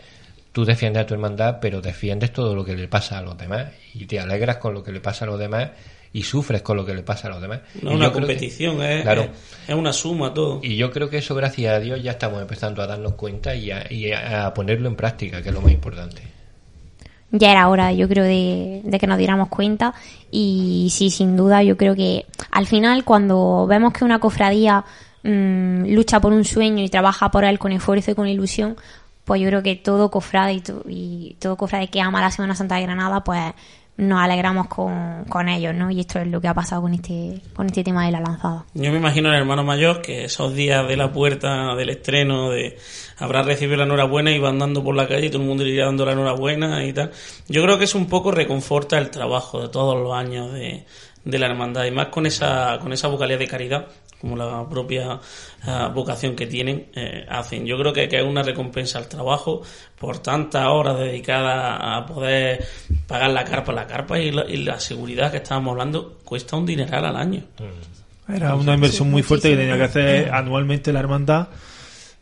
tú 0.53 0.64
defiendes 0.64 1.03
a 1.03 1.07
tu 1.07 1.12
hermandad, 1.12 1.59
pero 1.61 1.83
defiendes 1.83 2.33
todo 2.33 2.55
lo 2.55 2.64
que 2.64 2.75
le 2.75 2.89
pasa 2.89 3.19
a 3.19 3.23
los 3.23 3.37
demás 3.37 3.66
y 3.93 4.07
te 4.07 4.19
alegras 4.19 4.57
con 4.57 4.73
lo 4.73 4.83
que 4.83 4.93
le 4.93 5.01
pasa 5.01 5.27
a 5.27 5.29
los 5.29 5.39
demás 5.39 5.69
y 6.11 6.23
sufres 6.23 6.62
con 6.62 6.77
lo 6.79 6.87
que 6.87 6.95
le 6.95 7.03
pasa 7.03 7.29
a 7.29 7.31
los 7.33 7.43
demás. 7.43 7.61
No 7.83 7.91
Y 7.91 7.93
es 7.95 7.97
una 8.01 8.07
que- 8.09 8.12
competición, 8.14 8.83
es, 8.83 9.03
Claro. 9.03 9.23
es, 9.25 9.29
es 9.69 9.75
una 9.75 9.93
suma 9.93 10.33
todo. 10.33 10.61
y 10.62 10.77
yo 10.77 10.91
creo 10.91 11.11
que 11.11 11.19
eso, 11.19 11.35
gracias 11.35 11.75
a 11.75 11.81
Dios, 11.81 12.03
ya 12.03 12.12
estamos 12.12 12.41
empezando 12.41 12.81
a 12.83 12.87
darnos 12.87 13.12
cuenta 13.12 13.55
y 13.55 13.71
a, 13.71 13.87
y 13.93 14.11
a- 14.12 14.47
a 14.47 14.55
ponerlo 14.55 14.89
en 14.89 14.97
práctica, 14.97 15.43
que 15.43 15.51
es 15.51 15.55
lo 15.55 15.61
más 15.61 15.73
importante. 15.73 16.23
ya 17.31 17.51
era 17.53 17.69
hora, 17.69 17.93
yo 17.93 18.09
creo, 18.09 18.25
de, 18.25 18.81
de 18.85 18.99
que 18.99 19.07
nos 19.07 19.19
diéramos 19.19 19.49
cuenta. 19.51 19.93
Y 20.31 20.89
sí, 20.91 21.11
sin 21.11 21.37
duda, 21.37 21.62
yo 21.62 21.77
creo 21.77 21.95
que 21.95 22.25
al 22.51 22.66
final, 22.66 23.05
cuando 23.05 23.66
vemos 23.66 23.93
que 23.93 24.03
una 24.05 24.19
cofradía 24.19 24.83
mm, 25.29 25.95
lucha 25.95 26.20
por 26.20 26.33
un 26.33 26.45
sueño 26.45 26.83
y 26.83 26.89
trabaja 26.89 27.31
por 27.31 27.45
él 27.45 27.59
con 27.59 27.72
esfuerzo 27.72 28.11
y 28.11 28.14
con 28.14 28.26
ilusión, 28.29 28.76
pues 29.24 29.41
yo 29.41 29.49
creo 29.49 29.62
que 29.62 29.76
todo 29.76 30.11
cofrade 30.11 30.55
y, 30.55 30.61
to- 30.61 30.85
y 30.89 31.37
todo 31.39 31.57
cofrade 31.57 31.89
que 31.89 32.01
ama 32.01 32.20
la 32.20 32.31
Semana 32.31 32.55
Santa 32.55 32.76
de 32.76 32.83
Granada, 32.83 33.22
pues 33.22 33.53
nos 33.99 34.20
alegramos 34.20 34.68
con, 34.68 35.24
con 35.29 35.49
ellos, 35.49 35.74
¿no? 35.74 35.91
Y 35.91 35.99
esto 35.99 36.20
es 36.20 36.29
lo 36.29 36.41
que 36.41 36.47
ha 36.47 36.55
pasado 36.55 36.83
con 36.83 36.95
este, 36.95 37.41
con 37.53 37.66
este 37.66 37.83
tema 37.83 38.07
de 38.07 38.12
la 38.12 38.20
lanzada. 38.20 38.64
Yo 38.74 38.93
me 38.93 38.99
imagino 38.99 39.29
el 39.29 39.35
hermano 39.35 39.64
mayor 39.64 40.01
que 40.03 40.24
esos 40.24 40.55
días 40.55 40.87
de 40.87 40.97
la 40.97 41.12
puerta 41.12 41.74
del 41.74 41.91
estreno, 41.91 42.51
de 42.51 42.79
habrá 43.18 43.43
recibido 43.43 43.76
la 43.79 43.85
enhorabuena 43.85 44.31
y 44.31 44.39
va 44.39 44.51
andando 44.51 44.85
por 44.85 44.95
la 44.95 45.09
calle 45.09 45.26
y 45.26 45.31
todo 45.31 45.43
el 45.43 45.49
mundo 45.49 45.64
le 45.64 45.70
iría 45.70 45.87
dando 45.87 46.07
la 46.07 46.12
enhorabuena 46.12 46.85
y 46.85 46.93
tal. 46.93 47.11
Yo 47.49 47.61
creo 47.64 47.76
que 47.76 47.85
eso 47.87 47.99
un 47.99 48.07
poco 48.07 48.31
reconforta 48.31 48.99
el 48.99 49.11
trabajo 49.11 49.62
de 49.62 49.68
todos 49.68 49.97
los 50.01 50.14
años 50.14 50.53
de, 50.53 50.87
de 51.24 51.39
la 51.41 51.47
hermandad 51.47 51.85
y 51.85 51.91
más 51.91 52.07
con 52.07 52.24
esa, 52.24 52.79
con 52.81 52.93
esa 52.93 53.09
vocalidad 53.09 53.41
de 53.41 53.49
caridad 53.49 53.87
como 54.21 54.37
la 54.37 54.69
propia 54.69 55.21
ah, 55.62 55.91
vocación 55.95 56.35
que 56.35 56.47
tienen, 56.47 56.89
eh, 56.95 57.25
hacen. 57.29 57.64
Yo 57.64 57.79
creo 57.79 57.93
que, 57.93 58.09
que 58.09 58.19
es 58.19 58.25
una 58.25 58.43
recompensa 58.43 58.99
al 58.99 59.09
trabajo 59.09 59.62
por 59.99 60.19
tantas 60.19 60.66
horas 60.66 60.99
dedicadas 60.99 61.79
a 61.81 62.07
poder 62.07 62.64
pagar 63.07 63.31
la 63.31 63.45
carpa. 63.45 63.73
La 63.73 63.87
carpa 63.87 64.19
y 64.19 64.31
la, 64.31 64.45
y 64.47 64.59
la 64.59 64.81
seguridad 64.81 65.31
que 65.31 65.39
estábamos 65.39 65.73
hablando 65.73 66.19
cuesta 66.25 66.57
un 66.57 66.66
dineral 66.66 67.05
al 67.05 67.16
año. 67.16 67.43
Era 68.29 68.55
una 68.55 68.75
inversión 68.75 69.11
muy 69.11 69.23
fuerte 69.23 69.51
que 69.51 69.57
tenía 69.57 69.77
que 69.77 69.85
hacer 69.85 70.31
anualmente 70.31 70.93
la 70.93 71.01
hermandad 71.01 71.49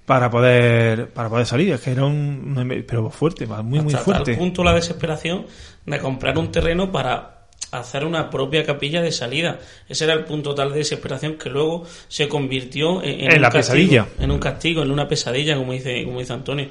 para 0.04 0.30
poder 0.30 1.08
para 1.10 1.28
poder 1.28 1.46
salir. 1.46 1.72
Es 1.72 1.80
que 1.80 1.90
era 1.90 2.04
un, 2.04 2.84
pero 2.86 3.10
fuerte, 3.10 3.46
muy 3.46 3.80
muy 3.80 3.92
Hasta 3.92 4.04
fuerte. 4.04 4.32
tal 4.32 4.38
punto 4.38 4.62
la 4.62 4.72
desesperación 4.72 5.46
de 5.84 5.98
comprar 5.98 6.38
un 6.38 6.52
terreno 6.52 6.92
para 6.92 7.35
hacer 7.72 8.04
una 8.04 8.30
propia 8.30 8.64
capilla 8.64 9.02
de 9.02 9.12
salida. 9.12 9.58
Ese 9.88 10.04
era 10.04 10.14
el 10.14 10.24
punto 10.24 10.54
tal 10.54 10.72
de 10.72 10.78
desesperación 10.78 11.34
que 11.36 11.50
luego 11.50 11.84
se 12.08 12.28
convirtió 12.28 13.02
en, 13.02 13.20
En 13.20 13.34
un 13.36 13.42
la 13.42 13.50
castigo, 13.50 13.76
pesadilla. 13.76 14.08
En 14.20 14.30
un 14.30 14.38
castigo, 14.38 14.82
en 14.82 14.90
una 14.90 15.08
pesadilla, 15.08 15.56
como 15.56 15.72
dice, 15.72 16.04
como 16.04 16.20
dice 16.20 16.32
Antonio. 16.32 16.68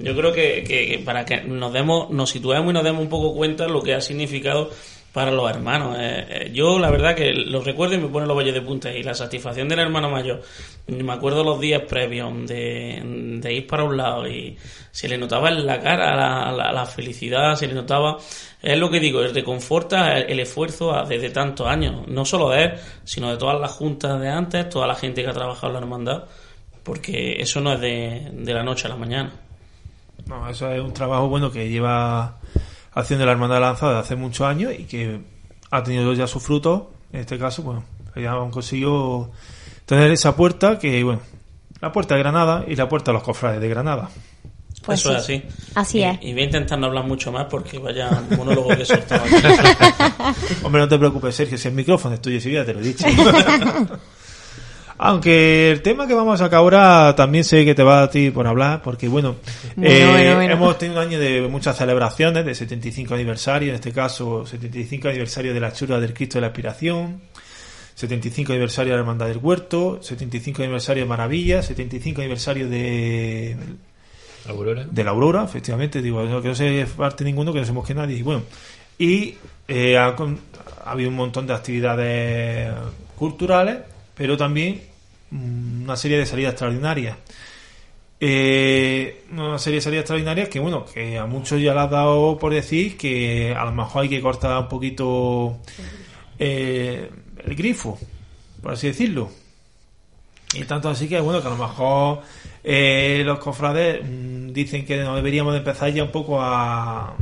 Yo 0.00 0.14
creo 0.16 0.32
que, 0.32 0.62
que- 0.66 0.86
que 0.88 0.98
para 1.04 1.24
que 1.24 1.40
nos 1.42 1.72
demos, 1.72 2.10
nos 2.10 2.30
situemos 2.30 2.70
y 2.70 2.74
nos 2.74 2.84
demos 2.84 3.02
un 3.02 3.08
poco 3.08 3.34
cuenta 3.34 3.66
lo 3.66 3.82
que 3.82 3.94
ha 3.94 4.00
significado 4.00 4.70
para 5.12 5.30
los 5.30 5.50
hermanos. 5.50 5.96
Eh, 5.98 6.26
eh, 6.28 6.50
yo 6.52 6.78
la 6.78 6.90
verdad 6.90 7.14
que 7.14 7.32
lo 7.32 7.60
recuerdo 7.62 7.94
y 7.94 7.98
me 7.98 8.08
pone 8.08 8.26
los 8.26 8.36
valles 8.36 8.54
de 8.54 8.60
punta 8.62 8.92
y 8.92 9.02
la 9.02 9.14
satisfacción 9.14 9.68
del 9.68 9.80
hermano 9.80 10.10
mayor. 10.10 10.42
Me 10.86 11.12
acuerdo 11.12 11.42
los 11.44 11.58
días 11.60 11.82
previos 11.88 12.32
de, 12.46 13.00
de 13.40 13.52
ir 13.54 13.66
para 13.66 13.84
un 13.84 13.96
lado 13.96 14.28
y 14.28 14.56
se 14.90 15.08
le 15.08 15.18
notaba 15.18 15.48
en 15.50 15.66
la 15.66 15.80
cara 15.80 16.14
la, 16.52 16.72
la- 16.72 16.86
felicidad, 16.86 17.54
se 17.56 17.66
le 17.66 17.74
notaba, 17.74 18.16
es 18.62 18.78
lo 18.78 18.90
que 18.90 18.98
digo, 19.00 19.20
el 19.22 19.34
reconforta 19.34 20.16
el, 20.18 20.30
el 20.30 20.40
esfuerzo 20.40 20.92
desde 21.08 21.30
tantos 21.30 21.66
años, 21.66 22.06
no 22.08 22.24
solo 22.24 22.50
de 22.50 22.64
él, 22.64 22.72
sino 23.04 23.30
de 23.30 23.36
todas 23.36 23.60
las 23.60 23.72
juntas 23.72 24.20
de 24.20 24.28
antes, 24.28 24.68
toda 24.68 24.86
la 24.86 24.94
gente 24.94 25.22
que 25.22 25.28
ha 25.28 25.32
trabajado 25.34 25.68
en 25.68 25.72
la 25.74 25.78
hermandad, 25.80 26.24
porque 26.82 27.36
eso 27.40 27.60
no 27.60 27.72
es 27.74 27.80
de 27.80 28.54
la 28.54 28.62
noche 28.62 28.86
a 28.86 28.90
la 28.90 28.96
mañana. 28.96 29.32
No, 30.26 30.48
eso 30.48 30.70
es 30.72 30.80
un 30.80 30.92
trabajo 30.92 31.28
bueno 31.28 31.50
que 31.50 31.68
lleva 31.68 32.38
haciendo 32.92 33.26
la 33.26 33.32
hermandad 33.32 33.56
de 33.56 33.60
lanzada 33.60 33.92
desde 33.92 34.06
hace 34.06 34.16
muchos 34.16 34.46
años 34.46 34.72
y 34.78 34.84
que 34.84 35.20
ha 35.70 35.82
tenido 35.82 36.12
ya 36.12 36.26
sus 36.26 36.42
frutos. 36.42 36.82
En 37.12 37.20
este 37.20 37.38
caso, 37.38 37.62
bueno, 37.62 37.84
ya 38.16 38.32
han 38.32 38.50
conseguido 38.50 39.30
tener 39.86 40.10
esa 40.10 40.36
puerta 40.36 40.78
que, 40.78 41.02
bueno, 41.02 41.20
la 41.80 41.92
puerta 41.92 42.14
de 42.14 42.20
Granada 42.20 42.64
y 42.66 42.76
la 42.76 42.88
puerta 42.88 43.10
a 43.10 43.14
los 43.14 43.22
cofrades 43.22 43.60
de 43.60 43.68
Granada. 43.68 44.10
Pues 44.84 45.00
Eso 45.00 45.20
sí. 45.20 45.34
es 45.34 45.44
así. 45.44 45.70
Así 45.74 45.98
y, 45.98 46.02
es. 46.04 46.18
Y 46.22 46.32
voy 46.32 46.42
a 46.42 46.44
intentar 46.46 46.78
no 46.78 46.86
hablar 46.86 47.04
mucho 47.04 47.30
más 47.30 47.46
porque 47.46 47.78
vaya 47.78 48.10
monólogo 48.36 48.68
que 48.68 48.84
soltaba. 48.84 49.24
Hombre, 50.62 50.80
no 50.82 50.88
te 50.88 50.98
preocupes, 50.98 51.34
Sergio, 51.34 51.58
si 51.58 51.68
el 51.68 51.74
micrófono 51.74 52.14
es 52.14 52.22
tuyo, 52.22 52.40
si 52.40 52.52
ya 52.52 52.64
te 52.64 52.72
lo 52.72 52.80
he 52.80 52.82
dicho. 52.82 53.04
Aunque 54.98 55.70
el 55.70 55.80
tema 55.80 56.08
que 56.08 56.14
vamos 56.14 56.40
a 56.40 56.44
sacar 56.44 56.58
ahora 56.58 57.14
también 57.16 57.44
sé 57.44 57.64
que 57.64 57.74
te 57.74 57.84
va 57.84 58.02
a 58.02 58.10
ti 58.10 58.30
por 58.30 58.46
hablar, 58.48 58.82
porque 58.82 59.06
bueno, 59.06 59.36
Bueno, 59.76 59.90
eh, 59.90 60.06
bueno, 60.10 60.34
bueno. 60.34 60.52
hemos 60.54 60.78
tenido 60.78 61.00
un 61.00 61.06
año 61.06 61.20
de 61.20 61.42
muchas 61.48 61.76
celebraciones, 61.76 62.44
de 62.44 62.54
75 62.54 63.14
aniversario, 63.14 63.68
en 63.68 63.76
este 63.76 63.92
caso 63.92 64.44
75 64.44 65.08
aniversario 65.08 65.54
de 65.54 65.60
la 65.60 65.72
chura 65.72 66.00
del 66.00 66.12
Cristo 66.12 66.38
de 66.38 66.40
la 66.42 66.46
Aspiración, 66.48 67.20
75 67.94 68.52
aniversario 68.52 68.92
de 68.92 68.96
la 68.96 69.00
Hermandad 69.02 69.28
del 69.28 69.38
Huerto, 69.38 70.00
75 70.02 70.62
aniversario 70.62 71.04
de 71.04 71.08
Maravilla, 71.08 71.62
75 71.62 72.20
aniversario 72.20 72.68
de 72.68 73.56
Aurora. 74.48 74.84
de 74.84 75.04
la 75.04 75.10
Aurora, 75.10 75.44
efectivamente, 75.44 76.02
digo, 76.02 76.24
no, 76.24 76.42
que 76.42 76.48
no 76.48 76.54
se 76.56 76.86
parte 76.96 77.22
ninguno, 77.24 77.52
que 77.52 77.60
no 77.60 77.66
se 77.66 77.72
mosque 77.72 77.94
nadie. 77.94 78.16
Y 78.16 78.22
bueno, 78.22 78.42
y 78.98 79.36
eh, 79.68 79.96
ha, 79.96 80.16
habido 80.84 81.10
un 81.10 81.16
montón 81.16 81.46
de 81.46 81.54
actividades 81.54 82.74
culturales, 83.16 83.78
pero 84.14 84.36
también 84.36 84.87
una 85.30 85.96
serie 85.96 86.18
de 86.18 86.26
salidas 86.26 86.52
extraordinarias. 86.52 87.16
Eh, 88.20 89.24
una 89.30 89.58
serie 89.58 89.76
de 89.78 89.82
salidas 89.82 90.02
extraordinarias 90.02 90.48
que, 90.48 90.58
bueno, 90.58 90.84
que 90.84 91.18
a 91.18 91.26
muchos 91.26 91.60
ya 91.60 91.72
le 91.72 91.80
ha 91.80 91.86
dado 91.86 92.36
por 92.38 92.52
decir 92.52 92.96
que 92.96 93.54
a 93.56 93.64
lo 93.64 93.72
mejor 93.72 94.02
hay 94.02 94.08
que 94.08 94.20
cortar 94.20 94.58
un 94.58 94.68
poquito 94.68 95.58
eh, 96.38 97.10
el 97.44 97.54
grifo, 97.54 97.98
por 98.62 98.72
así 98.72 98.88
decirlo. 98.88 99.30
Y 100.54 100.64
tanto 100.64 100.88
así 100.88 101.08
que, 101.08 101.20
bueno, 101.20 101.42
que 101.42 101.48
a 101.48 101.50
lo 101.50 101.58
mejor 101.58 102.22
eh, 102.64 103.22
los 103.24 103.38
cofrades 103.38 104.00
mm, 104.02 104.52
dicen 104.52 104.84
que 104.84 104.96
no 104.96 105.14
deberíamos 105.14 105.52
de 105.52 105.58
empezar 105.58 105.92
ya 105.92 106.02
un 106.02 106.10
poco 106.10 106.40
a, 106.40 107.14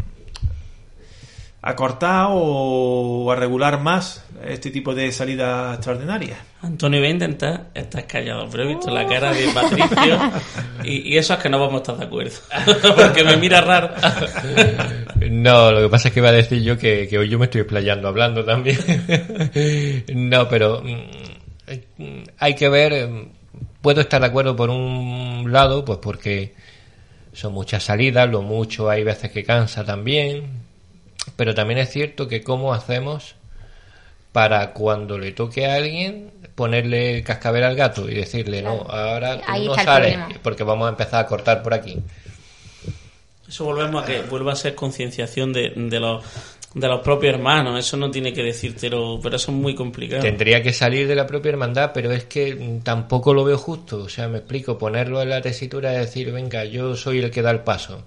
a 1.69 1.75
cortar 1.75 2.29
o 2.31 3.29
a 3.33 3.35
regular 3.35 3.81
más 3.81 4.25
este 4.47 4.71
tipo 4.71 4.95
de 4.95 5.11
salidas 5.11 5.75
extraordinarias. 5.75 6.39
Antonio 6.63 7.01
voy 7.01 7.09
a 7.09 7.11
intentar, 7.13 7.67
estás 7.75 8.05
callado, 8.05 8.49
pero 8.51 8.63
he 8.63 8.69
visto 8.69 8.89
la 8.93 9.05
cara 9.07 9.33
de 9.33 9.49
Patricio 9.49 10.21
y, 10.85 11.13
y 11.13 11.19
eso 11.19 11.35
es 11.35 11.41
que 11.41 11.49
no 11.49 11.59
vamos 11.59 11.75
a 11.75 11.79
estar 11.79 11.97
de 11.99 12.05
acuerdo. 12.05 12.37
Porque 12.97 13.25
me 13.25 13.37
mira 13.37 13.61
raro. 13.63 13.91
No, 15.31 15.73
lo 15.73 15.81
que 15.83 15.89
pasa 15.89 16.09
es 16.09 16.15
que 16.15 16.21
iba 16.21 16.29
a 16.29 16.33
decir 16.33 16.63
yo 16.63 16.79
que, 16.79 17.09
que 17.09 17.19
hoy 17.19 17.29
yo 17.29 17.39
me 17.39 17.47
estoy 17.47 17.63
explayando 17.63 18.07
hablando 18.09 18.45
también. 18.45 18.79
no, 20.15 20.49
pero 20.49 20.83
mm, 20.85 22.23
hay 22.39 22.55
que 22.55 22.69
ver. 22.69 22.93
eh, 22.93 23.29
Puedo 23.83 24.01
estar 24.01 24.21
de 24.21 24.27
acuerdo 24.27 24.57
por 24.57 24.69
un 24.71 25.49
lado, 25.53 25.85
pues 25.85 25.99
porque 26.03 26.55
son 27.33 27.53
muchas 27.53 27.85
salidas, 27.85 28.29
lo 28.29 28.43
mucho 28.43 28.89
hay 28.91 29.05
veces 29.05 29.31
que 29.31 29.45
cansa 29.45 29.85
también. 29.85 30.66
Pero 31.35 31.55
también 31.55 31.79
es 31.79 31.91
cierto 31.91 32.29
que 32.29 32.43
cómo 32.43 32.73
hacemos 32.73 33.35
para 34.33 34.73
cuando 34.73 35.19
le 35.19 35.33
toque 35.33 35.67
a 35.67 35.75
alguien 35.75 36.31
ponerle 36.55 37.23
cascabel 37.23 37.65
al 37.65 37.77
gato 37.77 38.09
y 38.09 38.15
decirle, 38.15 38.63
no, 38.63 38.83
ahora 38.89 39.39
tú 39.39 39.45
Ahí 39.47 39.67
no 39.67 39.75
el 39.75 39.85
sales 39.85 40.19
porque 40.43 40.63
vamos 40.63 40.87
a 40.87 40.91
empezar 40.91 41.25
a 41.25 41.27
cortar 41.27 41.63
por 41.63 41.75
aquí. 41.75 41.99
Eso 43.49 43.65
volvemos 43.65 44.03
a 44.03 44.07
que 44.07 44.23
vuelva 44.23 44.53
a 44.53 44.57
ser 44.57 44.75
concienciación 44.75 45.53
de, 45.53 45.71
de 45.71 46.01
los 46.01 46.25
de 46.77 46.89
los 46.89 47.01
propios 47.01 47.35
hermanos. 47.35 47.79
Eso 47.79 47.97
no 47.97 48.11
tiene 48.11 48.33
que 48.33 48.43
decírtelo, 48.43 49.19
pero 49.23 49.37
eso 49.37 49.51
es 49.51 49.57
muy 49.57 49.75
complicado. 49.75 50.23
Tendría 50.23 50.63
que 50.63 50.75
salir 50.75 51.09
de 51.09 51.15
la 51.15 51.27
propia 51.27 51.51
hermandad, 51.51 51.93
pero 51.95 52.13
es 52.13 52.25
que 52.25 52.81
tampoco 52.83 53.33
lo 53.33 53.45
veo 53.45 53.57
justo. 53.57 54.03
O 54.03 54.09
sea, 54.11 54.29
me 54.29 54.39
explico, 54.39 54.77
ponerlo 54.77 55.23
en 55.23 55.31
la 55.31 55.41
tesitura 55.41 55.95
y 55.95 55.99
decir, 55.99 56.31
venga, 56.33 56.65
yo 56.67 56.95
soy 56.95 57.21
el 57.21 57.31
que 57.31 57.41
da 57.41 57.51
el 57.51 57.61
paso. 57.61 58.05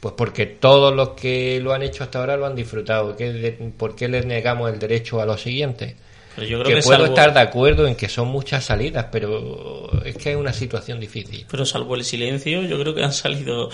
Pues 0.00 0.14
porque 0.16 0.46
todos 0.46 0.94
los 0.94 1.10
que 1.10 1.58
lo 1.60 1.72
han 1.72 1.82
hecho 1.82 2.04
hasta 2.04 2.20
ahora 2.20 2.36
lo 2.36 2.46
han 2.46 2.54
disfrutado. 2.54 3.16
¿Qué 3.16 3.32
de- 3.32 3.52
¿Por 3.76 3.96
qué 3.96 4.08
les 4.08 4.24
negamos 4.26 4.72
el 4.72 4.78
derecho 4.78 5.20
a 5.20 5.26
los 5.26 5.40
siguientes? 5.42 5.94
Pero 6.36 6.46
yo 6.46 6.58
creo 6.60 6.68
Que 6.68 6.74
que, 6.76 6.82
puedo 6.86 6.98
salvo, 7.00 7.14
estar 7.16 7.34
de 7.34 7.40
acuerdo 7.40 7.86
en 7.88 7.96
que 7.96 8.08
son 8.08 8.28
muchas 8.28 8.64
salidas, 8.64 9.06
pero 9.10 9.90
es 10.04 10.16
que 10.16 10.30
es 10.30 10.36
una 10.36 10.52
situación 10.52 11.00
difícil. 11.00 11.44
pero 11.50 11.66
salvo 11.66 11.96
el 11.96 12.04
silencio, 12.04 12.62
yo 12.62 12.78
creo 12.78 12.94
que 12.94 13.02
han 13.02 13.12
salido 13.12 13.70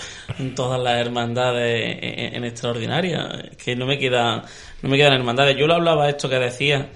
todas 0.55 0.81
las 0.81 0.99
hermandades 0.99 1.99
en, 2.01 2.35
en 2.37 2.43
extraordinaria. 2.43 3.51
Que 3.63 3.75
no 3.75 3.85
me 3.85 3.99
quedan, 3.99 4.41
no 4.81 4.89
me 4.89 4.97
quedan 4.97 5.13
hermandades. 5.13 5.55
Yo 5.57 5.67
lo 5.67 5.75
hablaba 5.75 6.09
esto 6.09 6.27
que 6.27 6.39
decía 6.39 6.89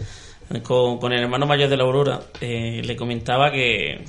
con, 0.63 0.97
con 0.97 1.13
el 1.13 1.21
hermano 1.21 1.45
mayor 1.45 1.69
de 1.69 1.77
la 1.77 1.83
Aurora. 1.83 2.19
Eh, 2.41 2.81
le 2.83 2.95
comentaba 2.95 3.51
que, 3.51 4.01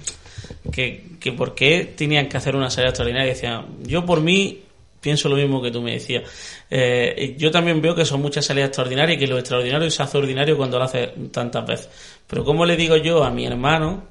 que, 0.72 1.04
que 1.20 1.32
por 1.32 1.54
qué 1.54 1.92
tenían 1.94 2.26
que 2.28 2.38
hacer 2.38 2.56
una 2.56 2.70
salida 2.70 2.88
extraordinaria. 2.88 3.26
Y 3.32 3.34
decía, 3.34 3.66
yo 3.82 4.06
por 4.06 4.22
mí 4.22 4.60
pienso 5.00 5.28
lo 5.28 5.36
mismo 5.36 5.62
que 5.62 5.70
tú 5.70 5.80
me 5.82 5.92
decías. 5.92 6.24
Eh, 6.70 7.34
yo 7.38 7.50
también 7.50 7.80
veo 7.80 7.94
que 7.94 8.04
son 8.04 8.20
muchas 8.20 8.44
salidas 8.44 8.68
extraordinarias 8.68 9.16
y 9.16 9.20
que 9.20 9.26
lo 9.26 9.38
extraordinario 9.38 9.90
se 9.90 10.02
hace 10.02 10.18
ordinario 10.18 10.56
cuando 10.56 10.78
lo 10.78 10.84
hace 10.84 11.08
tantas 11.32 11.66
veces. 11.66 11.88
Pero 12.26 12.44
¿cómo 12.44 12.64
le 12.64 12.76
digo 12.76 12.96
yo 12.96 13.24
a 13.24 13.30
mi 13.30 13.46
hermano 13.46 14.04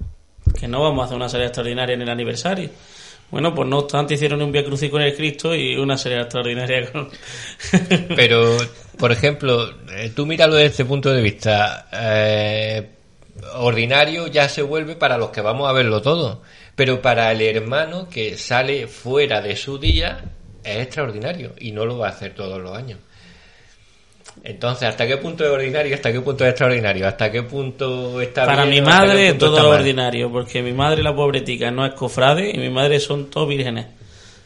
que 0.59 0.67
no 0.67 0.81
vamos 0.81 1.03
a 1.03 1.05
hacer 1.05 1.17
una 1.17 1.29
salida 1.29 1.47
extraordinaria 1.47 1.93
en 1.93 2.01
el 2.01 2.09
aniversario? 2.09 2.69
Bueno, 3.31 3.53
pues 3.53 3.67
no 3.69 3.79
obstante 3.79 4.15
hicieron 4.15 4.41
un 4.41 4.51
Via 4.51 4.65
Crucis 4.65 4.89
con 4.89 5.03
el 5.03 5.15
Cristo 5.15 5.53
y 5.53 5.75
una 5.75 5.97
salida 5.97 6.21
extraordinaria 6.21 6.91
con... 6.91 7.09
Pero, 8.15 8.57
por 8.97 9.11
ejemplo, 9.11 9.69
eh, 9.95 10.11
tú 10.15 10.25
míralo 10.25 10.55
desde 10.55 10.69
este 10.69 10.85
punto 10.85 11.11
de 11.11 11.21
vista. 11.21 11.87
eh, 11.93 12.89
ordinario 13.55 14.27
ya 14.27 14.49
se 14.49 14.63
vuelve 14.63 14.95
para 14.95 15.17
los 15.17 15.29
que 15.29 15.41
vamos 15.41 15.69
a 15.69 15.73
verlo 15.73 16.01
todo. 16.01 16.41
Pero 16.75 17.01
para 17.01 17.31
el 17.31 17.41
hermano 17.41 18.09
que 18.09 18.37
sale 18.37 18.87
fuera 18.87 19.41
de 19.41 19.55
su 19.55 19.77
día 19.77 20.23
es 20.71 20.83
extraordinario 20.83 21.53
y 21.59 21.71
no 21.71 21.85
lo 21.85 21.97
va 21.97 22.07
a 22.07 22.11
hacer 22.11 22.33
todos 22.33 22.59
los 22.61 22.75
años. 22.77 22.99
Entonces, 24.43 24.87
¿hasta 24.87 25.05
qué 25.07 25.17
punto 25.17 25.43
es 25.43 25.49
ordinario? 25.49 25.95
¿Hasta 25.95 26.11
qué 26.13 26.21
punto 26.21 26.43
es 26.45 26.51
extraordinario? 26.51 27.07
¿Hasta 27.07 27.31
qué 27.31 27.43
punto 27.43 28.21
está 28.21 28.45
Para 28.45 28.63
bien? 28.63 28.83
mi 28.83 28.89
¿Hasta 28.89 29.01
qué 29.01 29.07
madre 29.07 29.29
punto 29.31 29.45
todo 29.47 29.63
lo 29.63 29.69
ordinario, 29.71 30.31
porque 30.31 30.61
mi 30.61 30.71
madre, 30.71 31.03
la 31.03 31.15
pobretica, 31.15 31.71
no 31.71 31.85
es 31.85 31.93
cofrade 31.93 32.51
y 32.53 32.57
mi 32.57 32.69
madre 32.69 32.99
son 32.99 33.29
todos 33.29 33.49
vírgenes. 33.49 33.87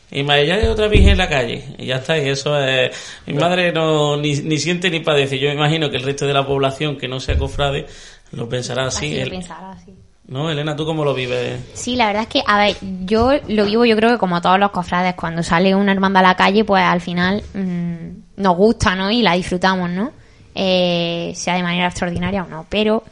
Y 0.09 0.23
más 0.23 0.37
allá 0.37 0.55
hay 0.55 0.67
otra 0.67 0.87
virgen 0.87 1.09
en 1.09 1.17
la 1.17 1.27
calle. 1.29 1.63
Y 1.77 1.87
ya 1.87 1.97
está, 1.97 2.17
y 2.17 2.29
eso 2.29 2.57
es... 2.63 2.95
Mi 3.25 3.33
madre 3.33 3.71
no 3.71 4.15
ni, 4.15 4.33
ni 4.41 4.57
siente 4.59 4.89
ni 4.89 4.99
padece. 4.99 5.37
Yo 5.39 5.49
me 5.49 5.55
imagino 5.55 5.89
que 5.89 5.97
el 5.97 6.03
resto 6.03 6.25
de 6.27 6.33
la 6.33 6.45
población 6.45 6.97
que 6.97 7.07
no 7.07 7.19
sea 7.19 7.37
cofrade 7.37 7.85
lo 8.31 8.47
pensará 8.47 8.85
así. 8.87 9.07
Así 9.07 9.15
lo 9.15 9.21
El- 9.23 9.29
pensará, 9.31 9.71
así. 9.71 9.93
¿No, 10.27 10.49
Elena? 10.49 10.75
¿Tú 10.75 10.85
cómo 10.85 11.03
lo 11.03 11.13
vives? 11.13 11.59
Sí, 11.73 11.95
la 11.95 12.07
verdad 12.07 12.23
es 12.23 12.29
que, 12.29 12.43
a 12.47 12.57
ver, 12.57 12.77
yo 13.05 13.31
lo 13.47 13.65
vivo, 13.65 13.83
yo 13.83 13.95
creo 13.97 14.11
que 14.11 14.17
como 14.17 14.41
todos 14.41 14.57
los 14.57 14.71
cofrades, 14.71 15.15
cuando 15.15 15.43
sale 15.43 15.75
una 15.75 15.91
hermandad 15.91 16.23
a 16.23 16.29
la 16.29 16.35
calle, 16.35 16.63
pues 16.63 16.83
al 16.83 17.01
final 17.01 17.43
mm, 17.53 18.41
nos 18.41 18.55
gusta, 18.55 18.95
¿no? 18.95 19.11
Y 19.11 19.21
la 19.21 19.33
disfrutamos, 19.33 19.89
¿no? 19.89 20.11
Eh, 20.55 21.33
sea 21.35 21.55
de 21.55 21.63
manera 21.63 21.87
extraordinaria 21.87 22.43
o 22.43 22.47
no. 22.47 22.65
Pero 22.69 23.03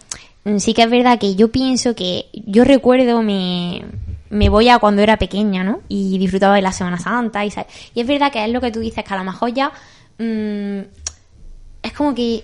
mm, 0.45 0.57
sí 0.57 0.73
que 0.73 0.83
es 0.83 0.89
verdad 0.89 1.19
que 1.19 1.35
yo 1.35 1.51
pienso 1.51 1.95
que, 1.95 2.27
yo 2.31 2.63
recuerdo, 2.63 3.21
me, 3.21 3.83
me 4.29 4.47
voy 4.47 4.69
a 4.69 4.79
cuando 4.79 5.01
era 5.01 5.17
pequeña, 5.17 5.65
¿no? 5.65 5.81
Y 5.89 6.17
disfrutaba 6.17 6.55
de 6.55 6.61
la 6.61 6.71
Semana 6.71 6.97
Santa 6.97 7.45
y, 7.45 7.51
y 7.93 7.99
es 7.99 8.07
verdad 8.07 8.31
que 8.31 8.43
es 8.45 8.49
lo 8.51 8.61
que 8.61 8.71
tú 8.71 8.79
dices, 8.79 9.03
que 9.03 9.13
a 9.13 9.17
lo 9.17 9.25
mejor 9.25 9.53
ya 9.53 9.73
mm, 10.17 10.79
es 11.83 11.93
como 11.93 12.15
que 12.15 12.41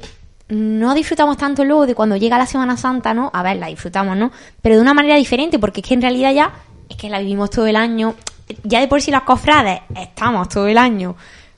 no 0.50 0.94
disfrutamos 0.94 1.38
tanto 1.38 1.66
luego 1.66 1.86
de 1.86 1.96
cuando 1.96 2.16
llega 2.16 2.38
la 2.38 2.46
Semana 2.46 2.78
Santa, 2.78 3.14
¿no? 3.14 3.30
A 3.34 3.44
ver, 3.44 3.58
la 3.58 3.68
disfrutamos, 3.68 4.16
¿no? 4.16 4.32
Pero 4.62 4.76
de 4.76 4.82
una 4.82 4.94
manera 4.94 5.16
diferente, 5.16 5.60
porque 5.60 5.82
es 5.82 5.88
que 5.88 5.94
en 5.94 6.02
realidad 6.02 6.34
ya 6.34 6.52
es 6.90 6.96
que 6.96 7.10
la 7.10 7.20
vivimos 7.20 7.50
todo 7.50 7.68
el 7.68 7.76
año. 7.76 8.16
Ya 8.64 8.80
de 8.80 8.88
por 8.88 9.02
sí 9.02 9.12
las 9.12 9.24
cofrades 9.24 9.82
estamos 9.94 10.48
todo 10.48 10.68
el 10.68 10.78
año 10.78 11.18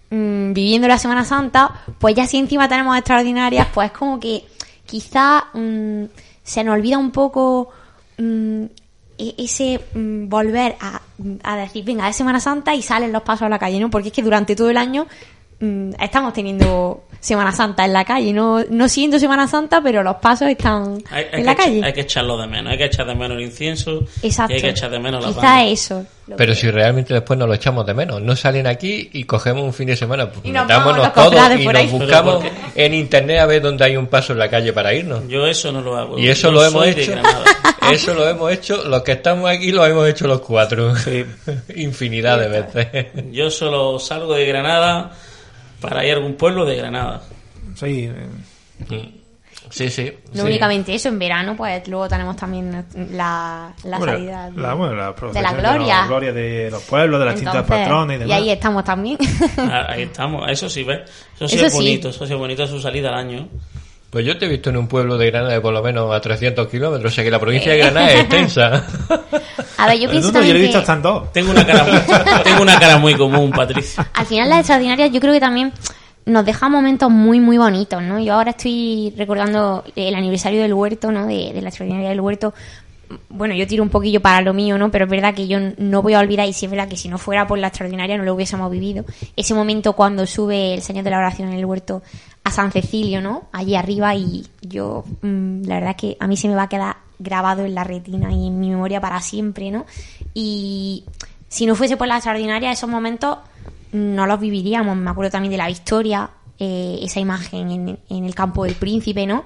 mm, 0.09 0.53
viviendo 0.53 0.87
la 0.87 0.97
Semana 0.97 1.23
Santa, 1.23 1.71
pues 1.99 2.15
ya 2.15 2.25
si 2.25 2.37
encima 2.37 2.67
tenemos 2.67 2.97
extraordinarias, 2.97 3.67
pues 3.71 3.91
es 3.91 3.97
como 3.97 4.19
que 4.19 4.43
quizá 4.87 5.45
mm, 5.53 6.05
se 6.43 6.63
nos 6.63 6.73
olvida 6.73 6.97
un 6.97 7.11
poco 7.11 7.69
mm, 8.17 8.63
e- 9.19 9.35
ese 9.37 9.79
volver 9.93 10.77
a, 10.81 10.99
a 11.43 11.55
decir, 11.57 11.85
venga, 11.85 12.09
es 12.09 12.15
Semana 12.15 12.39
Santa 12.39 12.73
y 12.73 12.81
salen 12.81 13.11
los 13.11 13.21
pasos 13.21 13.43
a 13.43 13.49
la 13.49 13.59
calle, 13.59 13.79
¿no? 13.79 13.91
Porque 13.91 14.07
es 14.07 14.13
que 14.15 14.23
durante 14.23 14.55
todo 14.55 14.71
el 14.71 14.77
año 14.77 15.05
mm, 15.59 15.91
estamos 16.01 16.33
teniendo 16.33 17.03
Semana 17.19 17.51
Santa 17.51 17.83
en 17.85 17.91
la 17.93 18.05
calle, 18.05 18.31
no, 18.31 18.63
no 18.69 18.87
siendo 18.87 19.19
Semana 19.19 19.47
Santa, 19.47 19.81
pero 19.81 20.01
los 20.03 20.15
pasos 20.17 20.47
están 20.47 21.03
Hay, 21.11 21.25
hay 21.33 21.39
en 21.41 21.45
la 21.45 21.55
que, 21.55 21.63
calle. 21.63 21.77
echa- 21.79 21.85
hay 21.87 21.93
que 21.93 22.01
echarlo 22.01 22.37
de 22.37 22.47
menos. 22.47 22.71
Hay 22.71 22.77
que 22.77 22.85
echar 22.85 23.05
de 23.07 23.15
menos 23.15 23.37
el 23.37 23.43
incienso. 23.43 24.03
Exacto. 24.23 24.53
Y 24.53 24.55
hay 24.55 24.61
que 24.61 24.69
echar 24.69 24.89
de 24.89 24.99
menos 24.99 25.21
la 25.25 25.33
Quizá 25.33 25.63
eso. 25.65 26.05
Pero 26.37 26.53
si 26.53 26.69
realmente 26.69 27.13
después 27.13 27.37
nos 27.39 27.47
lo 27.47 27.55
echamos 27.55 27.85
de 27.87 27.93
menos, 27.95 28.21
no 28.21 28.35
salen 28.35 28.67
aquí 28.67 29.09
y 29.13 29.23
cogemos 29.23 29.63
un 29.63 29.73
fin 29.73 29.87
de 29.87 29.95
semana, 29.95 30.29
pues 30.31 30.45
Y 30.45 30.51
nos 30.51 30.67
metámonos 30.67 31.11
todos 31.13 31.33
y 31.59 31.65
nos 31.65 31.75
ahí. 31.75 31.87
buscamos 31.87 32.45
en 32.75 32.93
internet 32.93 33.39
a 33.39 33.45
ver 33.47 33.61
dónde 33.63 33.83
hay 33.83 33.97
un 33.97 34.05
paso 34.07 34.33
en 34.33 34.39
la 34.39 34.47
calle 34.49 34.71
para 34.71 34.93
irnos. 34.93 35.27
Yo 35.27 35.45
eso 35.47 35.71
no 35.71 35.81
lo 35.81 35.97
hago. 35.97 36.19
Y 36.19 36.27
eso 36.29 36.51
lo 36.51 36.63
hemos 36.63 36.85
hecho. 36.85 37.13
Eso 37.91 38.13
lo 38.13 38.27
hemos 38.29 38.51
hecho, 38.51 38.83
los 38.87 39.01
que 39.01 39.13
estamos 39.13 39.49
aquí 39.49 39.71
lo 39.71 39.83
hemos 39.83 40.07
hecho 40.07 40.27
los 40.27 40.41
cuatro. 40.41 40.95
Sí. 40.95 41.25
Infinidad 41.75 42.39
de 42.39 42.47
veces. 42.47 43.07
Yo 43.31 43.49
solo 43.49 43.97
salgo 43.97 44.35
de 44.35 44.45
Granada 44.45 45.11
para 45.81 46.05
ir 46.05 46.13
a 46.13 46.17
algún 46.17 46.35
pueblo 46.35 46.65
de 46.65 46.75
Granada. 46.75 47.21
Sí, 47.75 48.09
eh, 48.11 49.09
Sí, 49.69 49.89
sí. 49.89 50.11
No 50.33 50.41
sí. 50.43 50.47
únicamente 50.47 50.95
eso, 50.95 51.09
en 51.09 51.19
verano, 51.19 51.55
pues 51.55 51.87
luego 51.87 52.07
tenemos 52.07 52.35
también 52.35 52.85
la, 53.11 53.71
la 53.83 53.97
Bueno, 53.99 54.13
salida 54.13 54.49
de, 54.49 54.61
la, 54.61 54.73
bueno, 54.73 54.95
la 54.95 55.07
de 55.07 55.13
procesión 55.13 55.43
la 55.43 55.53
gloria. 55.53 55.97
la 56.01 56.07
gloria 56.07 56.33
de 56.33 56.71
los 56.71 56.81
pueblos, 56.83 57.19
de 57.19 57.25
las 57.25 57.35
distintas 57.35 57.61
Entonces, 57.61 57.83
patrones 57.85 58.15
y 58.15 58.15
y 58.15 58.23
demás. 58.23 58.37
ahí 58.37 58.49
estamos 58.49 58.83
también. 58.83 59.17
Ah, 59.57 59.85
Ahí 59.89 60.03
estamos, 60.03 60.49
eso 60.49 60.69
sí, 60.69 60.83
¿ves? 60.83 61.01
Eso 61.35 61.47
sí 61.47 61.55
Eso 61.57 61.65
es 61.67 61.71
sí. 61.71 61.77
bonito, 61.77 62.09
eso 62.09 62.25
sí 62.25 62.33
es 62.33 62.39
bonito 62.39 62.65
su 62.67 62.81
salida 62.81 63.09
al 63.09 63.15
año. 63.15 63.47
Pues 64.09 64.25
yo 64.25 64.37
te 64.37 64.45
he 64.45 64.49
visto 64.49 64.71
en 64.71 64.77
un 64.77 64.87
pueblo 64.87 65.17
de 65.17 65.27
Granada 65.27 65.53
de 65.53 65.61
por 65.61 65.71
lo 65.71 65.83
menos 65.83 66.11
a 66.13 66.19
300 66.19 66.67
kilómetros, 66.67 67.11
o 67.11 67.15
sea 67.15 67.23
que 67.23 67.29
la 67.29 67.39
provincia 67.39 67.71
de 67.71 67.77
Granada 67.77 68.11
es 68.11 68.19
extensa. 68.21 68.87
A 69.77 69.87
ver, 69.87 69.99
yo 69.99 70.09
pienso 70.09 70.27
no, 70.27 70.33
yo 70.33 70.33
también 70.33 70.53
lo 70.55 70.59
he 70.59 70.61
visto 70.63 70.77
que 70.77 70.81
hasta 70.81 70.93
en 70.93 71.01
dos. 71.01 71.31
Tengo 71.31 71.51
una 71.51 71.65
cara 71.65 71.83
muy, 71.83 71.99
tengo 72.43 72.61
una 72.63 72.79
cara 72.79 72.97
muy 72.97 73.15
común, 73.15 73.51
Patricia. 73.51 74.09
al 74.13 74.25
final 74.25 74.49
las 74.49 74.59
extraordinarias 74.59 75.11
yo 75.11 75.19
creo 75.19 75.33
que 75.33 75.39
también 75.39 75.71
nos 76.25 76.45
deja 76.45 76.69
momentos 76.69 77.09
muy, 77.09 77.39
muy 77.39 77.57
bonitos, 77.57 78.01
¿no? 78.01 78.19
Yo 78.19 78.33
ahora 78.33 78.51
estoy 78.51 79.13
recordando 79.15 79.83
el 79.95 80.15
aniversario 80.15 80.61
del 80.61 80.73
huerto, 80.73 81.11
¿no? 81.11 81.25
De, 81.25 81.53
de 81.53 81.61
la 81.61 81.69
extraordinaria 81.69 82.09
del 82.09 82.21
huerto. 82.21 82.53
Bueno, 83.29 83.55
yo 83.55 83.65
tiro 83.65 83.83
un 83.83 83.89
poquillo 83.89 84.21
para 84.21 84.41
lo 84.41 84.53
mío, 84.53 84.77
¿no? 84.77 84.91
Pero 84.91 85.05
es 85.05 85.11
verdad 85.11 85.33
que 85.33 85.47
yo 85.47 85.59
no 85.77 86.01
voy 86.01 86.13
a 86.13 86.19
olvidar, 86.19 86.47
y 86.47 86.53
si 86.53 86.65
es 86.65 86.71
verdad 86.71 86.87
que 86.87 86.97
si 86.97 87.09
no 87.09 87.17
fuera 87.17 87.47
por 87.47 87.57
la 87.57 87.67
extraordinaria 87.67 88.17
no 88.17 88.23
lo 88.23 88.35
hubiésemos 88.35 88.69
vivido. 88.71 89.05
Ese 89.35 89.53
momento 89.53 89.93
cuando 89.93 90.27
sube 90.27 90.73
el 90.73 90.81
Señor 90.81 91.03
de 91.03 91.09
la 91.09 91.17
Oración 91.17 91.49
en 91.49 91.57
el 91.57 91.65
huerto 91.65 92.03
a 92.43 92.51
San 92.51 92.71
Cecilio, 92.71 93.21
¿no? 93.21 93.45
Allí 93.51 93.75
arriba 93.75 94.15
y 94.15 94.45
yo, 94.61 95.03
mm, 95.21 95.63
la 95.63 95.75
verdad 95.75 95.95
que 95.95 96.17
a 96.19 96.27
mí 96.27 96.37
se 96.37 96.47
me 96.47 96.55
va 96.55 96.63
a 96.63 96.69
quedar 96.69 96.97
grabado 97.17 97.65
en 97.65 97.75
la 97.75 97.83
retina 97.83 98.31
y 98.31 98.47
en 98.47 98.59
mi 98.59 98.69
memoria 98.69 99.01
para 99.01 99.19
siempre, 99.21 99.71
¿no? 99.71 99.85
Y 100.33 101.03
si 101.47 101.65
no 101.65 101.75
fuese 101.75 101.97
por 101.97 102.07
la 102.07 102.15
extraordinaria, 102.15 102.71
esos 102.71 102.89
momentos 102.89 103.39
no 103.91 104.27
los 104.27 104.39
viviríamos. 104.39 104.95
Me 104.95 105.09
acuerdo 105.09 105.31
también 105.31 105.51
de 105.51 105.57
la 105.57 105.67
victoria, 105.67 106.29
eh, 106.59 106.99
esa 107.01 107.19
imagen 107.19 107.71
en, 107.71 107.99
en 108.09 108.23
el 108.25 108.35
campo 108.35 108.65
del 108.65 108.75
príncipe, 108.75 109.25
¿no? 109.25 109.45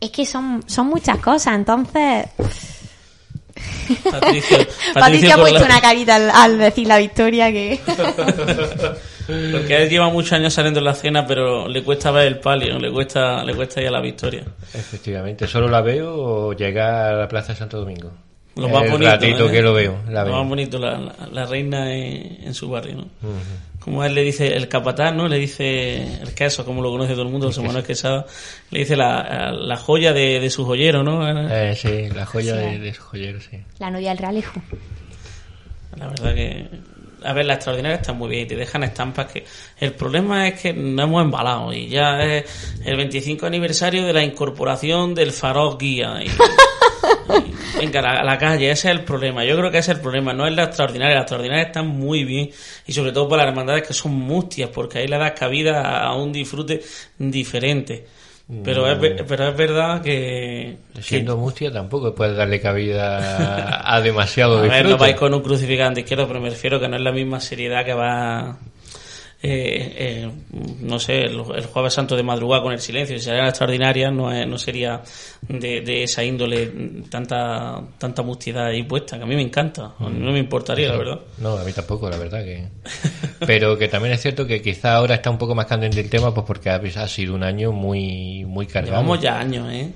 Es 0.00 0.10
que 0.10 0.26
son, 0.26 0.62
son 0.66 0.88
muchas 0.88 1.18
cosas, 1.18 1.54
entonces... 1.54 2.26
Patricia, 4.10 4.58
Patricia 4.94 5.34
ha 5.34 5.36
por 5.36 5.42
puesto 5.48 5.60
la- 5.60 5.66
una 5.66 5.80
carita 5.80 6.16
al, 6.16 6.30
al 6.30 6.58
decir 6.58 6.86
la 6.86 6.98
victoria 6.98 7.50
que... 7.52 7.80
Porque 9.26 9.82
él 9.82 9.88
lleva 9.90 10.08
muchos 10.08 10.32
años 10.34 10.54
saliendo 10.54 10.78
en 10.78 10.84
la 10.84 10.94
cena, 10.94 11.26
pero 11.26 11.66
le 11.68 11.82
cuesta 11.82 12.12
ver 12.12 12.28
el 12.28 12.38
palio, 12.38 12.78
le 12.78 12.92
cuesta, 12.92 13.42
le 13.44 13.54
cuesta 13.56 13.80
ir 13.80 13.88
a 13.88 13.90
la 13.90 14.00
victoria. 14.00 14.44
Efectivamente, 14.72 15.48
solo 15.48 15.66
la 15.68 15.80
veo 15.80 16.52
llegar 16.52 17.12
a 17.14 17.16
la 17.16 17.28
Plaza 17.28 17.52
de 17.52 17.58
Santo 17.58 17.78
Domingo. 17.80 18.12
Lo 18.54 18.68
más 18.68 18.84
el 18.84 18.92
bonito. 18.92 19.10
ratito 19.10 19.48
¿eh? 19.48 19.52
que 19.52 19.62
lo 19.62 19.74
veo, 19.74 19.98
la 20.08 20.20
lo 20.22 20.30
veo. 20.30 20.38
más 20.38 20.48
bonito, 20.48 20.78
la, 20.78 20.98
la- 20.98 21.14
la 21.32 21.44
reina 21.44 21.92
en, 21.92 22.38
en 22.44 22.54
su 22.54 22.70
barrio, 22.70 22.94
¿no? 22.98 23.04
Como 23.86 24.04
él 24.04 24.14
le 24.16 24.22
dice, 24.22 24.48
el 24.48 24.66
capataz, 24.68 25.14
¿no? 25.14 25.28
Le 25.28 25.38
dice, 25.38 26.02
el 26.20 26.34
queso, 26.34 26.64
como 26.64 26.82
lo 26.82 26.90
conoce 26.90 27.12
todo 27.12 27.22
el 27.22 27.28
mundo, 27.28 27.46
José 27.46 27.62
Manuel 27.62 27.84
Quesada, 27.84 28.26
le 28.70 28.80
dice 28.80 28.96
la, 28.96 29.52
la 29.52 29.76
joya 29.76 30.12
de, 30.12 30.40
de 30.40 30.50
su 30.50 30.64
joyero, 30.66 31.04
¿no? 31.04 31.24
Eh, 31.48 31.74
sí, 31.76 32.08
la 32.14 32.26
joya 32.26 32.54
Sí. 32.56 32.60
de, 32.66 32.78
de 32.80 32.92
su 32.92 33.02
joyero, 33.02 33.40
sí. 33.40 33.58
La 33.78 33.88
novia 33.90 34.08
del 34.10 34.18
Realejo. 34.18 34.60
La 35.96 36.08
verdad 36.08 36.34
que... 36.34 36.66
A 37.24 37.32
ver, 37.32 37.46
la 37.46 37.54
extraordinaria 37.54 37.96
está 37.96 38.12
muy 38.12 38.28
bien 38.28 38.42
y 38.42 38.46
te 38.46 38.56
dejan 38.56 38.82
estampas 38.82 39.32
que... 39.32 39.44
El 39.80 39.92
problema 39.92 40.46
es 40.48 40.60
que 40.60 40.72
no 40.72 41.02
hemos 41.04 41.22
embalado 41.24 41.72
y 41.72 41.88
ya 41.88 42.20
es 42.22 42.44
el 42.84 42.96
25 42.96 43.46
aniversario 43.46 44.04
de 44.04 44.12
la 44.12 44.22
incorporación 44.22 45.14
del 45.14 45.30
farol 45.32 45.78
guía. 45.78 46.18
Y 46.22 46.28
venga, 47.78 48.00
a 48.00 48.02
la, 48.02 48.20
a 48.20 48.24
la 48.24 48.38
calle, 48.38 48.70
ese 48.70 48.88
es 48.88 48.94
el 48.98 49.04
problema. 49.04 49.44
Yo 49.44 49.56
creo 49.56 49.70
que 49.70 49.78
ese 49.78 49.92
es 49.92 49.96
el 49.98 50.02
problema, 50.02 50.32
no 50.32 50.46
es 50.46 50.54
la 50.54 50.64
extraordinaria. 50.64 51.14
La 51.14 51.20
extraordinaria 51.22 51.64
está 51.66 51.82
muy 51.82 52.24
bien 52.24 52.50
y 52.86 52.92
sobre 52.92 53.12
todo 53.12 53.28
para 53.28 53.42
las 53.44 53.50
hermandades 53.52 53.86
que 53.86 53.94
son 53.94 54.12
mustias 54.14 54.70
porque 54.70 54.98
ahí 54.98 55.08
le 55.08 55.18
das 55.18 55.32
cabida 55.32 55.80
a, 55.82 56.06
a 56.08 56.14
un 56.14 56.32
disfrute 56.32 56.80
diferente. 57.18 58.06
Pero, 58.62 58.88
es, 58.88 59.22
pero 59.26 59.48
es 59.48 59.56
verdad 59.56 60.00
que... 60.00 60.76
que- 60.94 61.02
Siendo 61.02 61.36
mustia 61.36 61.72
tampoco 61.72 62.14
puedes 62.14 62.36
darle 62.36 62.60
cabida 62.60 63.80
a 63.92 64.00
demasiado 64.00 64.58
a 64.58 64.62
ver, 64.62 64.70
disfrute. 64.70 64.90
no 64.92 64.98
vais 64.98 65.16
con 65.16 65.34
un 65.34 65.42
crucificante 65.42 66.00
izquierdo, 66.02 66.28
pero 66.28 66.40
me 66.40 66.50
refiero 66.50 66.78
que 66.78 66.86
no 66.86 66.94
es 66.94 67.02
la 67.02 67.10
misma 67.10 67.40
seriedad 67.40 67.84
que 67.84 67.92
va, 67.94 68.56
eh, 69.42 69.94
eh, 69.98 70.30
no 70.80 70.98
sé, 70.98 71.24
el, 71.24 71.40
el 71.54 71.66
Jueves 71.66 71.92
Santo 71.92 72.16
de 72.16 72.22
madrugada 72.22 72.62
con 72.62 72.72
el 72.72 72.80
silencio. 72.80 73.18
Si 73.18 73.24
sería 73.24 73.48
extraordinaria, 73.48 74.10
no, 74.10 74.32
es- 74.32 74.46
no 74.46 74.58
sería 74.58 75.02
de, 75.48 75.82
de 75.82 76.02
esa 76.04 76.24
índole 76.24 76.70
tanta 77.10 77.80
tanta 77.98 78.22
mustiedad 78.22 78.66
ahí 78.66 78.82
puesta, 78.82 79.16
que 79.18 79.24
a 79.24 79.26
mí 79.26 79.34
me 79.36 79.42
encanta. 79.42 79.92
No 80.00 80.32
me 80.32 80.38
importaría, 80.38 80.88
la 80.90 80.96
verdad. 80.96 81.20
No, 81.38 81.56
a 81.56 81.64
mí 81.64 81.72
tampoco, 81.72 82.08
la 82.10 82.16
verdad 82.16 82.42
que. 82.44 82.66
Pero 83.46 83.76
que 83.78 83.88
también 83.88 84.14
es 84.14 84.22
cierto 84.22 84.46
que 84.46 84.62
quizá 84.62 84.96
ahora 84.96 85.16
está 85.16 85.30
un 85.30 85.38
poco 85.38 85.54
más 85.54 85.66
candente 85.66 86.00
el 86.00 86.08
tema, 86.10 86.32
pues 86.34 86.46
porque 86.46 86.70
ha, 86.70 86.76
ha 86.76 87.08
sido 87.08 87.34
un 87.34 87.42
año 87.44 87.72
muy 87.72 88.44
muy 88.46 88.66
cargado. 88.66 88.96
Llevamos 88.96 89.20
ya 89.20 89.38
años, 89.38 89.70
¿eh? 89.72 89.92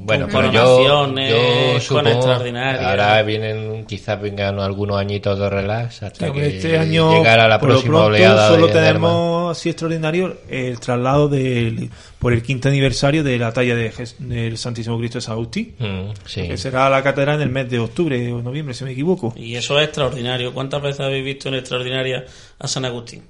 Bueno, 0.00 0.28
con 0.28 0.40
pero 0.50 0.52
yo, 0.52 1.06
con 1.88 2.06
extraordinarias. 2.06 2.84
ahora 2.84 3.22
vienen, 3.22 3.86
quizás 3.86 4.20
vengan 4.20 4.58
algunos 4.60 4.98
añitos 4.98 5.38
de 5.38 5.48
relax 5.48 6.02
hasta 6.02 6.26
Sí, 6.26 6.32
que 6.32 6.46
este 6.56 6.76
año, 6.78 7.12
llegara 7.14 7.48
la 7.48 7.58
próxima 7.58 7.92
pronto, 7.94 8.06
oleada 8.08 8.48
solo 8.48 8.66
de. 8.66 8.72
Tenemos 8.88 9.56
así 9.58 9.68
extraordinario 9.70 10.36
el 10.48 10.78
traslado 10.80 11.28
del, 11.28 11.90
por 12.18 12.32
el 12.32 12.42
quinto 12.42 12.68
aniversario 12.68 13.22
de 13.24 13.38
la 13.38 13.52
talla 13.52 13.74
de 13.74 13.92
Jes- 13.92 14.16
del 14.18 14.56
Santísimo 14.58 14.98
Cristo 14.98 15.18
de 15.18 15.22
San 15.22 15.32
Agustín, 15.34 15.74
Mm, 15.78 16.10
sí. 16.26 16.48
que 16.48 16.56
será 16.56 16.86
a 16.86 16.90
la 16.90 17.02
catedral 17.02 17.36
en 17.36 17.42
el 17.42 17.50
mes 17.50 17.68
de 17.70 17.78
octubre 17.78 18.32
o 18.32 18.42
noviembre, 18.42 18.74
si 18.74 18.84
me 18.84 18.92
equivoco. 18.92 19.32
Y 19.36 19.54
eso 19.56 19.78
es 19.78 19.84
extraordinario. 19.86 20.52
¿Cuántas 20.54 20.82
veces 20.82 21.00
habéis 21.00 21.24
visto 21.24 21.48
en 21.48 21.54
extraordinaria 21.54 22.24
a 22.58 22.66
San 22.68 22.84
Agustín? 22.84 23.22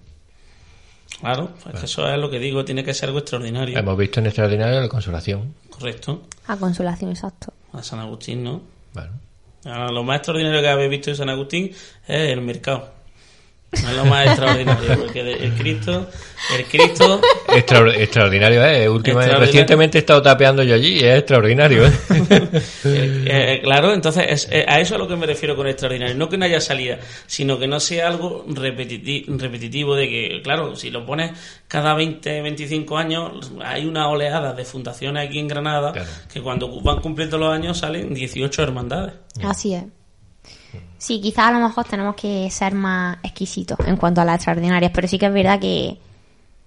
Claro, 1.20 1.51
pues 1.62 1.82
eso 1.84 2.09
es 2.09 2.18
lo 2.18 2.30
que 2.30 2.38
digo, 2.38 2.64
tiene 2.64 2.82
que 2.82 2.94
ser 2.94 3.09
algo 3.11 3.18
extraordinario. 3.18 3.78
Hemos 3.78 3.98
visto 3.98 4.20
en 4.20 4.26
extraordinario 4.26 4.80
la 4.80 4.88
consolación. 4.88 5.55
Correcto. 5.68 6.22
A 6.46 6.57
consolación, 6.57 7.11
exacto. 7.11 7.53
A 7.72 7.82
San 7.82 7.98
Agustín, 7.98 8.42
¿no? 8.42 8.62
Bueno. 8.94 9.11
Ahora, 9.66 9.90
lo 9.92 10.03
más 10.03 10.16
extraordinario 10.18 10.62
que 10.62 10.68
habéis 10.68 10.90
visto 10.90 11.11
de 11.11 11.16
San 11.16 11.28
Agustín 11.28 11.64
es 12.09 12.30
el 12.30 12.40
mercado. 12.40 12.90
No 13.83 13.89
es 13.89 13.97
lo 13.97 14.05
más 14.05 14.27
extraordinario, 14.27 14.99
porque 14.99 15.21
el 15.21 15.53
Cristo, 15.55 16.09
el 16.59 16.64
Cristo, 16.66 17.21
Extra- 17.49 17.95
extraordinario, 17.95 18.64
¿eh? 18.64 18.89
Últimamente, 18.89 18.99
Extraordinario. 19.11 19.39
recientemente 19.47 19.99
he 19.99 20.01
estado 20.01 20.23
tapeando 20.23 20.62
yo 20.64 20.75
allí 20.75 20.95
y 20.95 21.05
es 21.05 21.18
extraordinario, 21.21 21.87
¿eh? 21.87 21.93
eh, 22.85 23.25
eh, 23.27 23.61
claro, 23.62 23.93
entonces 23.95 24.25
es- 24.29 24.49
eh, 24.51 24.64
a 24.66 24.81
eso 24.81 24.95
es 24.95 24.97
a 24.97 24.99
lo 24.99 25.07
que 25.07 25.14
me 25.14 25.25
refiero 25.25 25.55
con 25.55 25.68
extraordinario. 25.68 26.16
No 26.16 26.29
que 26.29 26.37
no 26.37 26.47
haya 26.47 26.61
salida, 26.61 26.99
sino 27.29 27.61
que 27.61 27.68
no 27.68 27.79
sea 27.79 28.09
algo 28.09 28.45
repetiti- 28.49 29.25
repetitivo 29.39 29.95
de 29.95 30.09
que, 30.09 30.41
claro, 30.43 30.75
si 30.75 30.91
lo 30.91 31.07
pones 31.07 31.31
cada 31.68 31.95
20, 31.95 32.43
25 32.43 32.99
años, 32.99 33.53
hay 33.64 33.87
una 33.87 34.09
oleada 34.09 34.53
de 34.53 34.64
fundaciones 34.64 35.29
aquí 35.29 35.39
en 35.39 35.47
Granada 35.47 35.93
Claro. 35.93 36.09
que 36.33 36.41
cuando 36.43 36.81
van 36.81 37.01
cumpliendo 37.01 37.39
los 37.39 37.53
años 37.55 37.79
salen 37.79 38.12
18 38.14 38.62
hermandades. 38.64 39.14
Así 39.45 39.75
es. 39.75 39.85
Sí, 40.99 41.21
quizás 41.21 41.47
a 41.49 41.53
lo 41.53 41.61
mejor 41.66 41.85
tenemos 41.87 42.14
que 42.14 42.51
ser 42.51 42.75
más 42.75 43.18
exquisitos 43.23 43.79
en 43.87 43.97
cuanto 43.97 44.21
a 44.21 44.25
las 44.25 44.37
extraordinarias, 44.37 44.93
pero 44.95 45.09
sí 45.09 45.18
que 45.18 45.27
es 45.27 45.33
verdad 45.33 45.59
que 45.61 45.97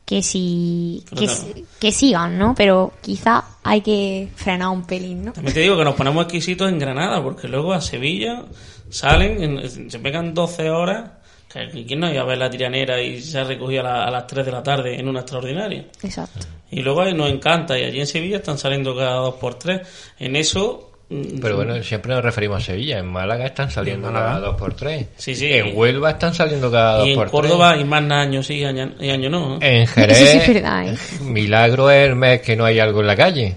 que 0.05 0.21
sí 0.21 1.01
que, 1.09 1.15
Claro. 1.27 1.33
si- 1.33 1.65
que 1.79 1.91
sigan, 1.93 2.37
¿no? 2.37 2.53
Pero 2.55 2.91
quizás 3.01 3.41
hay 3.63 3.79
que 3.79 4.27
frenar 4.35 4.67
un 4.69 4.83
pelín, 4.83 5.23
¿no? 5.25 5.31
También 5.31 5.53
te 5.53 5.61
digo 5.61 5.77
que 5.77 5.85
nos 5.85 5.95
ponemos 5.95 6.23
exquisitos 6.25 6.69
en 6.69 6.77
Granada, 6.77 7.23
porque 7.23 7.47
luego 7.47 7.71
a 7.71 7.79
Sevilla 7.79 8.43
salen, 8.89 9.41
en- 9.41 9.89
se 9.91 9.99
pegan 9.99 10.33
12 10.33 10.69
horas. 10.69 11.09
que 11.51 11.85
¿Quién 11.85 11.99
no 11.99 12.11
iba 12.11 12.21
a 12.23 12.25
ver 12.25 12.39
la 12.39 12.49
tiranera 12.49 12.99
y 12.99 13.21
se 13.21 13.37
ha 13.37 13.43
recogido 13.43 13.81
a, 13.81 13.83
la- 13.83 14.03
a 14.05 14.09
las 14.11 14.25
3 14.25 14.43
de 14.43 14.51
la 14.51 14.63
tarde 14.63 14.99
en 14.99 15.07
una 15.07 15.19
extraordinaria? 15.19 15.85
Exacto. 16.01 16.47
Y 16.71 16.81
luego 16.81 17.01
ahí 17.01 17.13
nos 17.13 17.29
encanta, 17.29 17.77
y 17.77 17.83
allí 17.83 17.99
en 17.99 18.07
Sevilla 18.07 18.37
están 18.37 18.57
saliendo 18.57 18.95
cada 18.95 19.17
2 19.17 19.35
por 19.35 19.53
3 19.55 19.81
En 20.17 20.35
eso. 20.35 20.92
Mm, 21.13 21.39
Pero 21.41 21.55
bueno, 21.55 21.81
siempre 21.83 22.13
nos 22.13 22.23
referimos 22.23 22.61
a 22.63 22.65
Sevilla. 22.65 22.99
En 22.99 23.07
Málaga 23.07 23.45
están 23.45 23.69
saliendo 23.71 24.07
En 24.07 24.13
Málaga. 24.13 24.33
cada 24.33 24.45
dos 24.47 24.55
por 24.57 24.73
tres. 24.73 25.07
Sí, 25.17 25.35
sí. 25.35 25.51
En 25.51 25.75
Huelva 25.77 26.11
están 26.11 26.33
saliendo 26.33 26.71
cada 26.71 26.97
dos 26.99 27.07
y 27.07 27.11
en 27.11 27.15
por 27.17 27.29
Córdoba 27.31 27.71
tres. 27.73 27.81
y 27.85 27.87
más 27.87 28.11
año 28.11 28.43
sí 28.43 28.55
y 28.55 28.65
año, 28.65 28.93
y 28.99 29.09
año 29.09 29.29
no. 29.29 29.55
¿eh? 29.55 29.59
En 29.61 29.81
Eso 29.83 29.93
Jerez, 29.95 30.17
sí 30.17 30.37
es 30.37 30.47
verdad, 30.53 30.87
¿eh? 30.87 30.97
milagro 31.21 31.89
es 31.91 32.07
el 32.09 32.15
mes 32.15 32.41
que 32.41 32.55
no 32.55 32.65
hay 32.65 32.79
algo 32.79 33.01
en 33.01 33.07
la 33.07 33.15
calle. 33.15 33.55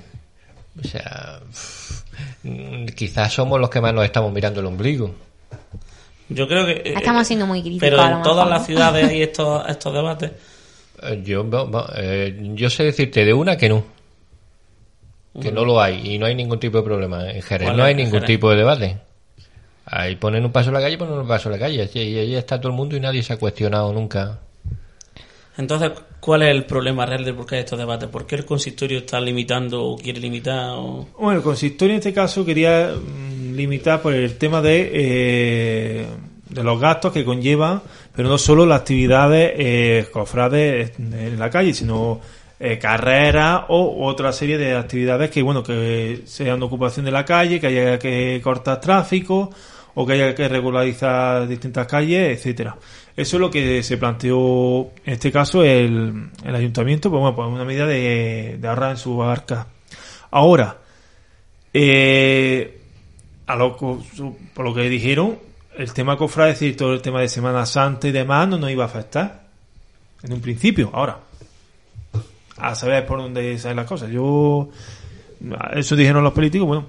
O 0.82 0.86
sea, 0.86 1.40
mm, 2.42 2.86
quizás 2.94 3.32
somos 3.32 3.61
los 3.61 3.70
que 3.70 3.80
más 3.80 3.94
nos 3.94 4.04
estamos 4.04 4.32
mirando 4.32 4.61
el 4.61 4.66
ombligo. 4.66 5.14
Yo 6.28 6.48
creo 6.48 6.66
que. 6.66 6.72
eh, 6.72 6.94
Estamos 6.96 7.26
siendo 7.26 7.46
muy 7.46 7.61
críticos. 7.62 7.88
Pero 7.88 8.02
en 8.16 8.22
todas 8.22 8.48
las 8.48 8.66
ciudades 8.66 9.09
hay 9.09 9.22
estos, 9.22 9.62
estos 9.68 9.94
debates. 9.94 10.32
Eh, 11.02 11.22
Yo, 11.24 11.46
eh, 11.96 12.36
yo 12.54 12.68
sé 12.70 12.84
decirte 12.84 13.24
de 13.24 13.32
una 13.32 13.57
que 13.57 13.68
no. 13.68 13.84
Que 15.41 15.53
no 15.53 15.64
lo 15.64 15.80
hay 15.80 16.14
y 16.14 16.18
no 16.18 16.26
hay 16.26 16.34
ningún 16.34 16.59
tipo 16.59 16.78
de 16.78 16.84
problema. 16.84 17.30
En 17.30 17.43
Jerez 17.43 17.66
¿Cuál 17.66 17.76
no 17.76 17.84
hay 17.84 17.95
ningún 17.95 18.12
Jerez. 18.12 18.26
tipo 18.26 18.51
de 18.51 18.57
debate. 18.57 18.99
Ahí 19.87 20.16
ponen 20.16 20.45
un 20.45 20.53
paso 20.53 20.70
en 20.70 20.74
la 20.74 20.80
calle, 20.80 20.99
ponen 20.99 21.18
un 21.18 21.28
paso 21.28 21.49
en 21.49 21.53
la 21.53 21.59
calle. 21.59 21.89
Y 21.95 21.99
ahí 22.18 22.34
está 22.34 22.61
todo 22.61 22.70
el 22.70 22.76
mundo 22.76 22.97
y 22.97 23.01
nadie 23.01 23.22
se 23.22 23.32
ha 23.32 23.39
cuestionado 23.39 23.93
nunca. 23.93 24.41
Entonces, 25.59 25.93
¿cuál 26.20 26.43
es 26.43 26.51
el 26.51 26.64
problema 26.64 27.07
real 27.07 27.24
de 27.24 27.32
por 27.32 27.47
qué 27.47 27.57
hay 27.57 27.61
estos 27.62 27.78
debates? 27.78 28.09
¿Por 28.09 28.26
qué 28.26 28.34
el 28.34 28.45
consistorio 28.45 28.99
está 28.99 29.20
limitando 29.20 29.82
o 29.84 29.97
quiere 29.97 30.20
limitar? 30.20 30.70
O... 30.72 31.09
Bueno, 31.18 31.39
el 31.39 31.43
consistorio 31.43 31.95
en 31.95 31.99
este 31.99 32.12
caso 32.12 32.45
quería 32.45 32.93
mm, 32.95 33.55
limitar 33.55 34.03
por 34.03 34.12
el 34.12 34.37
tema 34.37 34.61
de, 34.61 34.91
eh, 34.93 36.07
de 36.51 36.62
los 36.62 36.78
gastos 36.78 37.12
que 37.12 37.24
conllevan, 37.24 37.80
pero 38.14 38.28
no 38.28 38.37
solo 38.37 38.66
las 38.66 38.80
actividades 38.80 39.53
eh, 39.57 40.07
cofrades 40.12 40.93
en 40.99 41.39
la 41.39 41.49
calle, 41.49 41.72
sino 41.72 42.20
eh, 42.59 42.78
carreras 42.78 43.62
o 43.68 44.07
otra 44.07 44.32
serie 44.32 44.59
de 44.59 44.74
actividades 44.74 45.30
que, 45.30 45.42
bueno, 45.42 45.62
que 45.62 46.22
sean 46.24 46.62
ocupación 46.62 47.04
de 47.04 47.12
la 47.12 47.24
calle, 47.24 47.61
que 47.61 47.66
haya 47.66 47.98
que 47.98 48.40
cortar 48.42 48.80
tráfico 48.80 49.50
o 49.94 50.07
que 50.07 50.12
haya 50.14 50.34
que 50.34 50.48
regularizar 50.48 51.46
distintas 51.48 51.86
calles, 51.86 52.38
etcétera. 52.38 52.76
Eso 53.16 53.36
es 53.36 53.40
lo 53.40 53.50
que 53.50 53.82
se 53.82 53.96
planteó 53.96 54.90
en 55.04 55.14
este 55.14 55.32
caso 55.32 55.64
el, 55.64 56.30
el 56.44 56.54
ayuntamiento, 56.54 57.11
pues 57.11 57.20
bueno, 57.20 57.34
pues 57.34 57.48
una 57.48 57.64
medida 57.64 57.86
de, 57.86 58.59
de 58.61 58.68
ahorrar 58.68 58.90
en 58.90 58.96
su 58.98 59.22
arca. 59.22 59.66
Ahora, 60.30 60.78
eh, 61.72 62.78
a 63.46 63.57
por 63.59 64.64
lo 64.64 64.74
que 64.74 64.88
dijeron, 64.88 65.38
el 65.76 65.92
tema 65.92 66.16
cofrade, 66.16 66.52
es 66.52 66.61
decir, 66.61 66.76
todo 66.76 66.92
el 66.92 67.02
tema 67.02 67.20
de 67.20 67.28
Semana 67.28 67.64
Santa 67.64 68.09
y 68.09 68.12
demás, 68.12 68.48
no 68.48 68.59
nos 68.59 68.70
iba 68.70 68.84
a 68.84 68.86
afectar 68.86 69.46
en 70.22 70.32
un 70.32 70.40
principio. 70.40 70.90
Ahora, 70.92 71.18
a 72.59 72.74
saber 72.74 73.07
por 73.07 73.18
dónde 73.18 73.59
salen 73.59 73.76
las 73.76 73.86
cosas. 73.86 74.11
Yo, 74.11 74.68
eso 75.74 75.96
dijeron 75.96 76.24
los 76.24 76.32
políticos, 76.32 76.66
bueno, 76.66 76.86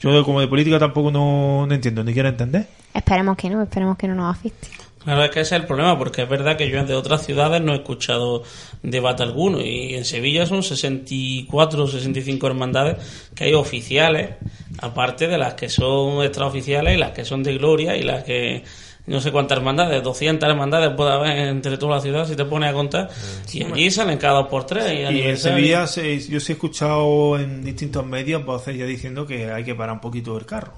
yo 0.00 0.24
como 0.24 0.40
de 0.40 0.48
política 0.48 0.78
tampoco 0.78 1.10
no, 1.10 1.66
no 1.66 1.74
entiendo, 1.74 2.04
ni 2.04 2.12
quiero 2.12 2.28
entender. 2.28 2.66
Esperemos 2.94 3.36
que 3.36 3.50
no, 3.50 3.62
esperemos 3.62 3.96
que 3.96 4.08
no 4.08 4.14
nos 4.14 4.36
afecte. 4.36 4.68
Claro, 5.02 5.24
es 5.24 5.30
que 5.30 5.40
ese 5.40 5.54
es 5.54 5.62
el 5.62 5.66
problema, 5.66 5.96
porque 5.96 6.22
es 6.22 6.28
verdad 6.28 6.56
que 6.56 6.68
yo 6.68 6.84
de 6.84 6.94
otras 6.94 7.24
ciudades 7.24 7.62
no 7.62 7.72
he 7.72 7.76
escuchado 7.76 8.42
debate 8.82 9.22
alguno. 9.22 9.60
Y 9.60 9.94
en 9.94 10.04
Sevilla 10.04 10.44
son 10.44 10.62
64 10.62 11.84
o 11.84 11.86
65 11.86 12.46
hermandades 12.46 13.30
que 13.34 13.44
hay 13.44 13.54
oficiales, 13.54 14.34
aparte 14.80 15.28
de 15.28 15.38
las 15.38 15.54
que 15.54 15.68
son 15.68 16.22
extraoficiales 16.24 16.94
y 16.94 16.98
las 16.98 17.12
que 17.12 17.24
son 17.24 17.42
de 17.42 17.56
gloria 17.56 17.96
y 17.96 18.02
las 18.02 18.24
que 18.24 18.64
no 19.08 19.20
sé 19.20 19.32
cuántas 19.32 19.58
hermandades, 19.58 20.02
200 20.02 20.48
hermandades 20.48 20.90
puede 20.96 21.12
haber 21.12 21.36
entre 21.48 21.76
toda 21.78 21.96
la 21.96 22.00
ciudad 22.00 22.26
si 22.26 22.36
te 22.36 22.44
pones 22.44 22.70
a 22.70 22.72
contar. 22.72 23.08
Y 23.52 23.62
allí 23.64 23.90
salen 23.90 24.18
cada 24.18 24.34
dos 24.40 24.48
por 24.48 24.64
tres. 24.66 24.92
Y, 24.92 25.16
Y 25.16 25.22
en 25.22 25.36
Sevilla 25.38 25.86
se- 25.86 26.20
yo 26.28 26.38
sí 26.40 26.52
he 26.52 26.54
escuchado 26.54 27.38
en 27.38 27.64
distintos 27.64 28.04
medios 28.06 28.44
voces 28.44 28.76
ya 28.76 28.84
diciendo 28.84 29.26
que 29.26 29.50
hay 29.50 29.64
que 29.64 29.74
parar 29.74 29.94
un 29.94 30.00
poquito 30.00 30.36
el 30.38 30.46
carro. 30.46 30.72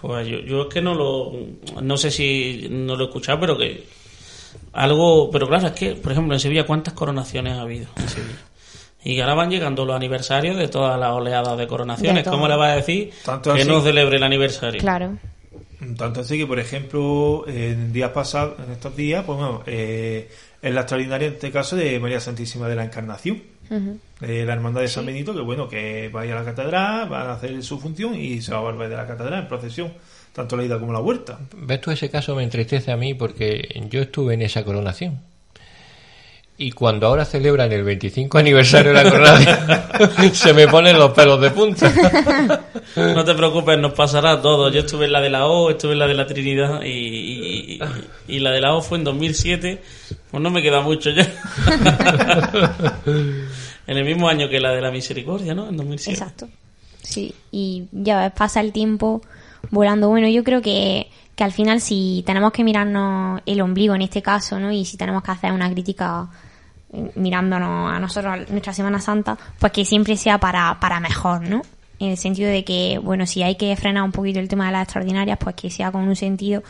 Pues 0.00 0.28
yo, 0.28 0.38
yo 0.40 0.62
es 0.62 0.68
que 0.74 0.82
no 0.82 0.94
lo. 0.94 1.32
No 1.82 1.96
sé 1.96 2.10
si 2.10 2.68
no 2.70 2.96
lo 2.96 3.04
he 3.04 3.06
escuchado, 3.08 3.40
pero 3.40 3.56
que. 3.58 3.84
Algo. 4.72 5.30
Pero 5.30 5.48
claro, 5.48 5.66
es 5.68 5.72
que, 5.72 5.94
por 5.94 6.12
ejemplo, 6.12 6.34
en 6.34 6.40
Sevilla, 6.40 6.64
¿cuántas 6.66 6.94
coronaciones 6.94 7.54
ha 7.54 7.62
habido 7.62 7.86
en 7.96 8.08
Sevilla? 8.08 8.38
Y 9.04 9.20
ahora 9.20 9.34
van 9.34 9.50
llegando 9.50 9.84
los 9.84 9.94
aniversarios 9.94 10.56
de 10.56 10.68
todas 10.68 10.98
las 10.98 11.10
oleadas 11.12 11.56
de 11.56 11.66
coronaciones. 11.66 12.24
De. 12.24 12.30
¿Cómo 12.30 12.48
le 12.48 12.56
vas 12.56 12.72
a 12.72 12.76
decir 12.76 13.10
Tanto 13.24 13.54
que 13.54 13.60
así- 13.60 13.68
no 13.70 13.80
celebre 13.80 14.16
el 14.16 14.22
aniversario? 14.24 14.80
Claro. 14.80 15.16
Tanto 15.96 16.20
así 16.20 16.38
que, 16.38 16.46
por 16.46 16.58
ejemplo, 16.58 17.44
en 17.46 17.92
días 17.92 18.10
pasados, 18.10 18.58
en 18.64 18.72
estos 18.72 18.96
días, 18.96 19.24
pues 19.24 19.38
bueno, 19.38 19.62
eh, 19.66 20.28
en 20.62 20.74
la 20.74 20.82
extraordinaria, 20.82 21.28
en 21.28 21.34
este 21.34 21.50
caso, 21.50 21.76
de 21.76 21.98
María 22.00 22.20
Santísima 22.20 22.68
de 22.68 22.76
la 22.76 22.84
Encarnación, 22.84 23.42
de 24.20 24.44
la 24.44 24.52
Hermandad 24.52 24.80
de 24.80 24.88
San 24.88 25.04
Benito, 25.04 25.34
que 25.34 25.40
bueno, 25.40 25.68
que 25.68 26.08
va 26.08 26.22
a 26.22 26.26
ir 26.26 26.32
a 26.32 26.36
la 26.36 26.44
catedral, 26.44 27.12
va 27.12 27.22
a 27.22 27.34
hacer 27.34 27.62
su 27.62 27.78
función 27.78 28.14
y 28.14 28.40
se 28.40 28.52
va 28.52 28.58
a 28.58 28.62
volver 28.62 28.88
de 28.88 28.96
la 28.96 29.06
catedral 29.06 29.40
en 29.40 29.48
procesión, 29.48 29.92
tanto 30.32 30.56
la 30.56 30.64
ida 30.64 30.78
como 30.78 30.92
la 30.92 31.00
vuelta. 31.00 31.38
¿Ves 31.56 31.80
tú 31.80 31.90
ese 31.90 32.08
caso 32.08 32.34
me 32.34 32.44
entristece 32.44 32.92
a 32.92 32.96
mí 32.96 33.14
porque 33.14 33.82
yo 33.90 34.02
estuve 34.02 34.34
en 34.34 34.42
esa 34.42 34.64
coronación. 34.64 35.20
Y 36.58 36.70
cuando 36.72 37.06
ahora 37.06 37.26
celebran 37.26 37.70
el 37.70 37.84
25 37.84 38.38
aniversario 38.38 38.94
de 38.94 39.04
la 39.04 39.10
coronación, 39.10 39.58
se 40.34 40.54
me 40.54 40.66
ponen 40.66 40.98
los 40.98 41.12
pelos 41.12 41.38
de 41.38 41.50
punta. 41.50 41.92
No 42.96 43.24
te 43.26 43.34
preocupes, 43.34 43.78
nos 43.78 43.92
pasará 43.92 44.40
todo. 44.40 44.70
Yo 44.70 44.80
estuve 44.80 45.04
en 45.04 45.12
la 45.12 45.20
de 45.20 45.28
la 45.28 45.46
O, 45.46 45.68
estuve 45.70 45.92
en 45.92 45.98
la 45.98 46.06
de 46.06 46.14
la 46.14 46.26
Trinidad 46.26 46.80
y, 46.82 46.88
y- 46.88 47.72
y- 47.74 47.80
y 48.36 48.38
la 48.38 48.52
de 48.52 48.60
la 48.62 48.74
O 48.74 48.80
fue 48.80 48.96
en 48.96 49.04
2007. 49.04 49.82
Pues 50.30 50.42
no 50.42 50.48
me 50.50 50.62
queda 50.62 50.80
mucho 50.80 51.10
ya. 51.10 51.26
en 53.86 53.96
el 53.98 54.04
mismo 54.04 54.28
año 54.28 54.48
que 54.48 54.60
la 54.60 54.72
de 54.72 54.80
la 54.80 54.90
Misericordia, 54.90 55.54
¿no? 55.54 55.68
En 55.68 55.76
2007. 55.76 56.18
Exacto. 56.18 56.48
Sí, 57.02 57.34
y 57.52 57.84
ya 57.92 58.32
pasa 58.36 58.60
el 58.60 58.72
tiempo 58.72 59.22
volando. 59.70 60.08
Bueno, 60.08 60.28
yo 60.28 60.42
creo 60.42 60.62
que, 60.62 61.08
que 61.36 61.44
al 61.44 61.52
final 61.52 61.80
si 61.80 62.22
tenemos 62.26 62.52
que 62.52 62.64
mirarnos 62.64 63.40
el 63.46 63.60
ombligo 63.60 63.94
en 63.94 64.02
este 64.02 64.22
caso, 64.22 64.58
¿no? 64.58 64.72
Y 64.72 64.84
si 64.84 64.96
tenemos 64.96 65.22
que 65.22 65.30
hacer 65.30 65.52
una 65.52 65.70
crítica 65.70 66.26
mirándonos 67.14 67.92
a 67.92 67.98
nosotros, 67.98 68.32
a 68.32 68.52
nuestra 68.52 68.72
Semana 68.72 69.00
Santa, 69.00 69.36
pues 69.58 69.72
que 69.72 69.84
siempre 69.84 70.16
sea 70.16 70.38
para, 70.38 70.78
para 70.80 71.00
mejor, 71.00 71.42
¿no? 71.42 71.62
En 71.98 72.10
el 72.10 72.16
sentido 72.16 72.50
de 72.50 72.64
que, 72.64 73.00
bueno, 73.02 73.26
si 73.26 73.42
hay 73.42 73.56
que 73.56 73.74
frenar 73.76 74.02
un 74.02 74.12
poquito 74.12 74.38
el 74.38 74.48
tema 74.48 74.66
de 74.66 74.72
las 74.72 74.82
extraordinarias, 74.82 75.38
pues 75.38 75.56
que 75.56 75.70
sea 75.70 75.90
con 75.90 76.06
un 76.06 76.16
sentido 76.16 76.62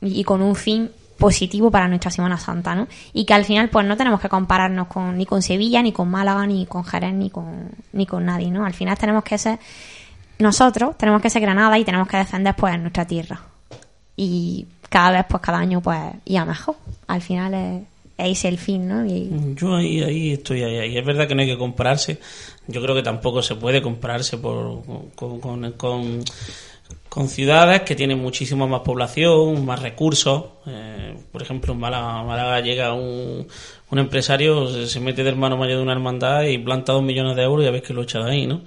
y 0.00 0.20
y 0.20 0.24
con 0.24 0.42
un 0.42 0.54
fin 0.54 0.90
positivo 1.18 1.70
para 1.70 1.88
nuestra 1.88 2.10
Semana 2.10 2.36
Santa, 2.36 2.74
¿no? 2.74 2.88
Y 3.12 3.24
que 3.24 3.34
al 3.34 3.44
final 3.44 3.68
pues 3.70 3.86
no 3.86 3.96
tenemos 3.96 4.20
que 4.20 4.28
compararnos 4.28 4.88
con 4.88 5.16
ni 5.16 5.26
con 5.26 5.42
Sevilla, 5.42 5.82
ni 5.82 5.92
con 5.92 6.10
Málaga, 6.10 6.46
ni 6.46 6.66
con 6.66 6.84
Jerez, 6.84 7.14
ni 7.14 7.30
con 7.30 7.70
ni 7.92 8.06
con 8.06 8.24
nadie, 8.24 8.50
¿no? 8.50 8.64
Al 8.64 8.74
final 8.74 8.98
tenemos 8.98 9.24
que 9.24 9.38
ser 9.38 9.58
nosotros, 10.38 10.98
tenemos 10.98 11.22
que 11.22 11.30
ser 11.30 11.42
Granada 11.42 11.78
y 11.78 11.84
tenemos 11.84 12.08
que 12.08 12.16
defender 12.16 12.54
pues 12.56 12.78
nuestra 12.78 13.04
tierra. 13.04 13.40
Y 14.16 14.66
cada 14.88 15.10
vez 15.10 15.26
pues 15.28 15.42
cada 15.42 15.58
año 15.58 15.80
pues 15.80 16.00
ya 16.26 16.44
mejor. 16.44 16.76
Al 17.06 17.22
final 17.22 17.54
es, 17.54 17.82
es 18.16 18.38
ese 18.38 18.48
el 18.48 18.58
fin, 18.58 18.88
¿no? 18.88 19.04
Y, 19.04 19.30
Yo 19.56 19.74
ahí, 19.74 20.02
ahí 20.02 20.32
estoy 20.32 20.62
ahí, 20.62 20.78
ahí. 20.78 20.96
Es 20.96 21.04
verdad 21.04 21.26
que 21.26 21.34
no 21.34 21.42
hay 21.42 21.48
que 21.48 21.58
compararse. 21.58 22.18
Yo 22.68 22.80
creo 22.80 22.94
que 22.94 23.02
tampoco 23.02 23.42
se 23.42 23.56
puede 23.56 23.82
compararse 23.82 24.38
por, 24.38 24.82
con, 25.14 25.40
con, 25.72 27.28
ciudades 27.28 27.82
que 27.82 27.94
tienen 27.94 28.18
muchísima 28.18 28.66
más 28.66 28.80
población, 28.80 29.64
más 29.64 29.82
recursos. 29.82 30.44
Eh, 30.66 31.16
por 31.32 31.42
ejemplo, 31.42 31.72
en 31.72 31.80
Málaga, 31.80 32.22
Málaga 32.22 32.60
llega 32.60 32.92
un, 32.92 33.46
un 33.90 33.98
empresario, 33.98 34.86
se, 34.86 35.00
mete 35.00 35.22
de 35.22 35.30
hermano 35.30 35.56
mayor 35.56 35.78
de 35.78 35.82
una 35.82 35.92
hermandad 35.92 36.42
y 36.44 36.58
planta 36.58 36.92
dos 36.92 37.02
millones 37.02 37.36
de 37.36 37.42
euros 37.42 37.62
y 37.62 37.66
ya 37.66 37.70
ves 37.70 37.82
que 37.82 37.94
lo 37.94 38.02
echa 38.02 38.20
de 38.20 38.30
ahí, 38.30 38.46
¿no? 38.46 38.62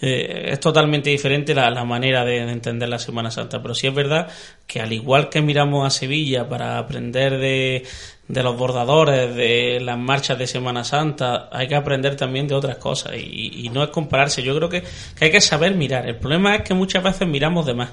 Eh, 0.00 0.50
es 0.52 0.60
totalmente 0.60 1.08
diferente 1.10 1.54
la, 1.54 1.70
la 1.70 1.84
manera 1.84 2.24
de, 2.24 2.44
de 2.44 2.52
entender 2.52 2.88
la 2.88 2.98
Semana 2.98 3.30
Santa, 3.30 3.62
pero 3.62 3.74
sí 3.74 3.86
es 3.86 3.94
verdad 3.94 4.28
que 4.66 4.80
al 4.80 4.92
igual 4.92 5.28
que 5.28 5.40
miramos 5.40 5.86
a 5.86 5.90
Sevilla 5.90 6.48
para 6.48 6.78
aprender 6.78 7.38
de, 7.38 7.84
de 8.28 8.42
los 8.42 8.56
bordadores, 8.56 9.34
de 9.34 9.80
las 9.80 9.96
marchas 9.96 10.38
de 10.38 10.46
Semana 10.46 10.84
Santa, 10.84 11.48
hay 11.52 11.68
que 11.68 11.76
aprender 11.76 12.16
también 12.16 12.48
de 12.48 12.54
otras 12.54 12.76
cosas 12.78 13.14
y, 13.16 13.66
y 13.66 13.68
no 13.68 13.82
es 13.82 13.90
compararse. 13.90 14.42
Yo 14.42 14.54
creo 14.56 14.68
que, 14.68 14.82
que 15.16 15.26
hay 15.26 15.30
que 15.30 15.40
saber 15.40 15.74
mirar. 15.74 16.06
El 16.06 16.16
problema 16.16 16.56
es 16.56 16.62
que 16.62 16.74
muchas 16.74 17.02
veces 17.02 17.28
miramos 17.28 17.64
de 17.64 17.74
más. 17.74 17.90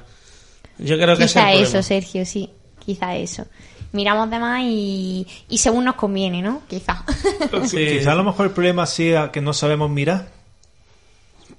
Yo 0.80 0.98
creo 0.98 1.16
que 1.16 1.24
quizá 1.24 1.52
es 1.52 1.58
el 1.58 1.64
eso, 1.64 1.72
problema. 1.72 1.84
Sergio, 1.84 2.26
sí. 2.26 2.50
Quizá 2.84 3.16
eso. 3.16 3.46
Miramos 3.92 4.30
de 4.32 4.40
más 4.40 4.64
y, 4.64 5.28
y 5.50 5.58
según 5.60 5.86
nos 5.86 5.96
conviene, 5.96 6.42
¿no? 6.42 6.64
Quizá. 6.68 7.06
Sí. 7.66 7.86
Quizá 8.00 8.14
a 8.14 8.16
lo 8.16 8.24
mejor 8.24 8.48
el 8.48 8.52
problema 8.54 8.86
sea 8.86 9.32
que 9.32 9.42
no 9.42 9.54
sabemos 9.54 9.90
mirar. 9.90 10.41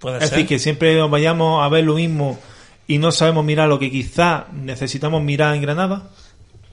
Puede 0.03 0.19
Es 0.19 0.25
ser. 0.25 0.31
decir, 0.33 0.47
que 0.49 0.59
siempre 0.59 0.97
nos 0.97 1.11
vayamos 1.11 1.65
a 1.65 1.69
ver 1.71 1.85
lo 1.85 1.95
mismo 1.95 2.39
y 2.89 2.99
no 2.99 3.11
sabemos 3.13 3.45
mirar 3.45 3.69
lo 3.69 3.79
que 3.79 3.91
quizá 3.91 4.47
necesitamos 4.53 5.23
mirar 5.23 5.55
en 5.55 5.63
Granada. 5.63 6.11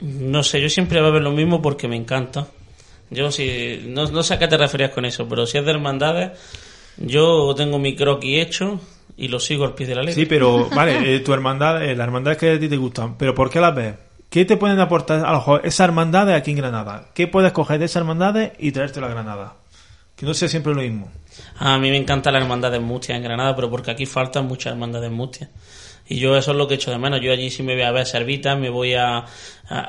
No 0.02 0.44
sé, 0.44 0.60
yo 0.62 0.68
siempre 0.70 1.00
voy 1.00 1.10
a 1.10 1.14
ver 1.14 1.22
lo 1.22 1.32
mismo 1.32 1.62
porque 1.62 1.88
me 1.88 1.96
encanta. 1.96 2.48
Yo 3.12 3.32
si 3.32 3.86
no, 3.88 4.06
no 4.08 4.24
sé 4.24 4.34
a 4.34 4.40
qué 4.40 4.48
te 4.48 4.58
referías 4.58 4.90
con 4.92 5.06
eso, 5.06 5.28
pero 5.30 5.46
si 5.46 5.58
es 5.60 5.64
de 5.66 5.72
hermandades, 5.72 6.32
yo 6.98 7.54
tengo 7.56 7.80
mi 7.80 7.96
croquis 7.96 8.42
hecho 8.46 8.82
y 9.16 9.28
lo 9.28 9.40
sigo 9.40 9.64
al 9.66 9.76
pie 9.76 9.86
de 9.88 9.96
la 9.96 10.02
letra. 10.02 10.16
Sí, 10.16 10.26
pero 10.26 10.68
vale, 10.76 11.16
eh, 11.16 11.20
tu 11.20 11.32
hermandad, 11.32 11.84
eh, 11.84 11.96
las 11.96 12.06
hermandades 12.08 12.40
que 12.40 12.52
a 12.52 12.60
ti 12.60 12.68
te 12.68 12.78
gustan, 12.78 13.16
pero 13.18 13.36
¿por 13.36 13.50
qué 13.50 13.60
las 13.60 13.76
ves? 13.76 13.94
¿Qué 14.30 14.46
te 14.46 14.58
pueden 14.58 14.80
aportar 14.80 15.26
a 15.26 15.32
lo 15.32 15.38
mejor 15.38 15.62
esas 15.64 15.86
hermandades 15.88 16.36
aquí 16.36 16.52
en 16.52 16.58
Granada? 16.58 17.10
¿Qué 17.14 17.28
puedes 17.28 17.52
coger 17.52 17.80
de 17.80 17.86
esas 17.86 18.02
hermandades 18.02 18.52
y 18.60 18.72
traerte 18.72 19.00
a 19.00 19.08
Granada? 19.08 19.54
Que 20.20 20.26
no 20.26 20.34
sea 20.34 20.50
siempre 20.50 20.74
lo 20.74 20.82
mismo. 20.82 21.10
A 21.60 21.78
mí 21.78 21.90
me 21.90 21.96
encanta 21.96 22.30
la 22.30 22.40
hermandad 22.40 22.72
de 22.72 22.80
Mustia 22.80 23.16
en 23.16 23.24
Granada, 23.24 23.56
pero 23.56 23.70
porque 23.70 23.92
aquí 23.92 24.06
faltan 24.06 24.48
muchas 24.48 24.74
hermandades 24.74 25.10
Mustia. 25.10 25.50
Y 26.10 26.18
yo 26.18 26.36
eso 26.36 26.52
es 26.52 26.58
lo 26.58 26.68
que 26.68 26.74
echo 26.74 26.90
de 26.90 26.98
menos. 26.98 27.22
Yo 27.22 27.32
allí 27.32 27.52
sí 27.52 27.62
me 27.62 27.76
voy 27.76 27.84
a 27.84 27.92
ver 27.92 28.06
Servitas, 28.08 28.58
me 28.60 28.70
voy 28.70 28.96
a, 28.96 29.26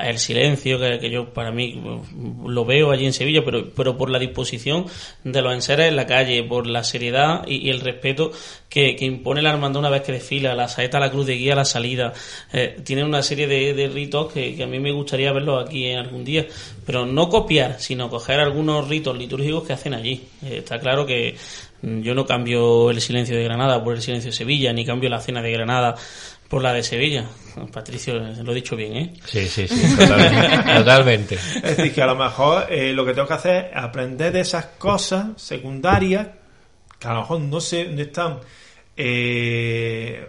El 0.01 0.19
Silencio, 0.19 0.79
que, 0.79 0.99
que 0.99 1.11
yo 1.11 1.33
para 1.33 1.51
mí 1.51 1.83
lo 2.47 2.65
veo 2.67 2.91
allí 2.91 3.07
en 3.07 3.15
Sevilla, 3.15 3.43
pero, 3.43 3.71
pero 3.75 3.97
por 3.97 4.11
la 4.11 4.19
disposición 4.19 4.85
de 5.25 5.41
los 5.41 5.55
enseres 5.55 5.89
en 5.89 5.97
la 5.97 6.07
calle, 6.07 6.45
por 6.45 6.67
la 6.67 6.85
seriedad 6.85 7.47
y, 7.47 7.71
el 7.71 7.81
respeto 7.81 8.33
que, 8.69 8.97
que 8.97 9.07
impone 9.07 9.41
la 9.41 9.51
hermandad 9.51 9.81
una 9.81 9.89
vez 9.89 10.03
que 10.03 10.13
desfila, 10.13 10.55
la 10.55 10.69
saeta, 10.69 11.01
la 11.01 11.11
cruz 11.11 11.27
de 11.27 11.37
guía, 11.37 11.55
la 11.55 11.65
salida. 11.65 12.13
Eh, 12.53 12.81
tienen 12.85 13.07
una 13.07 13.23
serie 13.23 13.47
de, 13.47 13.89
ritos 13.89 14.31
que, 14.31 14.63
a 14.63 14.67
mí 14.67 14.79
me 14.79 14.93
gustaría 14.93 15.33
verlos 15.33 15.67
aquí 15.67 15.87
en 15.87 15.99
algún 16.01 16.23
día. 16.23 16.47
Pero 16.85 17.07
no 17.07 17.31
copiar, 17.31 17.81
sino 17.81 18.11
coger 18.11 18.41
algunos 18.41 18.89
ritos 18.89 19.17
litúrgicos 19.17 19.67
que 19.67 19.73
hacen 19.73 19.95
allí. 19.95 20.23
Eh, 20.43 20.59
está 20.59 20.79
claro 20.79 21.07
que 21.07 21.35
yo 21.83 22.15
no 22.15 22.27
cambio 22.27 22.91
el 22.91 23.01
silencio 23.01 23.37
de 23.37 23.45
Granada 23.45 23.83
por 23.83 23.95
el 23.95 24.03
silencio 24.03 24.31
de 24.31 24.37
Sevilla, 24.37 24.73
ni 24.73 24.85
cambio 24.85 25.09
la 25.11 25.21
cena 25.21 25.41
de 25.43 25.51
Granada 25.53 25.95
por 26.49 26.63
la 26.63 26.73
de 26.73 26.83
Sevilla. 26.83 27.27
Patricio, 27.73 28.15
lo 28.19 28.53
he 28.53 28.55
dicho 28.55 28.77
bien, 28.77 28.97
¿eh? 28.97 29.13
Sí, 29.25 29.47
sí, 29.47 29.67
sí, 29.69 29.97
totalmente. 29.97 30.75
totalmente. 30.79 31.35
Es 31.37 31.77
decir, 31.77 31.95
que 31.95 32.03
a 32.03 32.07
lo 32.07 32.17
mejor 32.17 32.67
eh, 32.71 32.93
lo 32.93 33.05
que 33.07 33.15
tengo 33.15 33.29
que 33.29 33.35
hacer 33.35 33.71
es 33.73 33.77
aprender 33.77 34.33
de 34.33 34.41
esas 34.41 34.67
cosas 34.79 35.29
secundarias 35.37 36.27
que 36.99 37.09
a 37.09 37.15
lo 37.15 37.21
mejor 37.21 37.41
no, 37.41 37.61
se, 37.61 37.87
no 37.87 38.01
están 38.03 38.41
eh, 38.97 40.27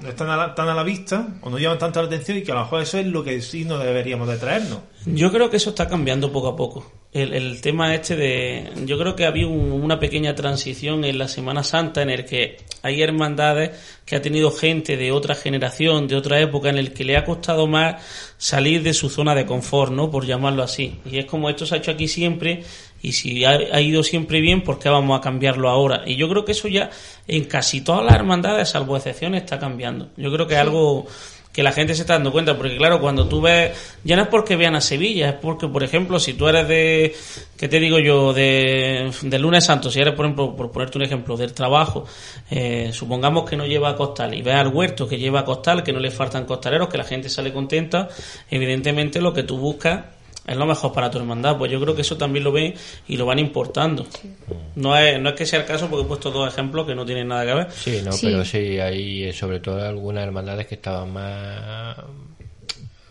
no 0.00 0.08
están 0.08 0.28
a 0.30 0.36
la- 0.36 0.54
tan 0.54 0.68
a 0.68 0.74
la 0.74 0.82
vista 0.82 1.26
o 1.40 1.50
no 1.50 1.58
llaman 1.58 1.78
tanta 1.78 2.00
la 2.00 2.06
atención 2.06 2.38
y 2.38 2.42
que 2.42 2.52
a 2.52 2.54
lo 2.54 2.60
mejor 2.62 2.82
eso 2.82 2.98
es 2.98 3.06
lo 3.06 3.24
que 3.24 3.40
sí 3.40 3.64
no 3.64 3.78
deberíamos 3.78 4.28
de 4.28 4.36
traernos. 4.36 4.78
Yo 5.06 5.30
creo 5.32 5.50
que 5.50 5.56
eso 5.56 5.70
está 5.70 5.88
cambiando 5.88 6.30
poco 6.32 6.48
a 6.48 6.56
poco. 6.56 6.90
El, 7.14 7.32
el 7.32 7.60
tema 7.60 7.94
este 7.94 8.16
de... 8.16 8.70
Yo 8.84 8.98
creo 8.98 9.14
que 9.16 9.24
había 9.24 9.46
un- 9.46 9.72
una 9.72 9.98
pequeña 9.98 10.34
transición 10.34 11.04
en 11.04 11.16
la 11.16 11.28
Semana 11.28 11.62
Santa 11.62 12.02
en 12.02 12.10
el 12.10 12.24
que 12.24 12.58
hay 12.82 13.00
hermandades 13.00 13.70
que 14.04 14.16
ha 14.16 14.20
tenido 14.20 14.50
gente 14.50 14.96
de 14.96 15.12
otra 15.12 15.34
generación, 15.34 16.06
de 16.08 16.16
otra 16.16 16.40
época, 16.40 16.68
en 16.68 16.76
el 16.76 16.92
que 16.92 17.04
le 17.04 17.16
ha 17.16 17.24
costado 17.24 17.66
más 17.66 18.02
salir 18.36 18.82
de 18.82 18.92
su 18.92 19.08
zona 19.08 19.34
de 19.34 19.46
confort, 19.46 19.92
¿no? 19.92 20.10
Por 20.10 20.26
llamarlo 20.26 20.62
así. 20.62 20.98
Y 21.10 21.18
es 21.18 21.24
como 21.24 21.48
esto 21.48 21.64
se 21.64 21.76
ha 21.76 21.78
hecho 21.78 21.92
aquí 21.92 22.08
siempre 22.08 22.62
y 23.00 23.12
si 23.12 23.44
ha, 23.44 23.80
ido 23.80 24.02
siempre 24.02 24.40
bien, 24.40 24.62
¿por 24.62 24.78
qué 24.78 24.88
vamos 24.88 25.16
a 25.18 25.20
cambiarlo 25.22 25.68
ahora? 25.68 26.02
Y 26.06 26.16
yo 26.16 26.28
creo 26.28 26.44
que 26.44 26.52
eso 26.52 26.68
ya 26.68 26.90
en 27.28 27.44
casi 27.44 27.82
todas 27.82 28.04
las 28.04 28.14
hermandades, 28.14 28.70
salvo 28.70 28.96
excepciones, 28.96 29.42
está 29.42 29.58
cambiando. 29.58 30.08
Yo 30.16 30.32
creo 30.32 30.46
que 30.46 30.54
es 30.54 30.60
algo 30.60 31.06
que 31.54 31.62
la 31.62 31.70
gente 31.70 31.94
se 31.94 32.00
está 32.00 32.14
dando 32.14 32.32
cuenta, 32.32 32.56
porque 32.56 32.76
claro, 32.76 33.00
cuando 33.00 33.28
tú 33.28 33.40
ves, 33.40 33.70
ya 34.02 34.16
no 34.16 34.22
es 34.22 34.28
porque 34.28 34.56
vean 34.56 34.74
a 34.74 34.80
Sevilla, 34.80 35.28
es 35.28 35.34
porque, 35.36 35.68
por 35.68 35.84
ejemplo, 35.84 36.18
si 36.18 36.34
tú 36.34 36.48
eres 36.48 36.66
de, 36.66 37.14
¿qué 37.56 37.68
te 37.68 37.78
digo 37.78 38.00
yo?, 38.00 38.32
de, 38.32 39.12
del 39.22 39.40
lunes 39.40 39.64
santo, 39.64 39.88
si 39.88 40.00
eres, 40.00 40.14
por 40.14 40.26
ejemplo, 40.26 40.56
por 40.56 40.72
ponerte 40.72 40.98
un 40.98 41.04
ejemplo, 41.04 41.36
del 41.36 41.52
trabajo, 41.52 42.06
eh, 42.50 42.90
supongamos 42.92 43.48
que 43.48 43.56
no 43.56 43.66
lleva 43.66 43.94
costal 43.94 44.34
y 44.34 44.42
ves 44.42 44.56
al 44.56 44.66
huerto 44.66 45.06
que 45.06 45.16
lleva 45.16 45.44
costal, 45.44 45.84
que 45.84 45.92
no 45.92 46.00
le 46.00 46.10
faltan 46.10 46.44
costaleros, 46.44 46.88
que 46.88 46.98
la 46.98 47.04
gente 47.04 47.28
sale 47.28 47.52
contenta, 47.52 48.08
evidentemente 48.50 49.20
lo 49.20 49.32
que 49.32 49.44
tú 49.44 49.56
buscas 49.56 50.06
es 50.46 50.56
lo 50.56 50.66
mejor 50.66 50.92
para 50.92 51.10
tu 51.10 51.18
hermandad, 51.18 51.56
pues 51.56 51.70
yo 51.72 51.80
creo 51.80 51.94
que 51.94 52.02
eso 52.02 52.16
también 52.16 52.44
lo 52.44 52.52
ven 52.52 52.74
y 53.08 53.16
lo 53.16 53.24
van 53.26 53.38
importando. 53.38 54.06
No 54.76 54.96
es, 54.96 55.18
no 55.20 55.30
es 55.30 55.34
que 55.36 55.46
sea 55.46 55.60
el 55.60 55.66
caso 55.66 55.88
porque 55.88 56.04
he 56.04 56.08
puesto 56.08 56.30
dos 56.30 56.46
ejemplos 56.52 56.86
que 56.86 56.94
no 56.94 57.06
tienen 57.06 57.28
nada 57.28 57.46
que 57.46 57.54
ver. 57.54 57.70
Sí, 57.70 58.00
no, 58.04 58.12
Sí. 58.12 58.26
pero 58.26 58.44
sí, 58.44 58.78
hay 58.78 59.24
eh, 59.24 59.32
sobre 59.32 59.60
todo 59.60 59.80
algunas 59.86 60.24
hermandades 60.24 60.66
que 60.66 60.74
estaban 60.74 61.12
más, 61.12 61.96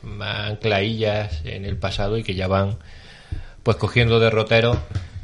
más 0.03 0.51
ancladillas 0.51 1.41
en 1.45 1.65
el 1.65 1.77
pasado 1.77 2.17
y 2.17 2.23
que 2.23 2.36
ya 2.36 2.47
van 2.47 2.77
pues 3.63 3.77
cogiendo 3.77 4.19
derroteros, 4.19 4.77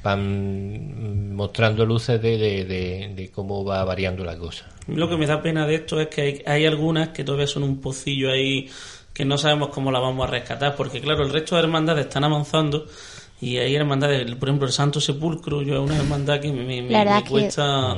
van 0.03 1.36
mostrando 1.36 1.86
luces 1.86 2.22
de, 2.22 2.38
de, 2.38 2.64
de- 2.66 3.12
de 3.16 3.30
cómo 3.32 3.66
va 3.66 3.84
variando 3.84 4.24
la 4.24 4.38
cosa. 4.38 4.66
Lo 4.88 5.07
que 5.10 5.18
me 5.18 5.28
da 5.28 5.41
pena 5.41 5.68
de 5.68 5.76
esto 5.76 5.99
es 5.99 6.07
que 6.07 6.22
hay, 6.22 6.41
hay 6.45 6.66
algunas 6.66 7.10
que 7.10 7.24
todavía 7.24 7.47
son 7.47 7.64
un 7.64 7.80
pocillo 7.82 8.32
ahí 8.32 8.70
que 9.20 9.26
no 9.26 9.38
sabemos 9.38 9.68
cómo 9.68 9.92
la 9.92 10.00
vamos 10.00 10.26
a 10.26 10.32
rescatar, 10.32 10.78
porque 10.78 11.02
claro, 11.02 11.24
el 11.26 11.34
resto 11.34 11.58
de 11.58 11.64
hermandades 11.64 12.06
están 12.06 12.24
avanzando 12.24 12.86
y 13.42 13.58
hay 13.58 13.76
hermandades, 13.76 14.34
por 14.36 14.48
ejemplo, 14.48 14.66
el 14.66 14.72
Santo 14.72 15.02
Sepulcro, 15.02 15.62
yo 15.62 15.74
es 15.74 15.80
una 15.82 15.98
hermandad 15.98 16.40
que 16.40 16.50
me, 16.54 16.64
me- 16.82 16.84
me 16.84 17.24
cuesta... 17.26 17.96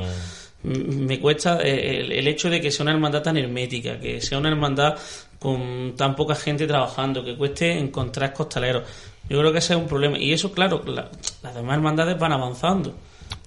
Me 0.64 1.20
cuesta 1.20 1.60
eh, 1.62 2.02
el, 2.02 2.12
el 2.12 2.28
hecho 2.28 2.50
de 2.50 2.60
que 2.62 2.70
sea 2.72 2.84
una 2.84 2.92
hermandad 2.94 3.22
tan 3.22 3.38
hermética, 3.38 4.00
que 4.00 4.20
sea 4.22 4.38
una 4.40 4.50
hermandad 4.50 4.96
con 5.40 5.94
tan 5.96 6.16
poca 6.16 6.34
gente 6.36 6.66
trabajando, 6.68 7.24
que 7.24 7.36
cueste 7.36 7.78
encontrar 7.78 8.32
costaleros. 8.34 8.84
Yo 9.30 9.40
creo 9.40 9.52
que 9.52 9.58
ese 9.60 9.74
es 9.74 9.80
un 9.80 9.88
problema. 9.88 10.18
Y 10.20 10.34
eso, 10.34 10.52
claro, 10.52 10.82
la- 10.86 11.10
las 11.44 11.54
demás 11.56 11.76
hermandades 11.76 12.18
van 12.20 12.32
avanzando. 12.34 12.94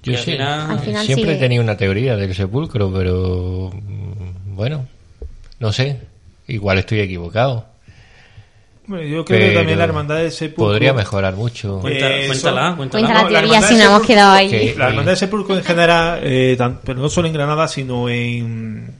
Yo 0.02 0.12
Y 0.12 0.14
al 0.16 0.22
sí, 0.22 0.32
final- 0.32 0.70
Al 0.72 0.78
final 0.80 1.06
siempre 1.06 1.24
sigue. 1.24 1.36
he 1.36 1.40
tenido 1.40 1.62
una 1.62 1.76
teoría 1.76 2.16
del 2.16 2.34
sepulcro, 2.34 2.92
pero 2.92 3.70
mm, 3.72 4.54
bueno, 4.56 4.86
no 5.60 5.72
sé, 5.72 6.00
igual 6.48 6.78
estoy 6.78 7.00
equivocado. 7.00 7.66
Bueno, 8.86 9.02
yo 9.04 9.24
creo 9.24 9.38
que 9.40 9.46
Pero 9.46 9.58
también 9.60 9.78
la 9.78 9.84
hermandad 9.84 10.16
de 10.16 10.30
Sepulcro... 10.30 10.66
Podría 10.72 10.92
mejorar 10.92 11.34
mucho. 11.36 11.78
Cuenta- 11.80 12.10
Eh, 12.18 12.26
cuéntala, 12.26 12.74
cuéntala. 12.76 12.76
Cuenta 12.76 12.98
la 12.98 13.08
No, 13.08 13.14
la 13.14 13.20
teoría 13.28 13.38
hermandad 13.40 13.68
si 13.68 13.74
de 13.74 13.80
nos 13.80 13.86
hemos 13.88 14.02
Sepulcro- 14.02 14.06
quedado 14.06 14.32
ahí. 14.32 14.50
que- 14.50 14.74
La 14.76 14.88
hermandad 14.88 15.12
de 15.12 15.16
Sepulcro 15.16 15.56
en 15.56 15.64
general, 15.64 16.20
eh, 16.22 16.54
tan- 16.58 16.80
pero 16.84 17.00
no 17.00 17.08
solo 17.08 17.26
en 17.28 17.32
Granada, 17.34 17.66
sino 17.68 18.08
en, 18.10 18.94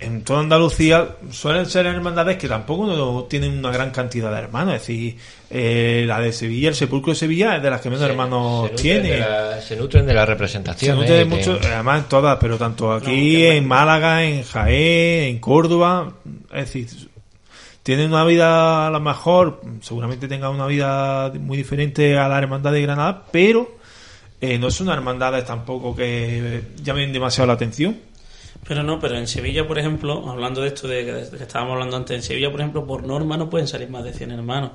en 0.00 0.22
toda 0.22 0.40
Andalucía, 0.40 1.16
suelen 1.30 1.66
ser 1.66 1.86
hermandades 1.86 2.36
que 2.36 2.48
tampoco 2.48 2.86
no 2.86 3.24
tienen 3.24 3.58
una 3.58 3.70
gran 3.70 3.90
cantidad 3.90 4.30
de 4.32 4.38
hermanos. 4.38 4.74
Es 4.74 4.80
decir, 4.82 5.16
eh, 5.50 6.04
la 6.06 6.20
de 6.20 6.32
Sevilla, 6.32 6.68
el 6.68 6.74
Sepulcro 6.74 7.12
de 7.12 7.18
Sevilla, 7.18 7.56
es 7.56 7.62
de 7.62 7.70
las 7.70 7.80
que 7.80 7.90
menos 7.90 8.04
hermanos 8.08 8.66
se 8.66 8.72
nutren 8.72 9.02
tiene. 9.02 9.18
la- 9.18 9.60
se 9.60 9.76
nutren 9.76 10.06
de 10.06 10.14
la 10.14 10.22
Se 10.22 10.26
representación. 10.26 10.96
nutre 10.98 11.20
¿eh? 11.20 11.24
mucho, 11.24 11.58
Que- 11.58 11.66
además 11.66 12.02
en 12.04 12.08
todas, 12.08 12.38
pero 12.40 12.56
tanto 12.58 12.92
aquí, 12.92 13.44
en 13.44 13.66
Málaga, 13.66 14.24
en 14.24 14.42
Jaén, 14.44 15.24
en 15.24 15.38
Córdoba, 15.40 16.12
es 16.52 16.72
decir, 16.72 16.86
tienen 17.82 18.12
una 18.12 18.24
vida 18.24 18.86
a 18.86 18.90
lo 18.90 19.00
mejor, 19.00 19.62
seguramente 19.80 20.28
tengan 20.28 20.50
una 20.50 20.66
vida 20.66 21.32
muy 21.40 21.56
diferente 21.56 22.18
a 22.18 22.28
la 22.28 22.38
hermandad 22.38 22.70
de 22.72 22.82
Granada, 22.82 23.24
pero 23.32 23.76
eh, 24.40 24.58
no 24.58 24.70
son 24.70 24.88
hermandades 24.90 25.44
tampoco 25.46 25.96
que 25.96 26.62
llamen 26.84 27.12
demasiado 27.12 27.46
la 27.48 27.54
atención. 27.54 27.96
Pero 28.68 28.82
no, 28.82 29.00
pero 29.00 29.16
en 29.16 29.26
Sevilla, 29.26 29.66
por 29.66 29.78
ejemplo, 29.78 30.28
hablando 30.28 30.60
de 30.60 30.68
esto 30.68 30.86
de 30.86 31.02
que, 31.02 31.12
de 31.12 31.38
que 31.38 31.44
estábamos 31.44 31.72
hablando 31.72 31.96
antes, 31.96 32.14
en 32.14 32.22
Sevilla, 32.22 32.50
por 32.50 32.60
ejemplo, 32.60 32.86
por 32.86 33.02
norma 33.02 33.34
no 33.38 33.48
pueden 33.48 33.66
salir 33.66 33.88
más 33.88 34.04
de 34.04 34.12
100 34.12 34.32
hermanos. 34.32 34.72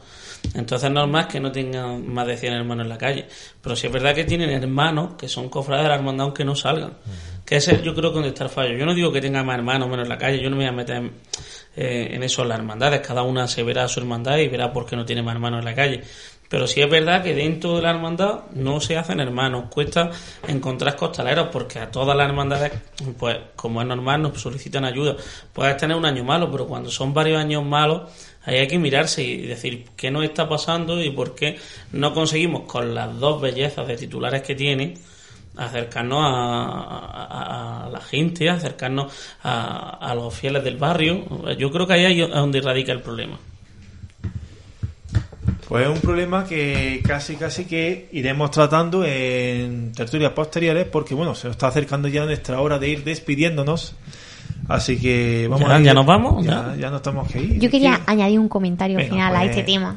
Entonces, 0.55 0.89
normal 0.89 1.25
es 1.27 1.27
que 1.27 1.39
no 1.39 1.51
tengan 1.51 2.11
más 2.11 2.25
de 2.25 2.35
100 2.35 2.53
hermanos 2.53 2.85
en 2.85 2.89
la 2.89 2.97
calle. 2.97 3.27
Pero 3.61 3.75
sí 3.75 3.85
es 3.85 3.93
verdad 3.93 4.15
que 4.15 4.23
tienen 4.23 4.49
hermanos 4.49 5.11
que 5.15 5.27
son 5.27 5.47
cofrades 5.47 5.83
de 5.83 5.89
la 5.89 5.95
hermandad 5.95 6.25
aunque 6.25 6.43
no 6.43 6.55
salgan. 6.55 6.93
Que 7.45 7.57
ese 7.57 7.83
yo 7.83 7.93
creo 7.93 8.09
que 8.09 8.15
donde 8.15 8.29
está 8.29 8.45
el 8.45 8.49
fallo. 8.49 8.75
Yo 8.75 8.85
no 8.87 8.95
digo 8.95 9.11
que 9.11 9.21
tenga 9.21 9.43
más 9.43 9.57
hermanos 9.57 9.87
menos 9.87 10.05
en 10.05 10.09
la 10.09 10.17
calle, 10.17 10.41
yo 10.41 10.49
no 10.49 10.55
me 10.55 10.63
voy 10.63 10.69
a 10.69 10.75
meter 10.75 10.95
en, 10.95 11.11
eh, 11.75 12.07
en 12.13 12.23
eso 12.23 12.41
en 12.41 12.49
las 12.49 12.57
hermandades. 12.57 12.99
Cada 13.01 13.21
una 13.21 13.47
se 13.47 13.61
verá 13.61 13.87
su 13.87 13.99
hermandad 13.99 14.39
y 14.39 14.47
verá 14.47 14.73
por 14.73 14.87
qué 14.87 14.95
no 14.95 15.05
tiene 15.05 15.21
más 15.21 15.35
hermanos 15.35 15.59
en 15.59 15.65
la 15.65 15.75
calle. 15.75 16.03
Pero 16.53 16.67
sí 16.67 16.81
es 16.81 16.87
verdad 16.87 17.23
que 17.23 17.33
dentro 17.33 17.77
de 17.77 17.81
la 17.81 17.89
hermandad 17.89 18.41
no 18.53 18.79
se 18.79 18.95
hacen 18.95 19.19
hermanos. 19.19 19.71
Cuesta 19.71 20.11
encontrar 20.47 20.95
costaleros 20.95 21.47
porque 21.51 21.79
a 21.79 21.89
todas 21.89 22.15
las 22.15 22.29
hermandades, 22.29 22.73
pues 23.17 23.37
como 23.55 23.81
es 23.81 23.87
normal, 23.87 24.21
nos 24.21 24.39
solicitan 24.39 24.85
ayuda. 24.85 25.15
Puedes 25.51 25.77
tener 25.77 25.97
un 25.97 26.05
año 26.05 26.23
malo, 26.23 26.51
pero 26.51 26.67
cuando 26.67 26.91
son 26.91 27.11
varios 27.11 27.39
años 27.39 27.65
malos, 27.65 28.03
ahí 28.43 28.57
hay 28.57 28.67
que 28.67 28.77
mirarse 28.77 29.23
y 29.23 29.47
decir 29.47 29.85
qué 29.97 30.11
nos 30.11 30.25
está 30.25 30.47
pasando 30.47 31.01
y 31.01 31.09
por 31.09 31.33
qué 31.33 31.57
no 31.91 32.13
conseguimos 32.13 32.71
con 32.71 32.93
las 32.93 33.19
dos 33.19 33.41
bellezas 33.41 33.87
de 33.87 33.97
titulares 33.97 34.43
que 34.43 34.53
tiene 34.53 34.93
acercarnos 35.57 36.19
a, 36.21 37.89
la 37.91 37.99
gente, 37.99 38.51
acercarnos 38.51 39.11
a, 39.41 39.97
a 40.07 40.13
los 40.13 40.31
fieles 40.31 40.63
del 40.63 40.77
barrio. 40.77 41.25
Yo 41.57 41.71
creo 41.71 41.87
que 41.87 41.93
ahí 41.93 42.21
es 42.21 42.29
donde 42.29 42.61
radica 42.61 42.91
el 42.91 43.01
problema. 43.01 43.39
Pues 45.73 45.87
es 45.87 45.91
un 45.91 46.01
problema 46.01 46.45
que 46.45 47.01
casi 47.03 47.35
casi 47.35 47.65
que 47.65 48.07
iremos 48.11 48.51
tratando 48.51 49.03
en 49.03 49.91
tertulias 49.91 50.31
posteriores 50.33 50.85
porque 50.85 51.15
bueno, 51.15 51.33
se 51.33 51.47
nos 51.47 51.55
está 51.55 51.65
acercando 51.65 52.07
ya 52.07 52.25
nuestra 52.25 52.61
hora 52.61 52.77
de 52.77 52.89
ir 52.89 53.03
despidiéndonos. 53.03 53.95
Así 54.67 54.99
que 54.99 55.47
vamos 55.49 55.67
¿Ya- 55.67 55.75
a 55.75 55.79
ir- 55.79 55.83
ya 55.85 55.93
nos 55.95 56.05
vamos? 56.05 56.45
Ya, 56.45 56.75
¿Ya? 56.79 56.91
nos 56.91 57.01
tenemos 57.01 57.27
que 57.27 57.41
ir. 57.41 57.59
Yo 57.59 57.71
quería 57.71 58.01
añadir 58.05 58.37
un 58.39 58.49
comentario 58.49 58.97
Venga, 58.97 59.09
final 59.09 59.35
a 59.35 59.39
pues. 59.39 59.49
este 59.49 59.63
tema. 59.63 59.95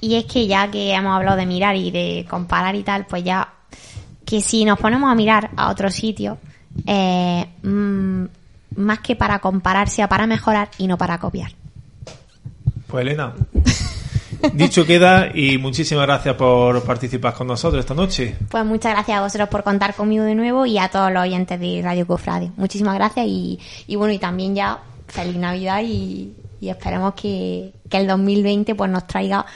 Y 0.00 0.16
es 0.16 0.24
que 0.24 0.48
ya 0.48 0.68
que 0.68 0.92
hemos 0.92 1.14
hablado 1.14 1.36
de 1.36 1.46
mirar 1.46 1.76
y 1.76 1.92
de 1.92 2.26
comparar 2.28 2.74
y 2.74 2.82
tal, 2.82 3.06
pues 3.06 3.22
ya 3.22 3.52
que 4.24 4.40
si 4.40 4.64
nos 4.64 4.80
ponemos 4.80 5.08
a 5.12 5.14
mirar 5.14 5.50
a 5.56 5.70
otro 5.70 5.92
sitio, 5.92 6.38
eh, 6.88 7.46
mm, 7.62 8.24
más 8.78 8.98
que 8.98 9.14
para 9.14 9.38
comparar, 9.38 9.88
sea 9.88 10.08
para 10.08 10.26
mejorar 10.26 10.70
y 10.76 10.88
no 10.88 10.98
para 10.98 11.18
copiar. 11.18 11.52
Pues 12.88 13.02
Elena, 13.02 13.34
dicho 14.52 14.84
queda 14.86 15.28
y 15.34 15.58
muchísimas 15.58 16.06
gracias 16.06 16.34
por 16.36 16.82
participar 16.84 17.34
con 17.34 17.46
nosotros 17.46 17.80
esta 17.80 17.94
noche. 17.94 18.36
Pues 18.48 18.64
muchas 18.64 18.92
gracias 18.92 19.18
a 19.18 19.22
vosotros 19.22 19.48
por 19.48 19.62
contar 19.64 19.94
conmigo 19.94 20.24
de 20.24 20.34
nuevo 20.34 20.66
y 20.66 20.78
a 20.78 20.88
todos 20.88 21.12
los 21.12 21.22
oyentes 21.22 21.58
de 21.58 21.80
Radio 21.82 22.06
Cofrade. 22.06 22.50
Muchísimas 22.56 22.94
gracias 22.94 23.26
y, 23.26 23.58
y 23.86 23.96
bueno, 23.96 24.12
y 24.12 24.18
también 24.18 24.54
ya 24.54 24.78
feliz 25.06 25.36
Navidad 25.36 25.80
y, 25.84 26.32
y 26.60 26.68
esperemos 26.68 27.14
que, 27.14 27.72
que 27.88 27.96
el 27.96 28.06
2020 28.06 28.74
pues 28.74 28.90
nos 28.90 29.06
traiga 29.06 29.46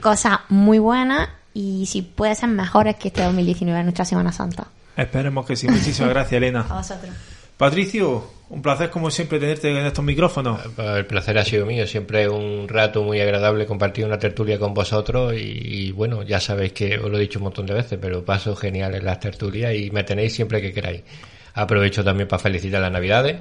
cosas 0.00 0.38
muy 0.48 0.78
buenas 0.78 1.28
y 1.54 1.86
si 1.86 2.02
puede 2.02 2.34
ser 2.34 2.48
mejores 2.48 2.96
que 2.96 3.08
este 3.08 3.22
2019 3.22 3.82
nuestra 3.82 4.04
Semana 4.04 4.32
Santa. 4.32 4.66
Esperemos 4.96 5.46
que 5.46 5.56
sí. 5.56 5.68
Muchísimas 5.68 6.10
gracias, 6.14 6.32
A 6.32 6.36
Elena. 6.36 6.62
vosotros. 6.62 7.10
Patricio, 7.56 8.24
un 8.48 8.62
placer 8.62 8.90
como 8.90 9.10
siempre 9.10 9.40
tenerte 9.40 9.70
en 9.70 9.86
estos 9.86 10.04
micrófonos. 10.04 10.60
El 10.78 11.06
placer 11.06 11.36
ha 11.38 11.44
sido 11.44 11.66
mío, 11.66 11.86
siempre 11.86 12.28
un 12.28 12.68
rato 12.68 13.02
muy 13.02 13.20
agradable 13.20 13.66
compartir 13.66 14.04
una 14.04 14.18
tertulia 14.18 14.58
con 14.58 14.72
vosotros 14.72 15.34
y, 15.34 15.38
y, 15.38 15.92
bueno, 15.92 16.22
ya 16.22 16.40
sabéis 16.40 16.72
que 16.72 16.98
os 16.98 17.10
lo 17.10 17.18
he 17.18 17.20
dicho 17.20 17.38
un 17.38 17.44
montón 17.44 17.66
de 17.66 17.74
veces, 17.74 17.98
pero 18.00 18.24
paso 18.24 18.54
genial 18.54 18.94
en 18.94 19.04
las 19.04 19.18
tertulias 19.20 19.74
y 19.74 19.90
me 19.90 20.04
tenéis 20.04 20.34
siempre 20.34 20.60
que 20.60 20.72
queráis. 20.72 21.02
Aprovecho 21.54 22.04
también 22.04 22.28
para 22.28 22.42
felicitar 22.42 22.80
las 22.80 22.92
Navidades, 22.92 23.36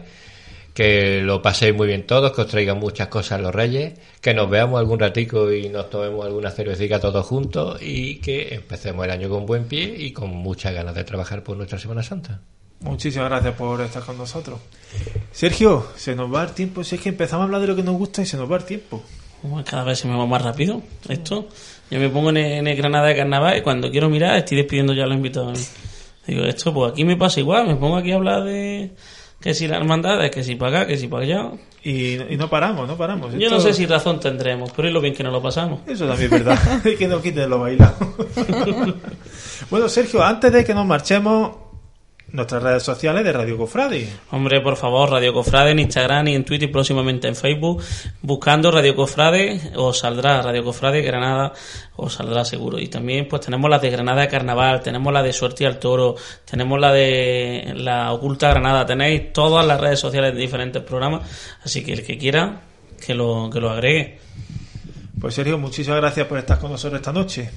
que 0.73 1.21
lo 1.21 1.41
paséis 1.41 1.75
muy 1.75 1.87
bien 1.87 2.07
todos, 2.07 2.31
que 2.31 2.41
os 2.41 2.47
traigan 2.47 2.79
muchas 2.79 3.07
cosas 3.07 3.39
los 3.41 3.53
Reyes, 3.53 3.93
que 4.21 4.33
nos 4.33 4.49
veamos 4.49 4.79
algún 4.79 4.99
ratico 4.99 5.51
y 5.51 5.69
nos 5.69 5.89
tomemos 5.89 6.25
alguna 6.25 6.49
cervecita 6.49 6.99
todos 6.99 7.25
juntos 7.25 7.79
y 7.81 8.15
que 8.21 8.55
empecemos 8.55 9.05
el 9.05 9.11
año 9.11 9.29
con 9.29 9.45
buen 9.45 9.65
pie 9.65 9.95
y 9.97 10.11
con 10.13 10.31
muchas 10.31 10.73
ganas 10.73 10.95
de 10.95 11.03
trabajar 11.03 11.43
por 11.43 11.57
nuestra 11.57 11.77
Semana 11.77 12.01
Santa. 12.01 12.41
Muchísimas 12.81 13.29
gracias 13.29 13.55
por 13.55 13.81
estar 13.81 14.03
con 14.03 14.17
nosotros. 14.17 14.59
Sergio, 15.31 15.87
se 15.95 16.15
nos 16.15 16.33
va 16.33 16.43
el 16.43 16.51
tiempo. 16.51 16.83
Si 16.83 16.95
es 16.95 17.01
que 17.01 17.09
empezamos 17.09 17.43
a 17.43 17.45
hablar 17.45 17.61
de 17.61 17.67
lo 17.67 17.75
que 17.75 17.83
nos 17.83 17.97
gusta 17.97 18.21
y 18.21 18.25
se 18.25 18.37
nos 18.37 18.51
va 18.51 18.57
el 18.57 18.65
tiempo. 18.65 19.03
Cada 19.65 19.83
vez 19.83 19.99
se 19.99 20.07
me 20.07 20.17
va 20.17 20.25
más 20.25 20.41
rápido 20.41 20.81
esto. 21.07 21.47
Yo 21.91 21.99
me 21.99 22.09
pongo 22.09 22.29
en 22.31 22.37
el, 22.37 22.51
en 22.53 22.67
el 22.67 22.75
Granada 22.75 23.07
de 23.07 23.15
Carnaval 23.15 23.57
y 23.57 23.61
cuando 23.61 23.91
quiero 23.91 24.09
mirar 24.09 24.37
estoy 24.37 24.57
despidiendo 24.57 24.93
ya 24.93 25.03
a 25.03 25.07
los 25.07 25.17
invitados. 25.17 25.71
Digo, 26.25 26.43
esto 26.45 26.73
pues 26.73 26.91
aquí 26.91 27.05
me 27.05 27.15
pasa 27.15 27.39
igual, 27.39 27.67
me 27.67 27.75
pongo 27.75 27.97
aquí 27.97 28.11
a 28.11 28.15
hablar 28.15 28.43
de 28.43 28.91
que 29.39 29.53
si 29.53 29.67
la 29.67 29.77
hermandad, 29.77 30.27
que 30.31 30.43
si 30.43 30.55
para 30.55 30.79
acá, 30.79 30.87
que 30.87 30.97
si 30.97 31.07
para 31.07 31.23
allá. 31.23 31.51
Y, 31.83 32.15
y 32.15 32.37
no 32.37 32.49
paramos, 32.49 32.87
no 32.87 32.97
paramos. 32.97 33.33
Yo 33.35 33.49
no 33.51 33.59
sé 33.59 33.73
si 33.73 33.85
razón 33.85 34.19
tendremos, 34.19 34.71
pero 34.75 34.87
es 34.87 34.93
lo 34.93 35.01
bien 35.01 35.13
que 35.13 35.23
nos 35.23 35.31
lo 35.31 35.41
pasamos. 35.41 35.81
Eso 35.85 36.07
también 36.07 36.33
es 36.33 36.43
verdad. 36.43 36.81
Que 36.97 37.07
no 37.07 37.21
quiten 37.21 37.47
lo 37.47 37.59
bailado. 37.59 37.95
bueno, 39.69 39.87
Sergio, 39.87 40.23
antes 40.23 40.51
de 40.51 40.65
que 40.65 40.73
nos 40.73 40.87
marchemos, 40.87 41.51
nuestras 42.31 42.61
redes 42.61 42.83
sociales 42.83 43.23
de 43.23 43.31
Radio 43.31 43.57
Cofradi. 43.57 44.07
Hombre, 44.31 44.61
por 44.61 44.75
favor, 44.75 45.09
Radio 45.09 45.33
Cofrade 45.33 45.71
en 45.71 45.79
Instagram 45.79 46.27
y 46.27 46.35
en 46.35 46.43
Twitter 46.43 46.69
y 46.69 46.71
próximamente 46.71 47.27
en 47.27 47.35
Facebook. 47.35 47.81
Buscando 48.21 48.71
Radio 48.71 48.95
Cofrade, 48.95 49.71
os 49.75 49.99
saldrá 49.99 50.41
Radio 50.41 50.63
Cofrade 50.63 51.01
Granada, 51.01 51.53
os 51.95 52.13
saldrá 52.13 52.43
seguro. 52.43 52.79
Y 52.79 52.87
también, 52.87 53.27
pues 53.27 53.41
tenemos 53.41 53.69
la 53.69 53.79
de 53.79 53.89
Granada 53.89 54.21
de 54.21 54.27
Carnaval, 54.27 54.81
tenemos 54.81 55.13
la 55.13 55.23
de 55.23 55.33
Suerte 55.33 55.65
al 55.65 55.79
Toro, 55.79 56.15
tenemos 56.49 56.79
la 56.79 56.91
de 56.91 57.73
la 57.75 58.11
Oculta 58.11 58.49
Granada. 58.49 58.85
Tenéis 58.85 59.31
todas 59.31 59.65
las 59.65 59.79
redes 59.79 59.99
sociales 59.99 60.33
de 60.33 60.41
diferentes 60.41 60.81
programas, 60.81 61.21
así 61.63 61.83
que 61.83 61.93
el 61.93 62.03
que 62.03 62.17
quiera, 62.17 62.61
que 63.05 63.13
lo, 63.13 63.49
que 63.51 63.59
lo 63.59 63.69
agregue. 63.69 64.19
Pues 65.25 65.33
Sergio, 65.33 65.57
muchísimas 65.57 65.99
gracias 66.01 66.27
por 66.27 66.37
estar 66.37 66.59
con 66.59 66.71
nosotros 66.71 66.99
esta 66.99 67.11
noche. 67.11 67.49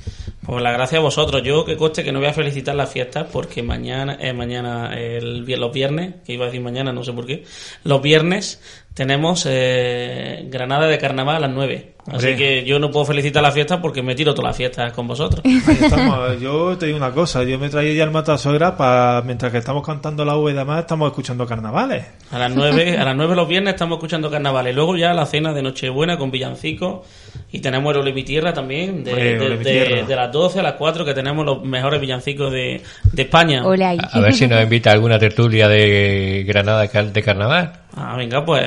Pues 0.43 0.63
la 0.63 0.73
gracia 0.73 0.97
a 0.97 1.03
vosotros. 1.03 1.43
Yo 1.43 1.67
que 1.67 1.77
coste 1.77 2.03
que 2.03 2.11
no 2.11 2.19
voy 2.19 2.29
a 2.29 2.33
felicitar 2.33 2.75
las 2.75 2.91
fiestas 2.91 3.27
porque 3.31 3.63
mañana, 3.63 4.17
eh, 4.19 4.33
mañana, 4.33 4.95
el, 4.95 5.45
los 5.45 5.71
viernes, 5.71 6.15
que 6.25 6.33
iba 6.33 6.45
a 6.45 6.47
decir 6.47 6.63
mañana, 6.63 6.95
no 6.95 7.05
sé 7.05 7.13
por 7.13 7.27
qué, 7.27 7.45
los 7.85 8.01
viernes 8.01 8.59
tenemos 8.95 9.47
eh, 9.47 10.47
Granada 10.49 10.87
de 10.87 10.97
Carnaval 10.97 11.37
a 11.37 11.41
las 11.41 11.51
9. 11.51 11.93
Así 12.11 12.37
que 12.37 12.65
yo 12.65 12.79
no 12.79 12.91
puedo 12.91 13.05
felicitar 13.05 13.43
las 13.43 13.53
fiestas 13.53 13.81
porque 13.81 14.03
me 14.03 14.15
tiro 14.15 14.35
todas 14.35 14.49
las 14.49 14.57
fiestas 14.57 14.93
con 14.95 15.07
vosotros. 15.07 15.43
Ahí 15.45 15.79
estamos. 15.79 16.41
Yo 16.41 16.79
te 16.79 16.87
digo 16.87 16.97
una 16.97 17.13
cosa, 17.13 17.45
yo 17.45 17.59
me 17.59 17.69
traía 17.69 17.93
ya 17.93 18.05
el 18.05 18.11
matasogra 18.11 18.79
para 18.79 19.21
mientras 19.23 19.53
que 19.53 19.59
estamos 19.59 19.85
cantando 19.85 20.25
la 20.25 20.37
V 20.37 20.53
y 20.53 20.55
demás, 20.55 20.81
estamos 20.81 21.11
escuchando 21.11 21.47
carnavales. 21.47 22.07
A 22.31 22.39
las 22.39 22.51
9, 22.51 22.97
a 22.97 23.05
las 23.05 23.15
9 23.15 23.37
los 23.37 23.47
viernes 23.47 23.75
estamos 23.75 23.99
escuchando 23.99 24.31
carnavales. 24.31 24.75
Luego 24.75 24.97
ya 24.97 25.13
la 25.13 25.27
cena 25.27 25.53
de 25.53 25.61
Nochebuena 25.61 26.17
con 26.17 26.31
villancicos. 26.31 27.07
Y 27.51 27.61
tenemos 27.61 27.95
el 27.95 28.01
Ole 28.03 28.13
mi 28.13 28.25
Tierra 28.25 28.53
también, 28.53 29.03
de, 29.05 29.11
Hombre, 29.13 29.39
de- 29.39 29.47
Ole 29.47 29.57
mi 29.57 29.65
de- 29.65 29.71
Tierra. 29.71 30.07
de 30.07 30.17
las 30.17 30.31
12 30.31 30.61
a 30.61 30.63
las 30.63 30.75
4 30.75 31.03
que 31.05 31.15
tenemos 31.15 31.47
los 31.47 31.65
mejores 31.65 31.99
villancicos 31.99 32.53
de, 32.53 32.83
de 33.11 33.23
España. 33.23 33.63
A, 33.63 34.19
a 34.19 34.21
ver 34.21 34.35
si 34.35 34.47
nos 34.47 34.63
invita 34.63 34.91
a 34.91 34.93
alguna 34.93 35.19
tertulia 35.19 35.67
de 35.67 36.45
Granada 36.47 36.83
de 36.83 36.89
car- 36.91 37.11
de 37.13 37.23
carnaval. 37.23 37.73
Ah, 37.97 38.17
venga, 38.17 38.45
pues 38.45 38.63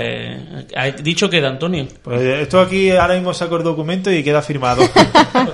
ha 0.75 0.85
dicho 0.91 1.29
que 1.29 1.39
de 1.41 1.47
Antonio. 1.47 1.87
Pues 2.01 2.21
esto 2.21 2.59
aquí 2.59 2.89
ahora 2.89 3.13
mismo 3.13 3.33
saco 3.35 3.57
el 3.57 3.63
documento 3.63 4.11
y 4.11 4.23
queda 4.23 4.41
firmado. 4.41 4.81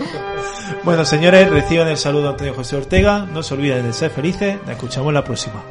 bueno, 0.84 1.03
señores, 1.05 1.49
reciban 1.49 1.88
el 1.89 1.97
saludo 1.97 2.23
de 2.23 2.30
Antonio 2.30 2.53
José 2.53 2.78
Ortega. 2.78 3.28
No 3.32 3.43
se 3.43 3.53
olviden 3.55 3.84
de 3.86 3.93
ser 3.93 4.09
felices. 4.09 4.55
Nos 4.61 4.71
escuchamos 4.71 5.13
la 5.13 5.23
próxima. 5.23 5.61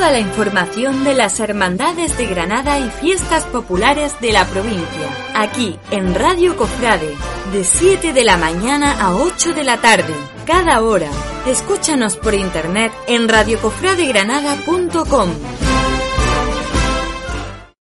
Toda 0.00 0.12
la 0.12 0.18
información 0.18 1.04
de 1.04 1.12
las 1.12 1.40
hermandades 1.40 2.16
de 2.16 2.24
Granada 2.24 2.78
y 2.78 2.88
fiestas 2.88 3.44
populares 3.44 4.18
de 4.22 4.32
la 4.32 4.46
provincia, 4.46 5.10
aquí 5.34 5.78
en 5.90 6.14
Radio 6.14 6.56
Cofrade, 6.56 7.14
de 7.52 7.64
7 7.64 8.14
de 8.14 8.24
la 8.24 8.38
mañana 8.38 8.98
a 8.98 9.14
8 9.14 9.52
de 9.52 9.62
la 9.62 9.76
tarde, 9.76 10.14
cada 10.46 10.80
hora. 10.80 11.10
Escúchanos 11.46 12.16
por 12.16 12.32
internet 12.32 12.92
en 13.08 13.28
radiocofradegranada.com. 13.28 15.59